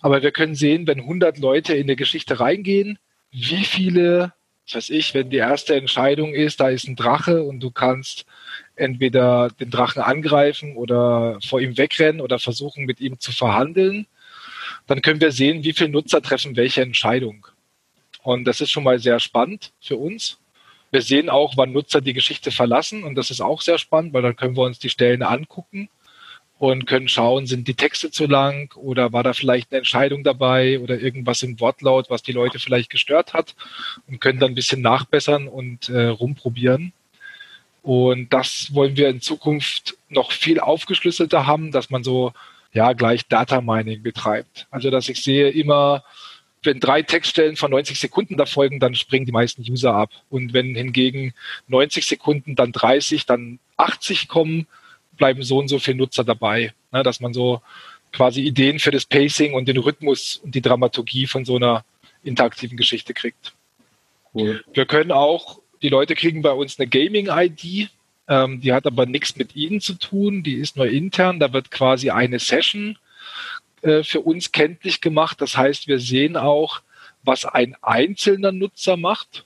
Aber 0.00 0.22
wir 0.22 0.30
können 0.30 0.54
sehen, 0.54 0.86
wenn 0.86 1.00
100 1.00 1.38
Leute 1.38 1.74
in 1.74 1.84
eine 1.84 1.96
Geschichte 1.96 2.40
reingehen, 2.40 2.98
wie 3.30 3.64
viele, 3.64 4.32
weiß 4.74 4.90
ich, 4.90 5.14
wenn 5.14 5.30
die 5.30 5.36
erste 5.36 5.76
Entscheidung 5.76 6.34
ist, 6.34 6.60
da 6.60 6.68
ist 6.68 6.88
ein 6.88 6.96
Drache 6.96 7.42
und 7.42 7.60
du 7.60 7.70
kannst 7.70 8.26
entweder 8.74 9.50
den 9.60 9.70
Drachen 9.70 10.02
angreifen 10.02 10.76
oder 10.76 11.38
vor 11.40 11.60
ihm 11.60 11.78
wegrennen 11.78 12.20
oder 12.20 12.38
versuchen, 12.38 12.84
mit 12.84 13.00
ihm 13.00 13.20
zu 13.20 13.32
verhandeln, 13.32 14.06
dann 14.86 15.02
können 15.02 15.20
wir 15.20 15.32
sehen, 15.32 15.64
wie 15.64 15.72
viele 15.72 15.90
Nutzer 15.90 16.22
treffen 16.22 16.56
welche 16.56 16.82
Entscheidung. 16.82 17.46
Und 18.22 18.44
das 18.44 18.60
ist 18.60 18.70
schon 18.70 18.84
mal 18.84 18.98
sehr 18.98 19.20
spannend 19.20 19.72
für 19.80 19.96
uns. 19.96 20.38
Wir 20.90 21.02
sehen 21.02 21.28
auch, 21.28 21.56
wann 21.56 21.72
Nutzer 21.72 22.00
die 22.00 22.12
Geschichte 22.12 22.50
verlassen 22.50 23.04
und 23.04 23.14
das 23.14 23.30
ist 23.30 23.40
auch 23.40 23.60
sehr 23.60 23.78
spannend, 23.78 24.12
weil 24.12 24.22
dann 24.22 24.36
können 24.36 24.56
wir 24.56 24.64
uns 24.64 24.78
die 24.78 24.90
Stellen 24.90 25.22
angucken 25.22 25.88
und 26.58 26.86
können 26.86 27.08
schauen, 27.08 27.46
sind 27.46 27.68
die 27.68 27.74
Texte 27.74 28.10
zu 28.10 28.26
lang 28.26 28.74
oder 28.76 29.12
war 29.12 29.22
da 29.22 29.34
vielleicht 29.34 29.70
eine 29.70 29.78
Entscheidung 29.78 30.24
dabei 30.24 30.80
oder 30.80 30.98
irgendwas 30.98 31.42
im 31.42 31.60
Wortlaut, 31.60 32.08
was 32.08 32.22
die 32.22 32.32
Leute 32.32 32.58
vielleicht 32.58 32.90
gestört 32.90 33.34
hat 33.34 33.54
und 34.06 34.20
können 34.20 34.40
dann 34.40 34.52
ein 34.52 34.54
bisschen 34.54 34.80
nachbessern 34.80 35.48
und 35.48 35.88
äh, 35.88 36.06
rumprobieren. 36.06 36.92
Und 37.82 38.32
das 38.32 38.74
wollen 38.74 38.96
wir 38.96 39.08
in 39.08 39.20
Zukunft 39.20 39.96
noch 40.08 40.32
viel 40.32 40.58
aufgeschlüsselter 40.58 41.46
haben, 41.46 41.72
dass 41.72 41.90
man 41.90 42.02
so 42.02 42.32
ja 42.72 42.94
gleich 42.94 43.28
Data 43.28 43.60
Mining 43.60 44.02
betreibt. 44.02 44.66
Also 44.70 44.90
dass 44.90 45.08
ich 45.08 45.22
sehe 45.22 45.50
immer, 45.50 46.04
wenn 46.62 46.80
drei 46.80 47.02
Textstellen 47.02 47.56
von 47.56 47.70
90 47.70 48.00
Sekunden 48.00 48.36
da 48.36 48.46
folgen, 48.46 48.80
dann 48.80 48.94
springen 48.94 49.26
die 49.26 49.32
meisten 49.32 49.62
User 49.62 49.94
ab. 49.94 50.10
Und 50.30 50.52
wenn 50.52 50.74
hingegen 50.74 51.32
90 51.68 52.06
Sekunden, 52.06 52.56
dann 52.56 52.72
30, 52.72 53.26
dann 53.26 53.60
80 53.76 54.26
kommen, 54.26 54.66
bleiben 55.16 55.42
so 55.42 55.58
und 55.58 55.68
so 55.68 55.78
viele 55.78 55.98
Nutzer 55.98 56.24
dabei. 56.24 56.72
Ne, 56.92 57.02
dass 57.02 57.20
man 57.20 57.32
so 57.32 57.62
quasi 58.12 58.40
Ideen 58.40 58.78
für 58.78 58.90
das 58.90 59.04
Pacing 59.04 59.54
und 59.54 59.68
den 59.68 59.76
Rhythmus 59.76 60.40
und 60.42 60.54
die 60.54 60.62
Dramaturgie 60.62 61.26
von 61.26 61.44
so 61.44 61.56
einer 61.56 61.84
interaktiven 62.22 62.76
Geschichte 62.76 63.14
kriegt. 63.14 63.54
Cool. 64.34 64.64
Wir 64.72 64.86
können 64.86 65.12
auch 65.12 65.60
die 65.82 65.88
Leute 65.88 66.14
kriegen 66.14 66.42
bei 66.42 66.52
uns 66.52 66.78
eine 66.78 66.88
Gaming-ID. 66.88 67.90
Ähm, 68.28 68.60
die 68.60 68.72
hat 68.72 68.86
aber 68.86 69.06
nichts 69.06 69.36
mit 69.36 69.54
ihnen 69.54 69.80
zu 69.80 69.94
tun. 69.94 70.42
Die 70.42 70.54
ist 70.54 70.76
nur 70.76 70.88
intern. 70.88 71.38
Da 71.38 71.52
wird 71.52 71.70
quasi 71.70 72.10
eine 72.10 72.38
Session 72.38 72.98
äh, 73.82 74.02
für 74.02 74.20
uns 74.20 74.52
kenntlich 74.52 75.00
gemacht. 75.00 75.40
Das 75.40 75.56
heißt, 75.56 75.86
wir 75.86 75.98
sehen 75.98 76.36
auch, 76.36 76.80
was 77.22 77.44
ein 77.44 77.76
einzelner 77.82 78.52
Nutzer 78.52 78.96
macht. 78.96 79.44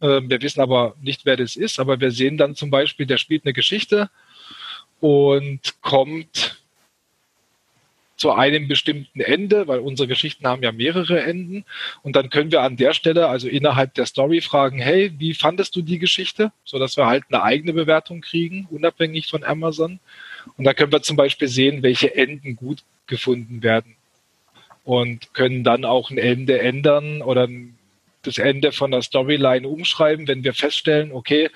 Ähm, 0.00 0.28
wir 0.30 0.40
wissen 0.42 0.60
aber 0.60 0.94
nicht, 1.00 1.24
wer 1.24 1.36
das 1.36 1.56
ist. 1.56 1.80
Aber 1.80 2.00
wir 2.00 2.10
sehen 2.10 2.36
dann 2.36 2.54
zum 2.54 2.70
Beispiel, 2.70 3.06
der 3.06 3.18
spielt 3.18 3.44
eine 3.44 3.52
Geschichte 3.52 4.10
und 5.02 5.82
kommt 5.82 6.62
zu 8.16 8.30
einem 8.30 8.68
bestimmten 8.68 9.20
Ende, 9.20 9.66
weil 9.66 9.80
unsere 9.80 10.06
Geschichten 10.06 10.46
haben 10.46 10.62
ja 10.62 10.70
mehrere 10.70 11.24
Enden. 11.24 11.64
Und 12.04 12.14
dann 12.14 12.30
können 12.30 12.52
wir 12.52 12.62
an 12.62 12.76
der 12.76 12.94
Stelle, 12.94 13.26
also 13.26 13.48
innerhalb 13.48 13.94
der 13.94 14.06
Story, 14.06 14.40
fragen, 14.40 14.78
hey, 14.78 15.12
wie 15.18 15.34
fandest 15.34 15.74
du 15.74 15.82
die 15.82 15.98
Geschichte? 15.98 16.52
So 16.64 16.78
dass 16.78 16.96
wir 16.96 17.06
halt 17.06 17.24
eine 17.30 17.42
eigene 17.42 17.72
Bewertung 17.72 18.20
kriegen, 18.20 18.68
unabhängig 18.70 19.26
von 19.26 19.42
Amazon. 19.42 19.98
Und 20.56 20.64
da 20.64 20.72
können 20.72 20.92
wir 20.92 21.02
zum 21.02 21.16
Beispiel 21.16 21.48
sehen, 21.48 21.82
welche 21.82 22.14
Enden 22.14 22.54
gut 22.54 22.84
gefunden 23.08 23.64
werden. 23.64 23.96
Und 24.84 25.34
können 25.34 25.64
dann 25.64 25.84
auch 25.84 26.10
ein 26.10 26.18
Ende 26.18 26.60
ändern 26.60 27.22
oder 27.22 27.48
das 28.22 28.38
Ende 28.38 28.72
von 28.72 28.90
der 28.90 29.02
Storyline 29.02 29.66
umschreiben, 29.68 30.28
wenn 30.28 30.44
wir 30.44 30.54
feststellen, 30.54 31.12
okay, 31.12 31.50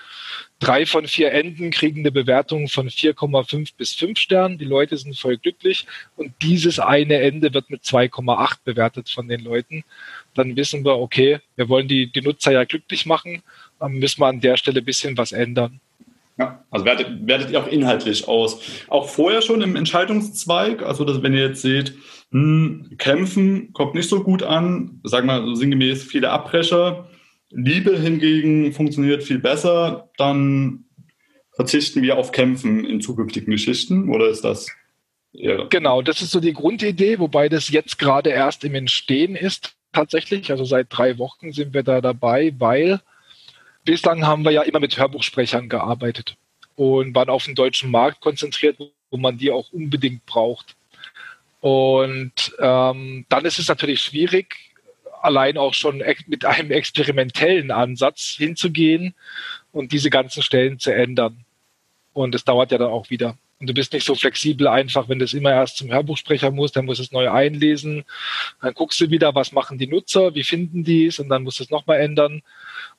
drei 0.58 0.86
von 0.86 1.06
vier 1.06 1.32
Enden 1.32 1.70
kriegen 1.70 2.00
eine 2.00 2.12
Bewertung 2.12 2.68
von 2.68 2.88
4,5 2.88 3.70
bis 3.76 3.94
5 3.94 4.18
Sternen. 4.18 4.58
Die 4.58 4.64
Leute 4.64 4.96
sind 4.96 5.18
voll 5.18 5.36
glücklich 5.36 5.86
und 6.16 6.32
dieses 6.42 6.78
eine 6.78 7.20
Ende 7.20 7.54
wird 7.54 7.70
mit 7.70 7.82
2,8 7.82 8.58
bewertet 8.64 9.08
von 9.08 9.28
den 9.28 9.40
Leuten. 9.40 9.84
Dann 10.34 10.56
wissen 10.56 10.84
wir, 10.84 10.98
okay, 10.98 11.40
wir 11.56 11.68
wollen 11.68 11.88
die, 11.88 12.10
die 12.10 12.22
Nutzer 12.22 12.52
ja 12.52 12.64
glücklich 12.64 13.06
machen, 13.06 13.42
dann 13.78 13.92
müssen 13.92 14.20
wir 14.20 14.26
an 14.26 14.40
der 14.40 14.56
Stelle 14.56 14.80
ein 14.80 14.84
bisschen 14.84 15.16
was 15.16 15.32
ändern. 15.32 15.80
Ja, 16.38 16.62
also 16.70 16.84
wertet, 16.84 17.26
wertet 17.26 17.50
ihr 17.50 17.62
auch 17.62 17.66
inhaltlich 17.66 18.28
aus. 18.28 18.60
Auch 18.88 19.08
vorher 19.08 19.40
schon 19.40 19.62
im 19.62 19.74
Entscheidungszweig, 19.74 20.82
also 20.82 21.04
dass, 21.04 21.22
wenn 21.22 21.32
ihr 21.32 21.48
jetzt 21.48 21.62
seht, 21.62 21.94
hm, 22.30 22.96
Kämpfen 22.98 23.72
kommt 23.72 23.94
nicht 23.94 24.08
so 24.08 24.22
gut 24.22 24.42
an, 24.42 25.00
sagen 25.04 25.26
wir 25.26 25.56
sinngemäß 25.56 26.04
viele 26.04 26.30
Abbrecher, 26.30 27.08
Liebe 27.50 27.96
hingegen 27.98 28.72
funktioniert 28.72 29.22
viel 29.22 29.38
besser, 29.38 30.10
dann 30.16 30.84
verzichten 31.52 32.02
wir 32.02 32.18
auf 32.18 32.32
Kämpfen 32.32 32.84
in 32.84 33.00
zukünftigen 33.00 33.50
Geschichten 33.50 34.10
oder 34.10 34.28
ist 34.28 34.42
das 34.42 34.68
eher? 35.32 35.66
Genau, 35.70 36.02
das 36.02 36.20
ist 36.20 36.30
so 36.30 36.40
die 36.40 36.52
Grundidee, 36.52 37.18
wobei 37.18 37.48
das 37.48 37.70
jetzt 37.70 37.98
gerade 37.98 38.30
erst 38.30 38.64
im 38.64 38.74
Entstehen 38.74 39.36
ist 39.36 39.74
tatsächlich. 39.92 40.50
Also 40.50 40.64
seit 40.64 40.88
drei 40.90 41.18
Wochen 41.18 41.52
sind 41.52 41.72
wir 41.72 41.82
da 41.82 42.00
dabei, 42.00 42.52
weil 42.58 43.00
bislang 43.84 44.26
haben 44.26 44.44
wir 44.44 44.50
ja 44.50 44.62
immer 44.62 44.80
mit 44.80 44.98
Hörbuchsprechern 44.98 45.68
gearbeitet 45.68 46.36
und 46.74 47.14
waren 47.14 47.30
auf 47.30 47.44
den 47.44 47.54
deutschen 47.54 47.90
Markt 47.90 48.20
konzentriert, 48.20 48.78
wo 49.10 49.16
man 49.16 49.38
die 49.38 49.50
auch 49.50 49.72
unbedingt 49.72 50.26
braucht. 50.26 50.75
Und 51.60 52.54
ähm, 52.60 53.26
dann 53.28 53.44
ist 53.44 53.58
es 53.58 53.68
natürlich 53.68 54.02
schwierig, 54.02 54.56
allein 55.22 55.58
auch 55.58 55.74
schon 55.74 56.02
mit 56.26 56.44
einem 56.44 56.70
experimentellen 56.70 57.70
Ansatz 57.70 58.36
hinzugehen 58.38 59.14
und 59.72 59.92
diese 59.92 60.10
ganzen 60.10 60.42
Stellen 60.42 60.78
zu 60.78 60.94
ändern. 60.94 61.44
Und 62.12 62.34
es 62.34 62.44
dauert 62.44 62.72
ja 62.72 62.78
dann 62.78 62.90
auch 62.90 63.10
wieder. 63.10 63.36
Und 63.58 63.68
du 63.68 63.74
bist 63.74 63.92
nicht 63.92 64.04
so 64.04 64.14
flexibel 64.14 64.68
einfach, 64.68 65.08
wenn 65.08 65.18
du 65.18 65.24
es 65.24 65.32
immer 65.32 65.50
erst 65.50 65.78
zum 65.78 65.90
Hörbuchsprecher 65.90 66.50
musst, 66.50 66.76
dann 66.76 66.84
musst 66.84 66.98
du 66.98 67.04
es 67.04 67.12
neu 67.12 67.30
einlesen. 67.30 68.04
Dann 68.60 68.74
guckst 68.74 69.00
du 69.00 69.10
wieder, 69.10 69.34
was 69.34 69.52
machen 69.52 69.78
die 69.78 69.86
Nutzer, 69.86 70.34
wie 70.34 70.44
finden 70.44 70.84
die 70.84 71.06
es 71.06 71.18
und 71.18 71.30
dann 71.30 71.42
musst 71.42 71.60
du 71.60 71.64
es 71.64 71.70
nochmal 71.70 72.00
ändern. 72.00 72.42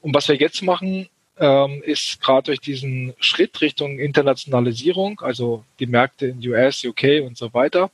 Und 0.01 0.16
was 0.16 0.28
wir 0.28 0.36
jetzt 0.36 0.64
machen, 0.64 1.10
ähm, 1.39 1.84
ist 1.86 2.20
gerade 2.22 2.47
durch 2.47 2.60
diesen 2.60 3.14
Schritt 3.20 3.62
Richtung 3.62 3.99
Internationalisierung, 3.99 5.22
also 5.22 5.64
die 5.80 5.86
Märkte 5.86 6.28
in 6.28 6.39
US, 6.49 6.84
UK 6.84 7.22
und 7.24 7.38
so 7.38 7.53
weiter, 7.53 7.91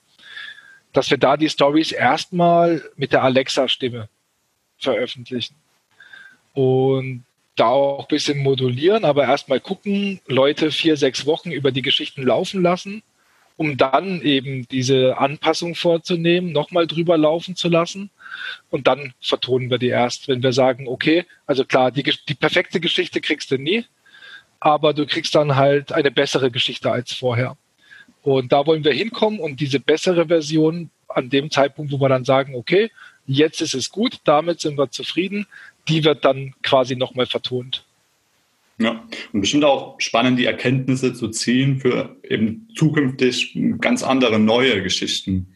dass 0.94 1.10
wir 1.10 1.18
da 1.18 1.38
die 1.38 1.50
Stories 1.50 1.92
erstmal 1.92 2.84
mit 2.96 3.12
der 3.12 3.24
Alexa-Stimme 3.24 4.08
veröffentlichen. 4.78 5.56
Und 6.54 7.26
da 7.56 7.68
auch 7.68 8.02
ein 8.02 8.08
bisschen 8.08 8.40
modulieren, 8.40 9.06
aber 9.06 9.24
erstmal 9.24 9.60
gucken, 9.60 10.20
Leute 10.28 10.72
vier, 10.72 10.98
sechs 10.98 11.26
Wochen 11.26 11.52
über 11.52 11.72
die 11.72 11.82
Geschichten 11.82 12.24
laufen 12.24 12.62
lassen, 12.62 13.04
um 13.58 13.78
dann 13.78 14.22
eben 14.22 14.68
diese 14.70 15.18
Anpassung 15.18 15.76
vorzunehmen, 15.76 16.52
nochmal 16.52 16.88
drüber 16.88 17.18
laufen 17.18 17.56
zu 17.56 17.70
lassen. 17.70 18.10
Und 18.72 18.88
dann 18.88 19.14
vertonen 19.22 19.70
wir 19.70 19.78
die 19.78 19.90
erst, 19.90 20.28
wenn 20.28 20.42
wir 20.42 20.54
sagen, 20.54 20.88
okay, 20.88 21.26
also 21.46 21.64
klar, 21.64 21.92
die, 21.92 22.04
die 22.04 22.34
perfekte 22.34 22.80
Geschichte 22.80 23.22
kriegst 23.22 23.52
du 23.52 23.58
nie, 23.58 23.86
aber 24.60 24.94
du 24.94 25.06
kriegst 25.06 25.36
dann 25.36 25.56
halt 25.56 25.92
eine 25.92 26.10
bessere 26.10 26.50
Geschichte 26.50 26.92
als 26.92 27.14
vorher. 27.14 27.56
Und 28.24 28.52
da 28.52 28.66
wollen 28.66 28.84
wir 28.84 28.94
hinkommen 28.94 29.40
und 29.40 29.60
diese 29.60 29.80
bessere 29.80 30.28
Version 30.28 30.90
an 31.10 31.30
dem 31.30 31.52
Zeitpunkt, 31.52 31.92
wo 31.92 32.00
wir 32.00 32.10
dann 32.10 32.26
sagen, 32.26 32.56
okay, 32.56 32.90
jetzt 33.28 33.62
ist 33.62 33.76
es 33.76 33.90
gut, 33.92 34.20
damit 34.24 34.62
sind 34.62 34.78
wir 34.78 34.90
zufrieden, 34.90 35.46
die 35.88 36.04
wird 36.04 36.26
dann 36.26 36.54
quasi 36.64 36.96
nochmal 36.96 37.26
vertont. 37.26 37.86
Ja, 38.80 39.04
und 39.32 39.42
bestimmt 39.42 39.66
auch 39.66 40.00
spannend, 40.00 40.40
die 40.40 40.46
Erkenntnisse 40.46 41.14
zu 41.14 41.30
ziehen 41.30 41.80
für 41.80 42.18
eben 42.28 42.68
zukünftig 42.76 43.58
ganz 43.80 44.04
andere 44.04 44.40
neue 44.40 44.82
Geschichten. 44.82 45.54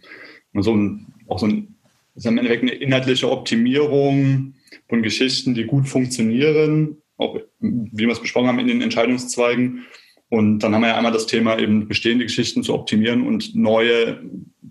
Und 0.54 0.64
so 0.64 0.76
ein, 0.76 1.08
auch 1.28 1.40
so 1.40 1.48
ein, 1.48 1.76
ist 2.16 2.26
im 2.26 2.38
Endeffekt 2.38 2.64
eine 2.64 2.74
inhaltliche 2.74 3.32
Optimierung 3.32 4.54
von 4.88 5.02
Geschichten, 5.02 5.56
die 5.56 5.66
gut 5.66 5.88
funktionieren, 5.88 6.98
auch 7.18 7.40
wie 7.60 8.06
wir 8.06 8.12
es 8.12 8.22
besprochen 8.22 8.48
haben 8.48 8.60
in 8.60 8.68
den 8.68 8.82
Entscheidungszweigen. 8.82 9.86
Und 10.30 10.60
dann 10.60 10.74
haben 10.76 10.82
wir 10.82 10.90
ja 10.90 10.98
einmal 10.98 11.12
das 11.14 11.26
Thema, 11.26 11.58
eben 11.58 11.88
bestehende 11.88 12.26
Geschichten 12.26 12.64
zu 12.64 12.74
optimieren 12.74 13.26
und 13.26 13.56
neue 13.56 14.22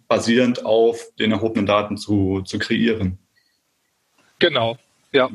basierend 0.09 0.64
auf 0.64 1.00
den 1.18 1.32
erhobenen 1.32 1.66
Daten 1.66 1.96
zu, 1.96 2.42
zu 2.42 2.59
kreieren. 2.59 3.18
Genau, 4.38 4.76
ja. 5.12 5.30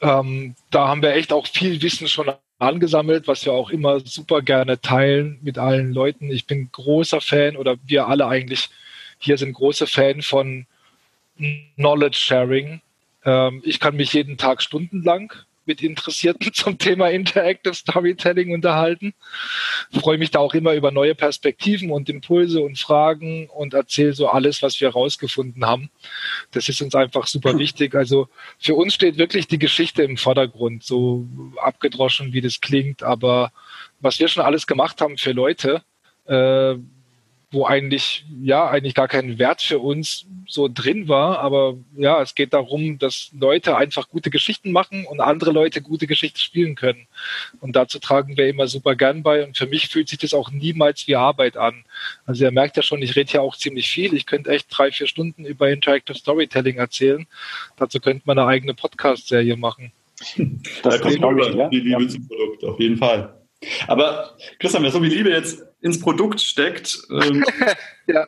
Ähm, 0.00 0.54
da 0.70 0.88
haben 0.88 1.02
wir 1.02 1.14
echt 1.14 1.32
auch 1.32 1.46
viel 1.46 1.80
Wissen 1.82 2.08
schon 2.08 2.30
angesammelt, 2.58 3.26
was 3.26 3.44
wir 3.44 3.52
auch 3.52 3.70
immer 3.70 4.00
super 4.00 4.42
gerne 4.42 4.80
teilen 4.80 5.38
mit 5.42 5.58
allen 5.58 5.92
Leuten. 5.92 6.30
Ich 6.30 6.46
bin 6.46 6.70
großer 6.70 7.20
Fan 7.20 7.56
oder 7.56 7.76
wir 7.86 8.06
alle 8.06 8.26
eigentlich 8.26 8.68
hier 9.18 9.38
sind 9.38 9.52
große 9.52 9.86
Fan 9.86 10.22
von 10.22 10.66
Knowledge 11.76 12.18
Sharing. 12.18 12.80
Ähm, 13.24 13.62
ich 13.64 13.80
kann 13.80 13.96
mich 13.96 14.12
jeden 14.12 14.36
Tag 14.36 14.62
stundenlang 14.62 15.32
mit 15.68 15.82
Interessierten 15.82 16.52
zum 16.52 16.78
Thema 16.78 17.10
Interactive 17.10 17.74
Storytelling 17.74 18.52
unterhalten. 18.52 19.14
freue 19.92 20.18
mich 20.18 20.32
da 20.32 20.40
auch 20.40 20.54
immer 20.54 20.74
über 20.74 20.90
neue 20.90 21.14
Perspektiven 21.14 21.92
und 21.92 22.08
Impulse 22.08 22.60
und 22.60 22.78
Fragen 22.78 23.48
und 23.48 23.74
erzähle 23.74 24.14
so 24.14 24.28
alles, 24.28 24.62
was 24.62 24.80
wir 24.80 24.88
herausgefunden 24.88 25.64
haben. 25.64 25.90
Das 26.50 26.68
ist 26.68 26.82
uns 26.82 26.96
einfach 26.96 27.28
super 27.28 27.56
wichtig. 27.58 27.94
Also 27.94 28.28
für 28.58 28.74
uns 28.74 28.94
steht 28.94 29.18
wirklich 29.18 29.46
die 29.46 29.60
Geschichte 29.60 30.02
im 30.02 30.16
Vordergrund, 30.16 30.82
so 30.82 31.28
abgedroschen, 31.58 32.32
wie 32.32 32.40
das 32.40 32.60
klingt. 32.60 33.04
Aber 33.04 33.52
was 34.00 34.18
wir 34.18 34.26
schon 34.26 34.44
alles 34.44 34.66
gemacht 34.66 35.00
haben 35.00 35.18
für 35.18 35.32
Leute, 35.32 35.82
äh, 36.26 36.74
wo 37.50 37.64
eigentlich, 37.64 38.26
ja, 38.42 38.68
eigentlich 38.68 38.94
gar 38.94 39.08
kein 39.08 39.38
Wert 39.38 39.62
für 39.62 39.78
uns 39.78 40.26
so 40.46 40.68
drin 40.68 41.08
war. 41.08 41.38
Aber 41.38 41.78
ja, 41.96 42.20
es 42.20 42.34
geht 42.34 42.52
darum, 42.52 42.98
dass 42.98 43.30
Leute 43.38 43.76
einfach 43.76 44.08
gute 44.08 44.28
Geschichten 44.28 44.70
machen 44.70 45.06
und 45.06 45.20
andere 45.20 45.52
Leute 45.52 45.80
gute 45.80 46.06
Geschichten 46.06 46.38
spielen 46.38 46.74
können. 46.74 47.06
Und 47.60 47.74
dazu 47.74 47.98
tragen 47.98 48.36
wir 48.36 48.48
immer 48.48 48.66
super 48.66 48.96
gern 48.96 49.22
bei. 49.22 49.44
Und 49.44 49.56
für 49.56 49.66
mich 49.66 49.88
fühlt 49.88 50.08
sich 50.08 50.18
das 50.18 50.34
auch 50.34 50.50
niemals 50.50 51.08
wie 51.08 51.16
Arbeit 51.16 51.56
an. 51.56 51.84
Also 52.26 52.44
ihr 52.44 52.50
merkt 52.50 52.76
ja 52.76 52.82
schon, 52.82 53.00
ich 53.00 53.16
rede 53.16 53.32
ja 53.32 53.40
auch 53.40 53.56
ziemlich 53.56 53.88
viel. 53.88 54.12
Ich 54.12 54.26
könnte 54.26 54.50
echt 54.50 54.66
drei, 54.70 54.90
vier 54.90 55.06
Stunden 55.06 55.46
über 55.46 55.70
Interactive 55.70 56.18
Storytelling 56.18 56.76
erzählen. 56.76 57.26
Dazu 57.76 57.98
könnte 57.98 58.24
man 58.26 58.38
eine 58.38 58.48
eigene 58.48 58.74
Podcast-Serie 58.74 59.56
machen. 59.56 59.92
Das 60.82 60.98
da 60.98 60.98
kommt 60.98 61.16
über 61.16 61.68
die 61.68 61.80
Liebe 61.80 62.02
ja. 62.02 62.08
zum 62.08 62.26
Produkt, 62.26 62.64
auf 62.64 62.80
jeden 62.80 62.96
Fall. 62.96 63.37
Aber 63.86 64.36
Christian, 64.58 64.82
wer 64.82 64.92
so 64.92 65.00
viel 65.00 65.12
Liebe 65.12 65.30
jetzt 65.30 65.64
ins 65.80 66.00
Produkt 66.00 66.40
steckt, 66.40 66.98
ähm, 67.10 67.44
ja. 68.06 68.26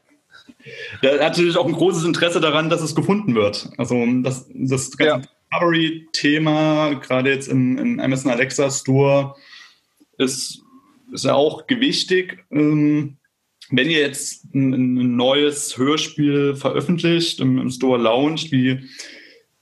der 1.02 1.12
hat 1.12 1.20
natürlich 1.20 1.56
auch 1.56 1.66
ein 1.66 1.72
großes 1.72 2.04
Interesse 2.04 2.40
daran, 2.40 2.70
dass 2.70 2.82
es 2.82 2.94
gefunden 2.94 3.34
wird. 3.34 3.70
Also 3.76 4.04
das, 4.22 4.48
das 4.52 4.96
ganze 4.96 5.04
ja. 5.04 5.22
Discovery-Thema, 5.50 6.94
gerade 6.94 7.30
jetzt 7.30 7.48
im, 7.48 7.78
im, 7.78 8.00
Amazon 8.00 8.32
Alexa 8.32 8.70
Store, 8.70 9.36
ist, 10.18 10.62
ist 11.12 11.24
ja 11.24 11.34
auch 11.34 11.66
gewichtig. 11.66 12.44
Ähm, 12.50 13.16
wenn 13.70 13.90
ihr 13.90 14.00
jetzt 14.00 14.52
ein, 14.54 14.72
ein, 14.72 15.16
neues 15.16 15.78
Hörspiel 15.78 16.56
veröffentlicht, 16.56 17.40
im, 17.40 17.58
im 17.58 17.70
Store 17.70 18.00
launcht, 18.00 18.50
wie, 18.50 18.88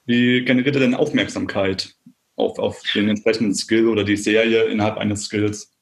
wie 0.07 0.43
generiert 0.45 0.77
ihr 0.77 0.81
denn 0.81 0.95
Aufmerksamkeit? 0.95 1.95
Auf, 2.39 2.59
auf 2.59 2.83
den 2.95 3.09
entsprechenden 3.09 3.55
Skill 3.55 3.89
oder 3.89 4.05
die 4.05 4.17
Serie 4.17 4.65
innerhalb 4.65 4.97
eines 4.97 5.25
Skills? 5.25 5.73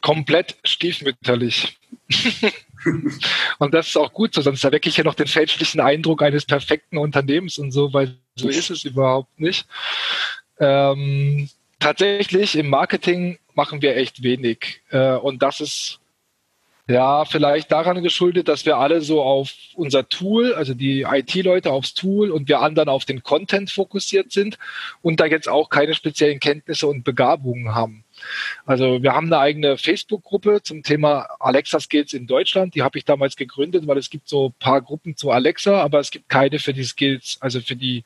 Komplett 0.00 0.56
stiefmütterlich. 0.64 1.78
und 3.58 3.72
das 3.72 3.88
ist 3.88 3.96
auch 3.96 4.12
gut 4.12 4.34
so, 4.34 4.42
sonst 4.42 4.62
erwecke 4.62 4.88
ich 4.88 4.98
ja 4.98 5.04
noch 5.04 5.14
den 5.14 5.26
fälschlichen 5.26 5.80
Eindruck 5.80 6.22
eines 6.22 6.44
perfekten 6.44 6.98
Unternehmens 6.98 7.58
und 7.58 7.72
so, 7.72 7.92
weil 7.92 8.16
so 8.36 8.48
ist 8.48 8.70
es 8.70 8.84
überhaupt 8.84 9.40
nicht. 9.40 9.66
Ähm, 10.60 11.48
tatsächlich 11.80 12.56
im 12.56 12.68
Marketing 12.68 13.38
machen 13.54 13.80
wir 13.80 13.96
echt 13.96 14.22
wenig. 14.22 14.82
Äh, 14.90 15.14
und 15.14 15.42
das 15.42 15.60
ist 15.60 16.00
ja, 16.86 17.24
vielleicht 17.24 17.72
daran 17.72 18.02
geschuldet, 18.02 18.48
dass 18.48 18.66
wir 18.66 18.76
alle 18.76 19.00
so 19.00 19.22
auf 19.22 19.50
unser 19.74 20.06
Tool, 20.06 20.52
also 20.52 20.74
die 20.74 21.02
IT-Leute 21.02 21.70
aufs 21.70 21.94
Tool 21.94 22.30
und 22.30 22.46
wir 22.46 22.60
anderen 22.60 22.90
auf 22.90 23.06
den 23.06 23.22
Content 23.22 23.70
fokussiert 23.70 24.32
sind 24.32 24.58
und 25.00 25.18
da 25.18 25.24
jetzt 25.24 25.48
auch 25.48 25.70
keine 25.70 25.94
speziellen 25.94 26.40
Kenntnisse 26.40 26.86
und 26.86 27.02
Begabungen 27.02 27.74
haben. 27.74 28.04
Also 28.66 29.02
wir 29.02 29.14
haben 29.14 29.26
eine 29.26 29.38
eigene 29.38 29.78
Facebook-Gruppe 29.78 30.60
zum 30.62 30.82
Thema 30.82 31.26
Alexa 31.40 31.80
Skills 31.80 32.12
in 32.12 32.26
Deutschland. 32.26 32.74
Die 32.74 32.82
habe 32.82 32.98
ich 32.98 33.06
damals 33.06 33.36
gegründet, 33.36 33.86
weil 33.86 33.96
es 33.96 34.10
gibt 34.10 34.28
so 34.28 34.48
ein 34.48 34.54
paar 34.58 34.82
Gruppen 34.82 35.16
zu 35.16 35.30
Alexa, 35.30 35.80
aber 35.80 36.00
es 36.00 36.10
gibt 36.10 36.28
keine 36.28 36.58
für 36.58 36.74
die 36.74 36.84
Skills, 36.84 37.38
also 37.40 37.62
für 37.62 37.76
die 37.76 38.04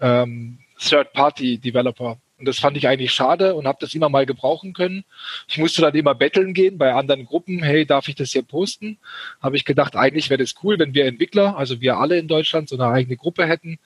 ähm, 0.00 0.58
Third-Party-Developer. 0.80 2.18
Und 2.40 2.46
das 2.46 2.58
fand 2.58 2.76
ich 2.78 2.88
eigentlich 2.88 3.12
schade 3.12 3.54
und 3.54 3.66
habe 3.66 3.78
das 3.82 3.94
immer 3.94 4.08
mal 4.08 4.24
gebrauchen 4.24 4.72
können. 4.72 5.04
Ich 5.46 5.58
musste 5.58 5.82
dann 5.82 5.94
immer 5.94 6.14
betteln 6.14 6.54
gehen 6.54 6.78
bei 6.78 6.94
anderen 6.94 7.26
Gruppen. 7.26 7.62
Hey, 7.62 7.84
darf 7.84 8.08
ich 8.08 8.14
das 8.14 8.32
hier 8.32 8.42
posten? 8.42 8.96
Habe 9.42 9.56
ich 9.56 9.66
gedacht, 9.66 9.94
eigentlich 9.94 10.30
wäre 10.30 10.42
das 10.42 10.54
cool, 10.64 10.78
wenn 10.78 10.94
wir 10.94 11.04
Entwickler, 11.04 11.58
also 11.58 11.82
wir 11.82 11.98
alle 11.98 12.18
in 12.18 12.28
Deutschland, 12.28 12.70
so 12.70 12.76
eine 12.76 12.86
eigene 12.86 13.18
Gruppe 13.18 13.46
hätten. 13.46 13.78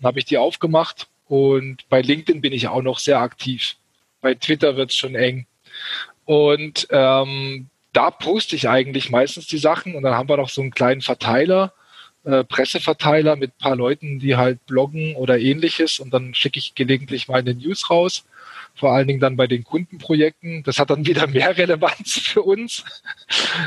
Dann 0.00 0.08
habe 0.08 0.18
ich 0.18 0.24
die 0.24 0.38
aufgemacht 0.38 1.06
und 1.28 1.88
bei 1.88 2.02
LinkedIn 2.02 2.40
bin 2.40 2.52
ich 2.52 2.66
auch 2.66 2.82
noch 2.82 2.98
sehr 2.98 3.20
aktiv. 3.20 3.76
Bei 4.20 4.34
Twitter 4.34 4.76
wird 4.76 4.90
es 4.90 4.96
schon 4.96 5.14
eng. 5.14 5.46
Und 6.24 6.88
ähm, 6.90 7.68
da 7.92 8.10
poste 8.10 8.56
ich 8.56 8.68
eigentlich 8.68 9.10
meistens 9.10 9.46
die 9.46 9.58
Sachen 9.58 9.94
und 9.94 10.02
dann 10.02 10.14
haben 10.14 10.28
wir 10.28 10.36
noch 10.36 10.48
so 10.48 10.62
einen 10.62 10.72
kleinen 10.72 11.00
Verteiler, 11.00 11.72
äh, 12.24 12.44
Presseverteiler 12.44 13.36
mit 13.36 13.56
paar 13.58 13.76
Leuten, 13.76 14.18
die 14.18 14.36
halt 14.36 14.64
bloggen 14.66 15.16
oder 15.16 15.38
ähnliches 15.38 16.00
und 16.00 16.12
dann 16.12 16.34
schicke 16.34 16.58
ich 16.58 16.74
gelegentlich 16.74 17.28
meine 17.28 17.54
News 17.54 17.90
raus 17.90 18.24
vor 18.74 18.92
allen 18.92 19.06
Dingen 19.06 19.20
dann 19.20 19.36
bei 19.36 19.46
den 19.46 19.64
Kundenprojekten. 19.64 20.62
Das 20.62 20.78
hat 20.78 20.90
dann 20.90 21.06
wieder 21.06 21.26
mehr 21.26 21.56
Relevanz 21.56 22.18
für 22.18 22.42
uns. 22.42 22.84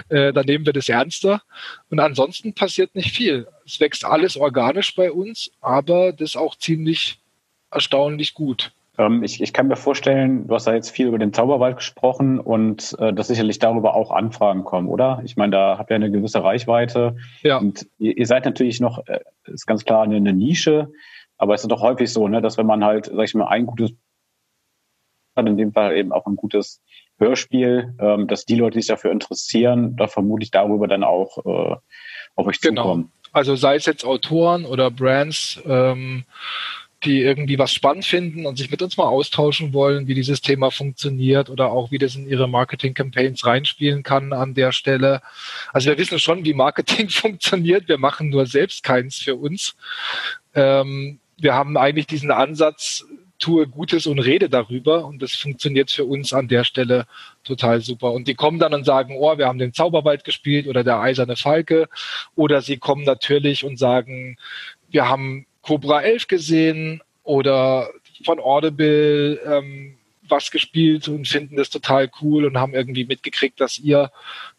Äh, 0.09 0.33
dann 0.33 0.45
nehmen 0.45 0.65
wir 0.65 0.73
das 0.73 0.89
ernster. 0.89 1.41
Und 1.89 1.99
ansonsten 1.99 2.53
passiert 2.53 2.93
nicht 2.93 3.15
viel. 3.15 3.47
Es 3.65 3.79
wächst 3.79 4.03
alles 4.03 4.35
organisch 4.35 4.93
bei 4.95 5.11
uns, 5.11 5.51
aber 5.61 6.11
das 6.11 6.35
auch 6.35 6.55
ziemlich 6.57 7.19
erstaunlich 7.71 8.33
gut. 8.33 8.71
Ähm, 8.97 9.23
ich, 9.23 9.41
ich, 9.41 9.53
kann 9.53 9.67
mir 9.67 9.75
vorstellen, 9.75 10.47
du 10.47 10.53
hast 10.53 10.67
da 10.67 10.73
jetzt 10.73 10.91
viel 10.91 11.07
über 11.07 11.17
den 11.17 11.33
Zauberwald 11.33 11.77
gesprochen 11.77 12.39
und 12.39 12.95
äh, 12.99 13.13
dass 13.13 13.27
sicherlich 13.27 13.59
darüber 13.59 13.95
auch 13.95 14.11
Anfragen 14.11 14.63
kommen, 14.63 14.87
oder? 14.87 15.21
Ich 15.23 15.35
meine, 15.35 15.51
da 15.51 15.77
habt 15.77 15.89
ihr 15.89 15.95
eine 15.95 16.11
gewisse 16.11 16.43
Reichweite. 16.43 17.15
Ja. 17.41 17.57
Und 17.57 17.87
ihr, 17.97 18.17
ihr 18.17 18.27
seid 18.27 18.45
natürlich 18.45 18.79
noch, 18.79 19.07
äh, 19.07 19.19
ist 19.45 19.65
ganz 19.65 19.83
klar, 19.85 20.03
eine, 20.03 20.17
eine 20.17 20.33
Nische. 20.33 20.91
Aber 21.37 21.55
es 21.55 21.61
ist 21.61 21.71
doch 21.71 21.81
häufig 21.81 22.13
so, 22.13 22.27
ne, 22.27 22.41
dass 22.41 22.57
wenn 22.57 22.67
man 22.67 22.85
halt, 22.85 23.07
sag 23.07 23.23
ich 23.23 23.33
mal, 23.33 23.47
ein 23.47 23.65
gutes 23.65 23.93
hat, 25.35 25.47
in 25.47 25.57
dem 25.57 25.73
Fall 25.73 25.97
eben 25.97 26.11
auch 26.11 26.25
ein 26.25 26.35
gutes 26.35 26.81
Hörspiel, 27.17 27.95
ähm, 27.99 28.27
dass 28.27 28.45
die 28.45 28.55
Leute, 28.55 28.77
die 28.77 28.81
sich 28.81 28.89
dafür 28.89 29.11
interessieren, 29.11 29.95
da 29.95 30.07
vermutlich 30.07 30.51
darüber 30.51 30.87
dann 30.87 31.03
auch 31.03 31.37
äh, 31.45 31.75
auf 32.35 32.47
euch 32.47 32.61
genau. 32.61 32.83
zukommen. 32.83 33.11
Also 33.31 33.55
sei 33.55 33.75
es 33.75 33.85
jetzt 33.85 34.05
Autoren 34.05 34.65
oder 34.65 34.91
Brands, 34.91 35.59
ähm, 35.65 36.23
die 37.05 37.21
irgendwie 37.21 37.59
was 37.59 37.73
spannend 37.73 38.05
finden 38.05 38.45
und 38.45 38.57
sich 38.57 38.71
mit 38.71 38.81
uns 38.81 38.97
mal 38.97 39.05
austauschen 39.05 39.73
wollen, 39.73 40.07
wie 40.07 40.13
dieses 40.13 40.41
Thema 40.41 40.71
funktioniert 40.71 41.49
oder 41.49 41.71
auch 41.71 41.91
wie 41.91 41.97
das 41.97 42.15
in 42.15 42.27
ihre 42.27 42.47
Marketing-Campaigns 42.47 43.45
reinspielen 43.45 44.03
kann 44.03 44.33
an 44.33 44.53
der 44.53 44.71
Stelle. 44.71 45.21
Also 45.71 45.89
wir 45.89 45.97
wissen 45.97 46.19
schon, 46.19 46.45
wie 46.45 46.53
Marketing 46.53 47.09
funktioniert. 47.09 47.87
Wir 47.87 47.97
machen 47.97 48.29
nur 48.29 48.45
selbst 48.45 48.83
keins 48.83 49.17
für 49.17 49.35
uns. 49.35 49.75
Ähm, 50.55 51.19
wir 51.37 51.53
haben 51.53 51.77
eigentlich 51.77 52.07
diesen 52.07 52.31
Ansatz, 52.31 53.05
tue 53.39 53.67
Gutes 53.67 54.07
und 54.07 54.19
rede 54.19 54.49
darüber. 54.49 55.05
Und 55.05 55.21
das 55.21 55.33
funktioniert 55.33 55.91
für 55.91 56.05
uns 56.05 56.31
an 56.31 56.47
der 56.47 56.63
Stelle 56.63 57.05
total 57.43 57.81
super. 57.81 58.13
Und 58.13 58.27
die 58.27 58.35
kommen 58.35 58.59
dann 58.59 58.73
und 58.73 58.85
sagen, 58.85 59.15
oh, 59.19 59.37
wir 59.37 59.47
haben 59.47 59.59
den 59.59 59.73
Zauberwald 59.73 60.23
gespielt 60.23 60.67
oder 60.67 60.83
der 60.83 60.99
eiserne 60.99 61.35
Falke. 61.35 61.89
Oder 62.35 62.61
sie 62.61 62.77
kommen 62.77 63.03
natürlich 63.03 63.65
und 63.65 63.77
sagen, 63.77 64.37
wir 64.89 65.09
haben 65.09 65.45
Cobra 65.63 66.01
11 66.01 66.27
gesehen 66.27 67.01
oder 67.23 67.89
von 68.23 68.39
Audible 68.39 69.39
ähm, 69.45 69.97
was 70.29 70.51
gespielt 70.51 71.07
und 71.07 71.27
finden 71.27 71.57
das 71.57 71.69
total 71.69 72.09
cool 72.21 72.45
und 72.45 72.57
haben 72.57 72.73
irgendwie 72.73 73.05
mitgekriegt, 73.05 73.59
dass 73.59 73.79
ihr 73.79 74.11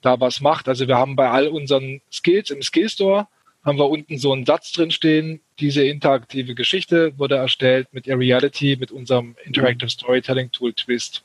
da 0.03 0.21
was 0.21 0.41
macht. 0.41 0.69
Also 0.69 0.89
wir 0.89 0.97
haben 0.97 1.17
bei 1.17 1.31
all 1.31 1.49
unseren 1.49 2.01
Skills 2.11 2.51
im 2.51 2.63
Skillstore 2.63 3.29
haben 3.65 3.79
wir 3.79 3.89
unten 3.89 4.19
so 4.19 4.33
einen 4.33 4.45
Satz 4.45 4.73
drin 4.73 4.91
stehen. 4.91 5.41
Diese 5.59 5.85
interaktive 5.85 6.55
Geschichte 6.55 7.19
wurde 7.19 7.37
erstellt 7.37 7.89
mit 7.93 8.07
Reality, 8.07 8.77
mit 8.79 8.93
unserem 8.93 9.37
Interactive 9.45 9.89
Storytelling 9.89 10.51
Tool 10.53 10.75
Twist. 10.75 11.25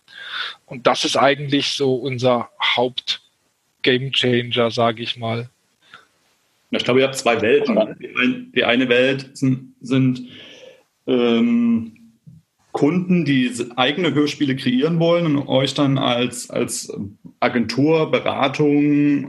Und 0.66 0.88
das 0.88 1.04
ist 1.04 1.18
eigentlich 1.18 1.74
so 1.74 1.96
unser 1.96 2.50
Haupt 2.78 3.22
Game 3.82 4.12
Changer, 4.12 4.72
sage 4.72 5.04
ich 5.04 5.18
mal. 5.18 5.50
Ich 6.72 6.84
glaube, 6.84 7.00
ihr 7.00 7.06
habt 7.08 7.16
zwei 7.16 7.42
Welten. 7.42 7.76
Die, 8.00 8.16
ein, 8.16 8.52
die 8.54 8.64
eine 8.64 8.90
Welt 8.90 9.32
sind, 9.34 9.76
sind 9.82 10.24
ähm, 11.08 12.14
Kunden, 12.72 13.26
die 13.26 13.52
eigene 13.76 14.14
Hörspiele 14.14 14.56
kreieren 14.56 15.00
wollen 15.00 15.36
und 15.36 15.48
euch 15.48 15.74
dann 15.74 15.98
als, 15.98 16.50
als 16.50 16.94
Agentur, 17.40 18.12
Beratung 18.12 18.70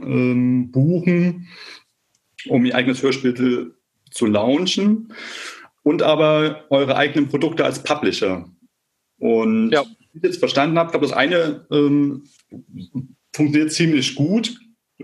ähm, 0.03 0.71
buchen 0.71 1.47
um 2.47 2.65
ihr 2.65 2.75
eigenes 2.75 3.03
Hörspiel 3.03 3.73
zu 4.09 4.25
launchen 4.25 5.13
und 5.83 6.01
aber 6.01 6.65
eure 6.69 6.95
eigenen 6.95 7.29
Produkte 7.29 7.65
als 7.65 7.83
Publisher. 7.83 8.49
Und 9.17 9.71
ja. 9.71 9.83
wie 9.83 10.17
ich 10.17 10.23
jetzt 10.23 10.39
verstanden 10.39 10.77
habe, 10.77 10.91
glaube 10.91 11.05
das 11.05 11.15
eine 11.15 11.65
ähm, 11.71 12.23
funktioniert 13.33 13.71
ziemlich 13.71 14.15
gut, 14.15 14.59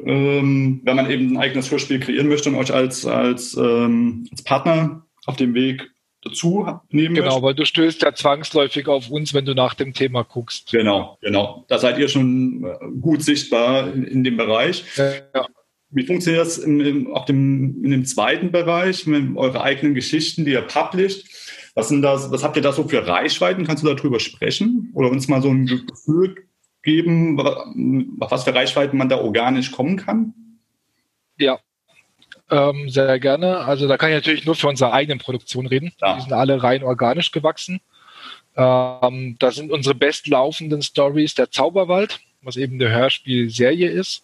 ähm, 0.06 0.82
wenn 0.84 0.96
man 0.96 1.10
eben 1.10 1.32
ein 1.32 1.38
eigenes 1.38 1.72
Hörspiel 1.72 2.00
kreieren 2.00 2.28
möchte 2.28 2.50
und 2.50 2.56
euch 2.56 2.74
als, 2.74 3.06
als, 3.06 3.56
ähm, 3.56 4.28
als 4.32 4.44
Partner 4.44 5.06
auf 5.26 5.36
dem 5.36 5.54
Weg 5.54 5.90
dazu 6.24 6.68
nehmen 6.90 7.16
Genau, 7.16 7.28
möchte. 7.28 7.42
weil 7.44 7.56
du 7.56 7.66
stößt 7.66 8.02
ja 8.02 8.14
zwangsläufig 8.14 8.88
auf 8.88 9.10
uns, 9.10 9.34
wenn 9.34 9.46
du 9.46 9.54
nach 9.54 9.74
dem 9.74 9.94
Thema 9.94 10.24
guckst. 10.24 10.72
Genau, 10.72 11.18
genau. 11.22 11.66
Da 11.68 11.78
seid 11.78 11.98
ihr 12.00 12.10
schon 12.10 12.64
äh, 12.66 13.00
gut 13.00 13.24
sichtbar 13.24 13.94
in, 13.94 14.04
in 14.04 14.24
dem 14.24 14.38
Bereich. 14.38 14.84
Ja. 14.98 15.48
Wie 15.90 16.06
funktioniert 16.06 16.46
das 16.46 16.58
in, 16.58 16.80
in, 16.82 17.08
auf 17.08 17.26
dem, 17.26 17.84
in 17.84 17.92
dem 17.92 18.06
zweiten 18.06 18.52
Bereich, 18.52 19.08
mit 19.08 19.38
eure 19.38 19.62
eigenen 19.62 19.94
Geschichten, 19.94 20.44
die 20.44 20.52
ihr 20.52 20.62
publisht? 20.62 21.26
Was, 21.76 21.90
sind 21.90 22.02
das, 22.02 22.32
was 22.32 22.44
habt 22.44 22.56
ihr 22.58 22.62
da 22.64 22.74
so 22.74 22.88
für 22.88 23.08
Reichweiten? 23.08 23.66
Kannst 23.66 23.84
du 23.84 23.94
darüber 23.94 24.20
sprechen? 24.20 24.92
Oder 24.94 25.12
uns 25.12 25.28
mal 25.28 25.42
so 25.42 25.50
ein 25.50 25.66
Gefühl 25.66 26.47
geben, 26.84 27.38
was 28.18 28.44
für 28.44 28.56
Reichweiten 28.56 28.98
man 28.98 29.10
da 29.10 29.18
organisch 29.18 29.72
kommen 29.72 29.98
kann? 29.98 30.34
Ja, 31.38 31.60
ähm, 32.50 32.90
sehr 32.90 33.20
gerne. 33.20 33.60
Also 33.60 33.88
da 33.88 33.98
kann 33.98 34.10
ich 34.10 34.16
natürlich 34.16 34.46
nur 34.46 34.56
für 34.56 34.68
unsere 34.68 34.94
eigene 34.94 35.18
Produktion 35.18 35.68
reden. 35.68 35.92
Ja. 36.02 36.16
Die 36.16 36.22
sind 36.22 36.34
alle 36.34 36.64
rein 36.64 36.84
organisch 36.84 37.32
gewachsen. 37.32 37.82
Ähm, 38.56 39.36
da 39.40 39.52
sind 39.52 39.72
unsere 39.72 39.96
bestlaufenden 39.96 40.82
Stories 40.82 41.36
der 41.36 41.52
Zauberwald, 41.52 42.20
was 42.42 42.56
eben 42.56 42.82
eine 42.82 42.90
Hörspielserie 42.90 43.90
ist. 43.90 44.24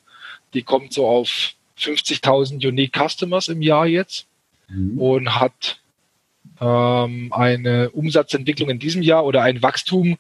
Die 0.54 0.64
kommt 0.64 0.94
so 0.94 1.08
auf 1.08 1.54
50.000 1.78 2.66
Unique 2.66 2.96
Customers 2.98 3.50
im 3.50 3.62
Jahr 3.62 3.88
jetzt 3.88 4.26
mhm. 4.70 4.98
und 4.98 5.40
hat 5.40 5.80
ähm, 6.62 7.32
eine 7.34 7.90
Umsatzentwicklung 7.92 8.70
in 8.70 8.80
diesem 8.80 9.02
Jahr 9.02 9.26
oder 9.26 9.42
ein 9.42 9.62
Wachstum 9.62 10.18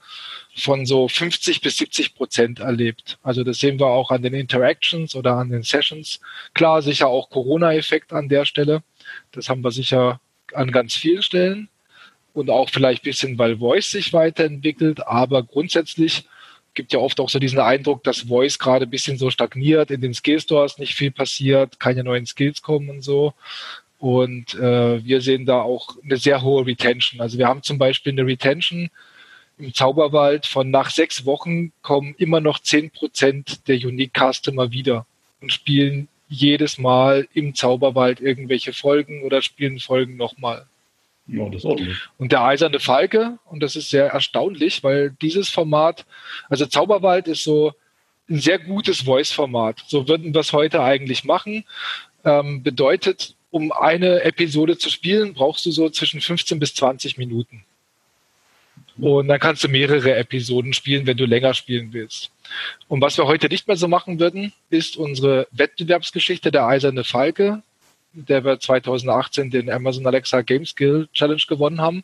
von 0.55 0.85
so 0.85 1.07
50 1.07 1.61
bis 1.61 1.77
70 1.77 2.15
Prozent 2.15 2.59
erlebt. 2.59 3.17
Also 3.23 3.43
das 3.43 3.59
sehen 3.59 3.79
wir 3.79 3.87
auch 3.87 4.11
an 4.11 4.21
den 4.21 4.33
Interactions 4.33 5.15
oder 5.15 5.35
an 5.35 5.49
den 5.49 5.63
Sessions. 5.63 6.19
Klar, 6.53 6.81
sicher 6.81 7.07
auch 7.07 7.29
Corona-Effekt 7.29 8.13
an 8.13 8.29
der 8.29 8.45
Stelle. 8.45 8.83
Das 9.31 9.49
haben 9.49 9.63
wir 9.63 9.71
sicher 9.71 10.19
an 10.53 10.71
ganz 10.71 10.95
vielen 10.95 11.23
Stellen 11.23 11.69
und 12.33 12.49
auch 12.49 12.69
vielleicht 12.69 13.03
bisschen, 13.03 13.37
weil 13.37 13.57
Voice 13.57 13.91
sich 13.91 14.13
weiterentwickelt. 14.13 15.07
Aber 15.07 15.43
grundsätzlich 15.43 16.25
gibt 16.75 16.93
ja 16.93 16.99
oft 16.99 17.19
auch 17.19 17.29
so 17.29 17.39
diesen 17.39 17.59
Eindruck, 17.59 18.03
dass 18.03 18.21
Voice 18.21 18.59
gerade 18.59 18.85
ein 18.85 18.91
bisschen 18.91 19.17
so 19.17 19.29
stagniert, 19.29 19.91
in 19.91 20.01
den 20.01 20.13
Skillstores 20.13 20.77
nicht 20.77 20.95
viel 20.95 21.11
passiert, 21.11 21.79
keine 21.79 22.03
neuen 22.03 22.25
Skills 22.25 22.61
kommen 22.61 22.89
und 22.89 23.01
so. 23.01 23.33
Und 23.99 24.53
äh, 24.55 25.03
wir 25.03 25.21
sehen 25.21 25.45
da 25.45 25.61
auch 25.61 25.95
eine 26.03 26.17
sehr 26.17 26.41
hohe 26.41 26.65
Retention. 26.65 27.21
Also 27.21 27.37
wir 27.37 27.47
haben 27.47 27.63
zum 27.63 27.77
Beispiel 27.77 28.11
eine 28.11 28.25
Retention 28.25 28.89
im 29.57 29.73
Zauberwald 29.73 30.45
von 30.45 30.71
nach 30.71 30.89
sechs 30.89 31.25
Wochen 31.25 31.71
kommen 31.81 32.15
immer 32.17 32.41
noch 32.41 32.59
zehn 32.59 32.89
Prozent 32.89 33.67
der 33.67 33.75
Unique 33.75 34.13
Customer 34.17 34.71
wieder 34.71 35.05
und 35.41 35.53
spielen 35.53 36.07
jedes 36.27 36.77
Mal 36.77 37.27
im 37.33 37.53
Zauberwald 37.53 38.19
irgendwelche 38.19 38.73
Folgen 38.73 39.23
oder 39.23 39.41
spielen 39.41 39.79
Folgen 39.79 40.17
nochmal. 40.17 40.65
Ja, 41.27 41.47
das 41.49 41.63
ordentlich. 41.63 41.97
Und 42.17 42.31
der 42.31 42.43
eiserne 42.43 42.79
Falke, 42.79 43.37
und 43.45 43.61
das 43.61 43.75
ist 43.75 43.89
sehr 43.89 44.07
erstaunlich, 44.07 44.83
weil 44.83 45.11
dieses 45.21 45.49
Format, 45.49 46.05
also 46.49 46.65
Zauberwald 46.65 47.27
ist 47.27 47.43
so 47.43 47.73
ein 48.29 48.39
sehr 48.39 48.59
gutes 48.59 49.01
Voice-Format. 49.01 49.83
So 49.87 50.07
würden 50.07 50.33
wir 50.33 50.41
es 50.41 50.53
heute 50.53 50.81
eigentlich 50.81 51.23
machen. 51.23 51.65
Ähm, 52.25 52.63
bedeutet, 52.63 53.35
um 53.51 53.71
eine 53.71 54.23
Episode 54.23 54.77
zu 54.77 54.89
spielen, 54.89 55.33
brauchst 55.33 55.65
du 55.65 55.71
so 55.71 55.89
zwischen 55.89 56.21
15 56.21 56.59
bis 56.59 56.73
20 56.73 57.17
Minuten. 57.17 57.63
Und 58.99 59.27
dann 59.27 59.39
kannst 59.39 59.63
du 59.63 59.69
mehrere 59.69 60.15
Episoden 60.15 60.73
spielen, 60.73 61.07
wenn 61.07 61.17
du 61.17 61.25
länger 61.25 61.53
spielen 61.53 61.93
willst. 61.93 62.31
Und 62.87 63.01
was 63.01 63.17
wir 63.17 63.25
heute 63.25 63.47
nicht 63.47 63.67
mehr 63.67 63.77
so 63.77 63.87
machen 63.87 64.19
würden, 64.19 64.53
ist 64.69 64.97
unsere 64.97 65.47
Wettbewerbsgeschichte 65.51 66.51
der 66.51 66.67
Eiserne 66.67 67.03
Falke 67.03 67.63
der 68.13 68.45
wir 68.45 68.59
2018 68.59 69.49
den 69.49 69.69
Amazon 69.69 70.05
Alexa 70.05 70.41
Game 70.41 70.65
Skill 70.65 71.07
Challenge 71.13 71.41
gewonnen 71.47 71.81
haben. 71.81 72.03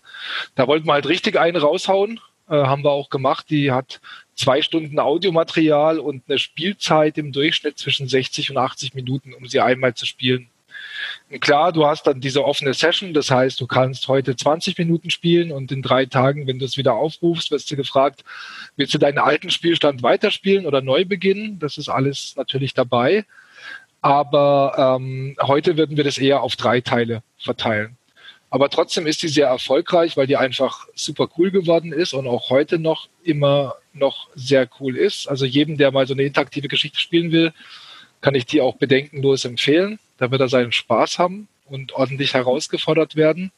Da 0.56 0.68
wollten 0.68 0.88
wir 0.88 0.94
halt 0.94 1.08
richtig 1.08 1.40
einen 1.40 1.58
raushauen. 1.58 2.20
Äh, 2.50 2.56
haben 2.56 2.84
wir 2.84 2.92
auch 2.92 3.10
gemacht. 3.10 3.50
Die 3.50 3.72
hat 3.72 4.02
zwei 4.36 4.62
Stunden 4.62 5.00
Audiomaterial 5.00 6.00
und 6.00 6.24
eine 6.28 6.40
Spielzeit 6.40 7.18
im 7.18 7.32
Durchschnitt 7.32 7.78
zwischen 7.78 8.08
60 8.08 8.52
und 8.52 8.58
80 8.58 8.96
Minuten, 8.96 9.34
um 9.34 9.48
sie 9.48 9.60
einmal 9.60 9.94
zu 9.94 10.06
spielen. 10.06 10.50
Klar, 11.39 11.72
du 11.72 11.86
hast 11.86 12.08
dann 12.08 12.22
diese 12.22 12.43
offene 12.43 12.74
Session, 12.74 13.14
das 13.14 13.30
heißt, 13.30 13.60
du 13.62 13.68
kannst 13.68 14.08
heute 14.08 14.36
20 14.36 14.78
Minuten 14.78 15.10
spielen 15.10 15.52
und 15.52 15.72
in 15.72 15.82
drei 15.82 16.06
Tagen, 16.06 16.47
wenn 16.47 16.60
du 16.60 16.66
es 16.66 16.78
wieder 16.78 16.93
aufrufst, 16.93 17.52
wirst 17.52 17.70
du 17.72 17.76
gefragt, 17.76 18.24
willst 18.76 18.93
du 18.93 18.97
deinen 18.97 19.20
alten 19.20 19.50
Spielstand 19.50 20.02
weiterspielen 20.04 20.66
oder 20.66 20.82
neu 20.82 21.06
beginnen? 21.06 21.60
Das 21.60 21.78
ist 21.78 21.89
alles 21.89 22.36
natürlich 22.36 22.74
dabei. 22.74 23.26
Aber 24.02 24.97
ähm, 25.00 25.36
heute 25.41 25.78
würden 25.78 25.97
wir 25.97 26.04
das 26.04 26.18
eher 26.18 26.41
auf 26.41 26.56
drei 26.56 26.82
Teile 26.82 27.22
verteilen. 27.38 27.97
Aber 28.50 28.70
trotzdem 28.70 29.06
ist 29.06 29.22
die 29.22 29.28
sehr 29.28 29.47
erfolgreich, 29.47 30.18
weil 30.18 30.26
die 30.26 30.38
einfach 30.38 30.88
super 30.95 31.30
cool 31.38 31.52
geworden 31.52 31.93
ist 31.93 32.14
und 32.14 32.28
auch 32.28 32.50
heute 32.50 32.80
noch 32.80 33.08
immer 33.24 33.76
noch 33.93 34.30
sehr 34.34 34.68
cool 34.80 34.97
ist. 34.97 35.28
Also 35.28 35.45
jedem, 35.45 35.78
der 35.78 35.91
mal 35.91 36.08
so 36.08 36.14
eine 36.14 36.24
interaktive 36.24 36.68
Geschichte 36.68 37.00
spielen 37.00 37.32
will, 37.32 37.54
kann 38.22 38.36
ich 38.36 38.45
die 38.45 38.62
auch 38.62 38.78
bedenkenlos 38.78 39.45
empfehlen. 39.45 40.00
Da 40.20 40.30
wird 40.32 40.41
er 40.41 40.49
seinen 40.49 40.72
Spaß 40.72 41.17
haben 41.17 41.47
und 41.65 41.93
ordentlich 41.93 42.36
herausgefordert 42.36 43.15
werden. 43.15 43.51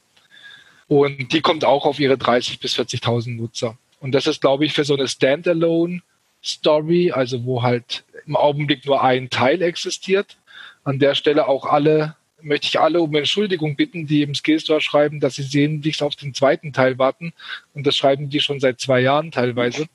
Und 0.87 1.33
die 1.33 1.41
kommt 1.41 1.65
auch 1.65 1.85
auf 1.85 1.99
ihre 1.99 2.15
30.000 2.15 2.61
bis 2.61 2.77
40.000 2.77 3.35
Nutzer. 3.35 3.77
Und 3.99 4.13
das 4.13 4.27
ist, 4.27 4.41
glaube 4.41 4.65
ich, 4.65 4.73
für 4.73 4.83
so 4.83 4.95
eine 4.95 5.07
Standalone-Story, 5.07 7.11
also 7.11 7.45
wo 7.45 7.63
halt 7.63 8.03
im 8.25 8.35
Augenblick 8.35 8.85
nur 8.85 9.03
ein 9.03 9.29
Teil 9.29 9.61
existiert. 9.61 10.37
An 10.83 10.99
der 10.99 11.15
Stelle 11.15 11.47
auch 11.47 11.65
alle, 11.65 12.15
möchte 12.41 12.67
ich 12.67 12.79
alle 12.79 13.01
um 13.01 13.13
Entschuldigung 13.15 13.75
bitten, 13.75 14.05
die 14.05 14.21
im 14.21 14.35
Skillstore 14.35 14.81
schreiben, 14.81 15.19
dass 15.19 15.35
sie 15.35 15.43
sehnlichst 15.43 16.03
auf 16.03 16.15
den 16.15 16.33
zweiten 16.33 16.73
Teil 16.73 16.97
warten. 16.97 17.33
Und 17.73 17.87
das 17.87 17.95
schreiben 17.95 18.29
die 18.29 18.39
schon 18.39 18.59
seit 18.59 18.79
zwei 18.79 19.01
Jahren 19.01 19.31
teilweise. 19.31 19.87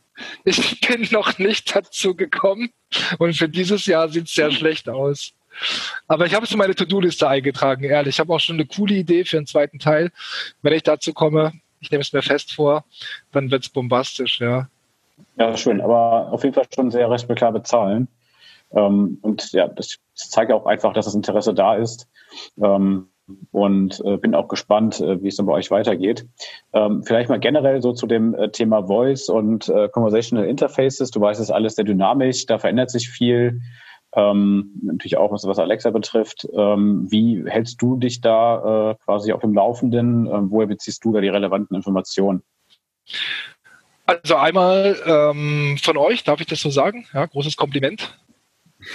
Ich 0.45 0.81
bin 0.81 1.07
noch 1.11 1.39
nicht 1.39 1.77
dazu 1.77 2.15
gekommen 2.15 2.71
und 3.19 3.37
für 3.37 3.51
dieses 3.51 3.85
Jahr 3.87 4.09
sieht 4.09 4.29
es 4.29 4.35
sehr 4.35 4.51
schlecht 4.51 4.89
aus. 4.89 5.35
Aber 6.09 6.27
ich 6.27 6.35
habe 6.35 6.45
es 6.45 6.53
in 6.53 6.59
meine 6.59 6.75
To-Do-Liste 6.75 7.29
eingetragen, 7.29 7.85
ehrlich. 7.85 8.17
Ich 8.17 8.21
habe 8.21 8.33
auch 8.33 8.41
schon 8.41 8.57
eine 8.57 8.67
coole 8.67 8.95
Idee 8.95 9.25
für 9.25 9.37
einen 9.37 9.47
zweiten 9.47 9.79
Teil. 9.79 10.11
Wenn 10.63 10.73
ich 10.73 10.83
dazu 10.83 11.13
komme, 11.13 11.53
ich 11.81 11.91
nehme 11.91 12.03
es 12.03 12.13
mir 12.13 12.23
fest 12.23 12.53
vor, 12.53 12.85
dann 13.33 13.51
wird 13.51 13.65
es 13.65 13.69
bombastisch, 13.69 14.41
ja. 14.41 14.69
Ja, 15.39 15.57
schön, 15.57 15.81
aber 15.81 16.33
auf 16.33 16.43
jeden 16.45 16.55
Fall 16.55 16.67
schon 16.75 16.91
sehr 16.91 17.11
respektable 17.11 17.63
Zahlen. 17.63 18.09
Ähm, 18.73 19.19
und 19.23 19.53
ja, 19.53 19.69
das, 19.69 19.99
das 20.15 20.31
zeigt 20.31 20.53
auch 20.53 20.67
einfach, 20.67 20.93
dass 20.93 21.07
das 21.07 21.15
Interesse 21.15 21.55
da 21.55 21.77
ist. 21.77 22.09
Ähm, 22.63 23.09
und 23.51 24.01
äh, 24.05 24.17
bin 24.19 24.35
auch 24.35 24.49
gespannt, 24.49 25.01
äh, 25.01 25.21
wie 25.23 25.29
es 25.29 25.37
dann 25.37 25.47
bei 25.47 25.53
euch 25.53 25.71
weitergeht. 25.71 26.27
Ähm, 26.73 27.03
vielleicht 27.03 27.29
mal 27.29 27.41
generell 27.41 27.83
so 27.83 27.93
zu 27.93 28.07
dem 28.07 28.35
äh, 28.35 28.51
Thema 28.51 28.87
Voice 28.87 29.29
und 29.29 29.69
äh, 29.69 29.89
Conversational 29.89 30.47
Interfaces. 30.47 31.11
Du 31.11 31.21
weißt, 31.21 31.41
es 31.41 31.49
ist 31.49 31.55
alles 31.55 31.75
sehr 31.75 31.85
dynamisch, 31.85 32.47
da 32.47 32.59
verändert 32.59 32.91
sich 32.91 33.09
viel. 33.09 33.61
Ähm, 34.17 34.73
natürlich 34.83 35.19
auch, 35.19 35.31
was, 35.31 35.47
was 35.47 35.59
Alexa 35.59 35.91
betrifft. 35.91 36.49
Ähm, 36.55 37.07
wie 37.11 37.45
hältst 37.47 37.81
du 37.83 37.97
dich 37.99 38.23
da 38.23 38.93
äh, 38.93 38.95
quasi 39.05 39.33
auf 39.33 39.43
dem 39.43 39.53
Laufenden? 39.53 40.27
Ähm, 40.27 40.51
woher 40.51 40.67
beziehst 40.67 41.05
du 41.05 41.13
da 41.13 41.21
die 41.21 41.29
relevanten 41.29 41.77
Informationen? 41.77 42.43
Also 44.07 44.37
einmal 44.37 44.97
ähm, 45.05 45.77
von 45.83 45.99
euch, 45.99 46.25
darf 46.25 46.41
ich 46.41 46.47
das 46.47 46.61
so 46.61 46.71
sagen? 46.71 47.07
Ja, 47.13 47.27
großes 47.27 47.57
Kompliment. 47.57 48.17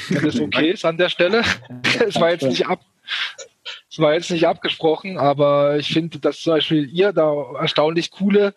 Wenn 0.09 0.26
das 0.26 0.39
okay 0.39 0.72
ist 0.72 0.86
an 0.86 0.97
der 0.97 1.09
Stelle. 1.09 1.43
Es 2.05 2.19
war 2.19 2.32
jetzt 2.32 2.43
nicht 2.43 2.65
ab, 2.65 2.80
es 3.91 3.99
war 3.99 4.13
jetzt 4.13 4.32
nicht 4.32 4.47
abgesprochen, 4.47 5.17
aber 5.17 5.78
ich 5.78 5.93
finde, 5.93 6.17
dass 6.19 6.39
zum 6.39 6.53
Beispiel 6.53 6.89
ihr 6.89 7.13
da 7.13 7.32
erstaunlich 7.59 8.09
coole, 8.09 8.55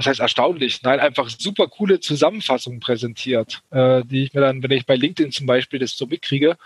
das 0.00 0.06
heißt 0.06 0.20
erstaunlich, 0.20 0.82
nein, 0.82 0.98
einfach 0.98 1.28
super 1.28 1.68
coole 1.68 2.00
Zusammenfassungen 2.00 2.80
präsentiert, 2.80 3.62
äh, 3.70 4.02
die 4.04 4.24
ich 4.24 4.32
mir 4.32 4.40
dann, 4.40 4.62
wenn 4.62 4.70
ich 4.70 4.86
bei 4.86 4.96
LinkedIn 4.96 5.30
zum 5.30 5.46
Beispiel 5.46 5.78
das 5.78 5.96
so 5.96 6.06
mitkriege, 6.06 6.56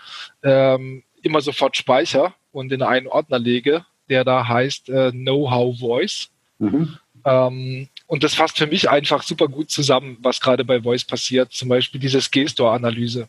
ähm, 0.41 1.03
immer 1.21 1.41
sofort 1.41 1.75
speichere 1.75 2.33
und 2.53 2.71
in 2.71 2.81
einen 2.81 3.07
Ordner 3.07 3.37
lege, 3.37 3.85
der 4.09 4.23
da 4.23 4.47
heißt 4.47 4.87
äh, 4.87 5.11
Know-how 5.11 5.77
Voice. 5.77 6.29
Mhm. 6.59 6.97
Ähm, 7.25 7.89
und 8.07 8.23
das 8.23 8.35
fasst 8.35 8.57
für 8.57 8.67
mich 8.67 8.89
einfach 8.89 9.21
super 9.23 9.49
gut 9.49 9.69
zusammen, 9.69 10.17
was 10.21 10.39
gerade 10.39 10.63
bei 10.63 10.81
Voice 10.81 11.03
passiert. 11.03 11.51
Zum 11.51 11.67
Beispiel 11.67 11.99
diese 11.99 12.21
Skill-Store-Analyse 12.21 13.27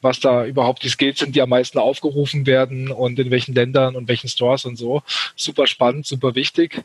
was 0.00 0.20
da 0.20 0.44
überhaupt 0.44 0.84
die 0.84 0.88
Skills 0.88 1.18
sind, 1.18 1.34
die 1.34 1.42
am 1.42 1.48
meisten 1.48 1.78
aufgerufen 1.78 2.46
werden 2.46 2.90
und 2.90 3.18
in 3.18 3.32
welchen 3.32 3.52
Ländern 3.54 3.96
und 3.96 4.06
welchen 4.08 4.28
Stores 4.28 4.64
und 4.64 4.76
so. 4.76 5.02
Super 5.34 5.66
spannend, 5.66 6.06
super 6.06 6.36
wichtig. 6.36 6.84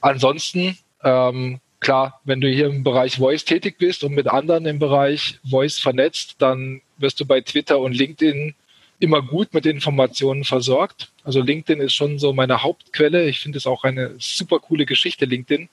Ansonsten, 0.00 0.76
ähm, 1.04 1.60
klar, 1.80 2.20
wenn 2.24 2.40
du 2.40 2.48
hier 2.48 2.66
im 2.66 2.82
Bereich 2.84 3.16
Voice 3.16 3.44
tätig 3.44 3.76
bist 3.78 4.04
und 4.04 4.14
mit 4.14 4.26
anderen 4.26 4.66
im 4.66 4.78
Bereich 4.78 5.38
Voice 5.48 5.78
vernetzt, 5.78 6.36
dann 6.38 6.80
wirst 6.98 7.20
du 7.20 7.26
bei 7.26 7.40
Twitter 7.40 7.78
und 7.78 7.92
LinkedIn 7.92 8.54
immer 9.00 9.22
gut 9.22 9.54
mit 9.54 9.64
Informationen 9.64 10.44
versorgt. 10.44 11.12
Also 11.22 11.40
LinkedIn 11.40 11.80
ist 11.80 11.94
schon 11.94 12.18
so 12.18 12.32
meine 12.32 12.62
Hauptquelle. 12.62 13.28
Ich 13.28 13.38
finde 13.40 13.58
es 13.58 13.66
auch 13.66 13.84
eine 13.84 14.14
super 14.18 14.58
coole 14.58 14.86
Geschichte, 14.86 15.24
LinkedIn. 15.24 15.68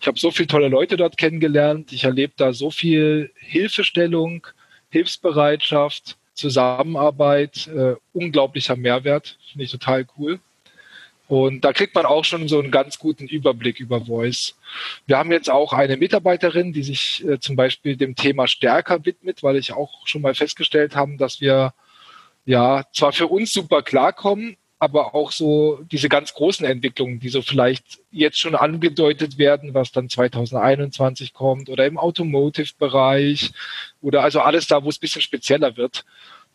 Ich 0.00 0.06
habe 0.06 0.18
so 0.18 0.30
viele 0.30 0.46
tolle 0.46 0.68
Leute 0.68 0.96
dort 0.96 1.16
kennengelernt. 1.16 1.92
Ich 1.92 2.04
erlebe 2.04 2.32
da 2.36 2.52
so 2.52 2.70
viel 2.70 3.32
Hilfestellung, 3.34 4.46
Hilfsbereitschaft 4.90 6.16
Zusammenarbeit, 6.40 7.68
äh, 7.68 7.96
unglaublicher 8.14 8.76
Mehrwert, 8.76 9.38
finde 9.50 9.64
ich 9.64 9.70
total 9.70 10.06
cool. 10.18 10.40
Und 11.30 11.60
da 11.60 11.72
kriegt 11.72 11.94
man 11.94 12.06
auch 12.06 12.24
schon 12.24 12.48
so 12.48 12.58
einen 12.58 12.72
ganz 12.72 12.98
guten 12.98 13.28
Überblick 13.28 13.78
über 13.78 14.04
Voice. 14.04 14.56
Wir 15.06 15.16
haben 15.16 15.30
jetzt 15.30 15.48
auch 15.48 15.72
eine 15.72 15.96
Mitarbeiterin, 15.96 16.72
die 16.72 16.82
sich 16.82 17.24
äh, 17.24 17.38
zum 17.38 17.54
Beispiel 17.54 17.96
dem 17.96 18.16
Thema 18.16 18.48
stärker 18.48 19.04
widmet, 19.06 19.44
weil 19.44 19.54
ich 19.54 19.72
auch 19.72 20.08
schon 20.08 20.22
mal 20.22 20.34
festgestellt 20.34 20.96
habe, 20.96 21.16
dass 21.18 21.40
wir 21.40 21.72
ja 22.46 22.82
zwar 22.92 23.12
für 23.12 23.28
uns 23.28 23.52
super 23.52 23.82
klarkommen, 23.82 24.56
aber 24.80 25.14
auch 25.14 25.30
so 25.30 25.78
diese 25.92 26.08
ganz 26.08 26.34
großen 26.34 26.66
Entwicklungen, 26.66 27.20
die 27.20 27.28
so 27.28 27.42
vielleicht 27.42 28.00
jetzt 28.10 28.40
schon 28.40 28.56
angedeutet 28.56 29.38
werden, 29.38 29.72
was 29.72 29.92
dann 29.92 30.08
2021 30.08 31.32
kommt 31.32 31.68
oder 31.68 31.86
im 31.86 31.96
Automotive-Bereich 31.96 33.52
oder 34.00 34.24
also 34.24 34.40
alles 34.40 34.66
da, 34.66 34.82
wo 34.82 34.88
es 34.88 34.96
ein 34.96 35.02
bisschen 35.02 35.22
spezieller 35.22 35.76
wird, 35.76 36.04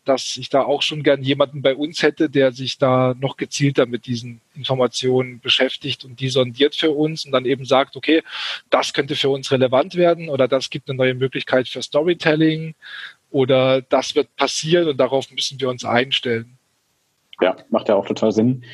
dass 0.06 0.36
ich 0.36 0.48
da 0.48 0.62
auch 0.62 0.82
schon 0.82 1.02
gern 1.02 1.22
jemanden 1.22 1.62
bei 1.62 1.74
uns 1.74 2.02
hätte, 2.02 2.30
der 2.30 2.52
sich 2.52 2.78
da 2.78 3.14
noch 3.18 3.36
gezielter 3.36 3.86
mit 3.86 4.06
diesen 4.06 4.40
Informationen 4.54 5.40
beschäftigt 5.40 6.04
und 6.04 6.20
die 6.20 6.28
sondiert 6.28 6.76
für 6.76 6.92
uns 6.92 7.26
und 7.26 7.32
dann 7.32 7.44
eben 7.44 7.64
sagt, 7.64 7.96
okay, 7.96 8.22
das 8.70 8.92
könnte 8.92 9.16
für 9.16 9.28
uns 9.28 9.50
relevant 9.50 9.96
werden 9.96 10.28
oder 10.28 10.48
das 10.48 10.70
gibt 10.70 10.88
eine 10.88 10.96
neue 10.96 11.14
Möglichkeit 11.14 11.68
für 11.68 11.82
Storytelling 11.82 12.74
oder 13.30 13.82
das 13.82 14.14
wird 14.14 14.34
passieren 14.36 14.88
und 14.88 14.98
darauf 14.98 15.30
müssen 15.32 15.60
wir 15.60 15.68
uns 15.68 15.84
einstellen. 15.84 16.56
Ja, 17.40 17.56
macht 17.70 17.88
ja 17.88 17.96
auch 17.96 18.06
total 18.06 18.32
Sinn. 18.32 18.64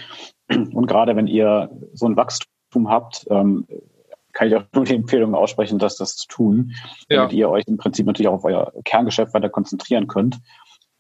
Und 0.49 0.87
gerade 0.87 1.17
wenn 1.17 1.27
ihr 1.27 1.71
so 1.95 2.07
ein 2.07 2.17
Wachstum 2.17 2.89
habt, 2.89 3.27
ähm, 3.31 3.67
kann 4.33 4.49
ich 4.49 4.57
auch 4.57 4.65
nur 4.75 4.85
die 4.85 4.95
Empfehlung 4.95 5.35
aussprechen, 5.35 5.79
dass 5.79 5.97
das 5.97 6.17
zu 6.17 6.29
tun, 6.29 6.73
damit 7.09 7.33
ihr 7.33 7.49
euch 7.49 7.65
im 7.67 7.77
Prinzip 7.77 8.07
natürlich 8.07 8.29
auch 8.29 8.35
auf 8.35 8.45
euer 8.45 8.73
Kerngeschäft 8.85 9.35
weiter 9.35 9.49
konzentrieren 9.49 10.07
könnt. 10.07 10.39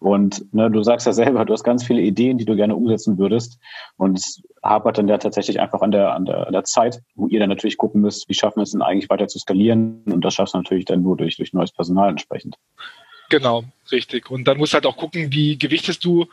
Und 0.03 0.53
ne, 0.53 0.69
du 0.69 0.83
sagst 0.83 1.07
ja 1.07 1.13
selber, 1.13 1.45
du 1.45 1.53
hast 1.53 1.63
ganz 1.63 1.85
viele 1.85 2.01
Ideen, 2.01 2.37
die 2.37 2.45
du 2.45 2.57
gerne 2.57 2.75
umsetzen 2.75 3.19
würdest. 3.19 3.59
Und 3.97 4.19
es 4.19 4.43
hapert 4.63 4.99
dann 4.99 5.07
ja 5.07 5.19
tatsächlich 5.19 5.61
einfach 5.61 5.81
an 5.81 5.93
der, 5.93 6.15
an 6.15 6.25
der, 6.25 6.47
an 6.49 6.53
der 6.53 6.65
Zeit, 6.65 7.01
wo 7.15 7.29
ihr 7.29 7.39
dann 7.39 7.49
natürlich 7.49 7.77
gucken 7.77 8.01
müsst, 8.01 8.29
wie 8.29 8.35
schaffen 8.35 8.57
wir 8.57 8.65
es 8.65 8.73
denn 8.73 8.83
eigentlich 8.83 9.11
weiter 9.11 9.29
zu 9.29 9.39
skalieren. 9.39 10.03
Und 10.07 10.25
das 10.25 10.35
schaffst 10.35 10.55
du 10.55 10.59
natürlich 10.59 10.87
dann 10.87 11.03
nur 11.03 11.17
durch, 11.17 11.37
durch 11.37 11.53
neues 11.53 11.71
Personal 11.71 12.11
entsprechend. 12.11 12.57
Genau, 13.31 13.65
richtig. 13.93 14.31
Und 14.31 14.45
dann 14.45 14.59
musst 14.59 14.73
du 14.73 14.75
halt 14.75 14.87
auch 14.87 14.97
gucken, 14.97 15.33
wie 15.33 15.57
gewichtest 15.57 16.05
du 16.05 16.27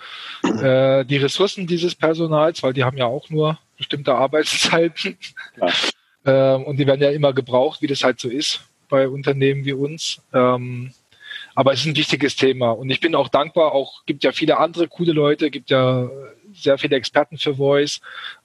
äh, 0.43 1.05
die 1.05 1.17
Ressourcen 1.17 1.67
dieses 1.67 1.93
Personals, 1.93 2.63
weil 2.63 2.73
die 2.73 2.83
haben 2.83 2.97
ja 2.97 3.05
auch 3.05 3.29
nur 3.29 3.59
bestimmte 3.77 4.15
Arbeitszeiten. 4.15 5.15
Ja. 5.61 6.55
Ähm, 6.55 6.63
und 6.63 6.77
die 6.77 6.87
werden 6.87 7.01
ja 7.01 7.11
immer 7.11 7.33
gebraucht, 7.33 7.81
wie 7.81 7.87
das 7.87 8.03
halt 8.03 8.19
so 8.19 8.29
ist 8.29 8.61
bei 8.89 9.07
Unternehmen 9.07 9.63
wie 9.63 9.73
uns. 9.73 10.21
Ähm, 10.33 10.91
aber 11.59 11.73
es 11.73 11.81
ist 11.81 11.87
ein 11.87 11.97
wichtiges 11.97 12.37
Thema. 12.37 12.71
Und 12.71 12.89
ich 12.89 13.01
bin 13.01 13.15
auch 13.15 13.27
dankbar, 13.27 13.73
auch 13.73 14.05
gibt 14.05 14.23
ja 14.23 14.31
viele 14.31 14.59
andere 14.59 14.87
coole 14.87 15.11
Leute, 15.11 15.51
gibt 15.51 15.69
ja 15.69 16.09
sehr 16.53 16.77
viele 16.77 16.95
Experten 16.95 17.37
für 17.37 17.55
Voice 17.55 17.99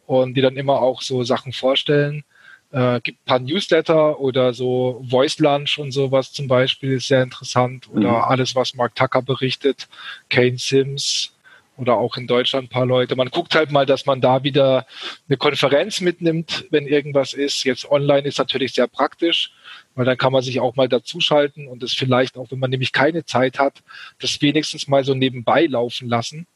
und 0.04 0.34
die 0.34 0.40
dann 0.40 0.56
immer 0.56 0.82
auch 0.82 1.00
so 1.00 1.22
Sachen 1.22 1.52
vorstellen. 1.52 2.24
Äh, 2.72 3.00
gibt 3.02 3.20
ein 3.20 3.24
paar 3.24 3.38
Newsletter 3.38 4.18
oder 4.18 4.52
so 4.52 5.00
Voice 5.08 5.38
Lunch 5.38 5.78
und 5.78 5.92
sowas 5.92 6.32
zum 6.32 6.48
Beispiel 6.48 6.94
ist 6.94 7.06
sehr 7.06 7.22
interessant. 7.22 7.88
Oder 7.88 8.08
mhm. 8.08 8.24
alles, 8.24 8.56
was 8.56 8.74
Mark 8.74 8.96
Tucker 8.96 9.22
berichtet, 9.22 9.86
Kane 10.28 10.58
Sims 10.58 11.33
oder 11.76 11.96
auch 11.96 12.16
in 12.16 12.26
Deutschland 12.26 12.66
ein 12.66 12.68
paar 12.68 12.86
Leute. 12.86 13.16
Man 13.16 13.30
guckt 13.30 13.54
halt 13.54 13.70
mal, 13.72 13.86
dass 13.86 14.06
man 14.06 14.20
da 14.20 14.44
wieder 14.44 14.86
eine 15.28 15.36
Konferenz 15.36 16.00
mitnimmt, 16.00 16.66
wenn 16.70 16.86
irgendwas 16.86 17.32
ist. 17.32 17.64
Jetzt 17.64 17.90
online 17.90 18.28
ist 18.28 18.38
natürlich 18.38 18.74
sehr 18.74 18.86
praktisch, 18.86 19.52
weil 19.94 20.04
dann 20.04 20.18
kann 20.18 20.32
man 20.32 20.42
sich 20.42 20.60
auch 20.60 20.76
mal 20.76 20.88
dazuschalten 20.88 21.66
und 21.66 21.82
das 21.82 21.92
vielleicht 21.92 22.36
auch, 22.36 22.50
wenn 22.50 22.58
man 22.58 22.70
nämlich 22.70 22.92
keine 22.92 23.24
Zeit 23.24 23.58
hat, 23.58 23.82
das 24.20 24.40
wenigstens 24.40 24.88
mal 24.88 25.04
so 25.04 25.14
nebenbei 25.14 25.66
laufen 25.66 26.08
lassen. 26.08 26.46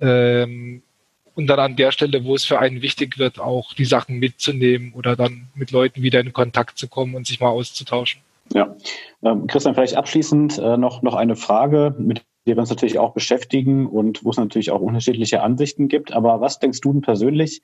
Ähm, 0.00 0.82
und 1.36 1.48
dann 1.48 1.58
an 1.58 1.76
der 1.76 1.90
Stelle, 1.90 2.24
wo 2.24 2.34
es 2.34 2.44
für 2.44 2.58
einen 2.58 2.82
wichtig 2.82 3.18
wird, 3.18 3.40
auch 3.40 3.74
die 3.74 3.84
Sachen 3.84 4.18
mitzunehmen 4.18 4.92
oder 4.94 5.16
dann 5.16 5.48
mit 5.54 5.72
Leuten 5.72 6.02
wieder 6.02 6.20
in 6.20 6.32
Kontakt 6.32 6.78
zu 6.78 6.88
kommen 6.88 7.14
und 7.14 7.26
sich 7.26 7.40
mal 7.40 7.48
auszutauschen. 7.48 8.20
Ja, 8.52 8.76
ähm, 9.22 9.46
Christian, 9.46 9.74
vielleicht 9.74 9.96
abschließend 9.96 10.58
äh, 10.58 10.76
noch, 10.76 11.02
noch 11.02 11.14
eine 11.14 11.34
Frage, 11.34 11.94
mit 11.98 12.22
der 12.46 12.56
wir 12.56 12.60
uns 12.60 12.70
natürlich 12.70 12.98
auch 12.98 13.12
beschäftigen 13.12 13.86
und 13.86 14.24
wo 14.24 14.30
es 14.30 14.36
natürlich 14.36 14.70
auch 14.70 14.80
unterschiedliche 14.80 15.42
Ansichten 15.42 15.88
gibt. 15.88 16.12
Aber 16.12 16.40
was 16.40 16.58
denkst 16.58 16.80
du 16.80 16.92
denn 16.92 17.00
persönlich, 17.00 17.62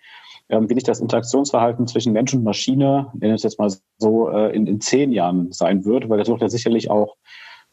ähm, 0.48 0.70
wie 0.70 0.74
nicht 0.74 0.88
das 0.88 1.00
Interaktionsverhalten 1.00 1.86
zwischen 1.86 2.12
Mensch 2.12 2.32
und 2.32 2.44
Maschine, 2.44 3.10
wenn 3.14 3.30
es 3.32 3.42
jetzt 3.42 3.58
mal 3.58 3.70
so 3.98 4.30
äh, 4.30 4.54
in, 4.54 4.66
in 4.66 4.80
zehn 4.80 5.12
Jahren 5.12 5.52
sein 5.52 5.84
wird? 5.84 6.08
Weil 6.08 6.18
das 6.18 6.28
wird 6.28 6.40
ja 6.40 6.48
sicherlich 6.48 6.90
auch 6.90 7.16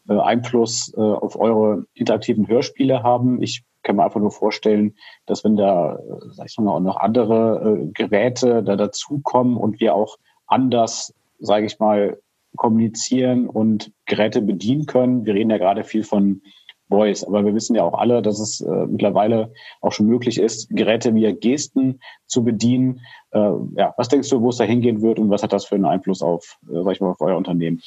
äh, 0.08 0.18
Einfluss 0.18 0.92
äh, 0.96 1.00
auf 1.00 1.38
eure 1.38 1.86
interaktiven 1.94 2.46
Hörspiele 2.46 3.02
haben. 3.02 3.42
Ich 3.42 3.64
kann 3.82 3.96
man 3.96 4.06
einfach 4.06 4.20
nur 4.20 4.32
vorstellen, 4.32 4.94
dass 5.26 5.44
wenn 5.44 5.56
da, 5.56 5.98
sag 6.32 6.46
ich 6.50 6.58
mal, 6.58 6.72
auch 6.72 6.80
noch 6.80 6.96
andere 6.96 7.80
äh, 7.84 7.90
Geräte 7.92 8.62
da 8.62 8.76
dazukommen 8.76 9.56
und 9.56 9.80
wir 9.80 9.94
auch 9.94 10.18
anders, 10.46 11.14
sage 11.38 11.66
ich 11.66 11.78
mal, 11.78 12.18
kommunizieren 12.56 13.48
und 13.48 13.92
Geräte 14.06 14.42
bedienen 14.42 14.86
können. 14.86 15.24
Wir 15.24 15.34
reden 15.34 15.50
ja 15.50 15.58
gerade 15.58 15.84
viel 15.84 16.02
von 16.02 16.42
Voice, 16.88 17.24
aber 17.24 17.44
wir 17.44 17.54
wissen 17.54 17.76
ja 17.76 17.82
auch 17.82 17.98
alle, 17.98 18.22
dass 18.22 18.38
es 18.38 18.60
äh, 18.60 18.86
mittlerweile 18.86 19.52
auch 19.80 19.92
schon 19.92 20.06
möglich 20.06 20.38
ist, 20.38 20.68
Geräte 20.70 21.14
via 21.14 21.32
Gesten 21.32 22.00
zu 22.26 22.44
bedienen. 22.44 23.00
Äh, 23.32 23.50
ja, 23.76 23.94
was 23.96 24.08
denkst 24.08 24.28
du, 24.30 24.40
wo 24.40 24.50
es 24.50 24.56
da 24.56 24.64
hingehen 24.64 25.02
wird 25.02 25.18
und 25.18 25.30
was 25.30 25.42
hat 25.42 25.52
das 25.52 25.66
für 25.66 25.74
einen 25.74 25.84
Einfluss 25.84 26.22
auf, 26.22 26.58
äh, 26.70 26.82
sag 26.82 26.92
ich 26.92 27.00
mal, 27.00 27.10
auf 27.10 27.20
euer 27.20 27.36
Unternehmen? 27.36 27.82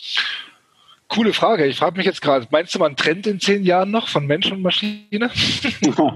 Coole 1.08 1.34
Frage. 1.34 1.66
Ich 1.66 1.78
frage 1.78 1.98
mich 1.98 2.06
jetzt 2.06 2.22
gerade, 2.22 2.48
meinst 2.52 2.74
du 2.74 2.80
mal 2.80 2.86
einen 2.86 2.96
Trend 2.96 3.28
in 3.28 3.40
zehn 3.40 3.64
Jahren 3.64 3.92
noch 3.92 4.08
von 4.08 4.26
Mensch 4.26 4.50
und 4.52 4.62
Maschine? 4.62 5.30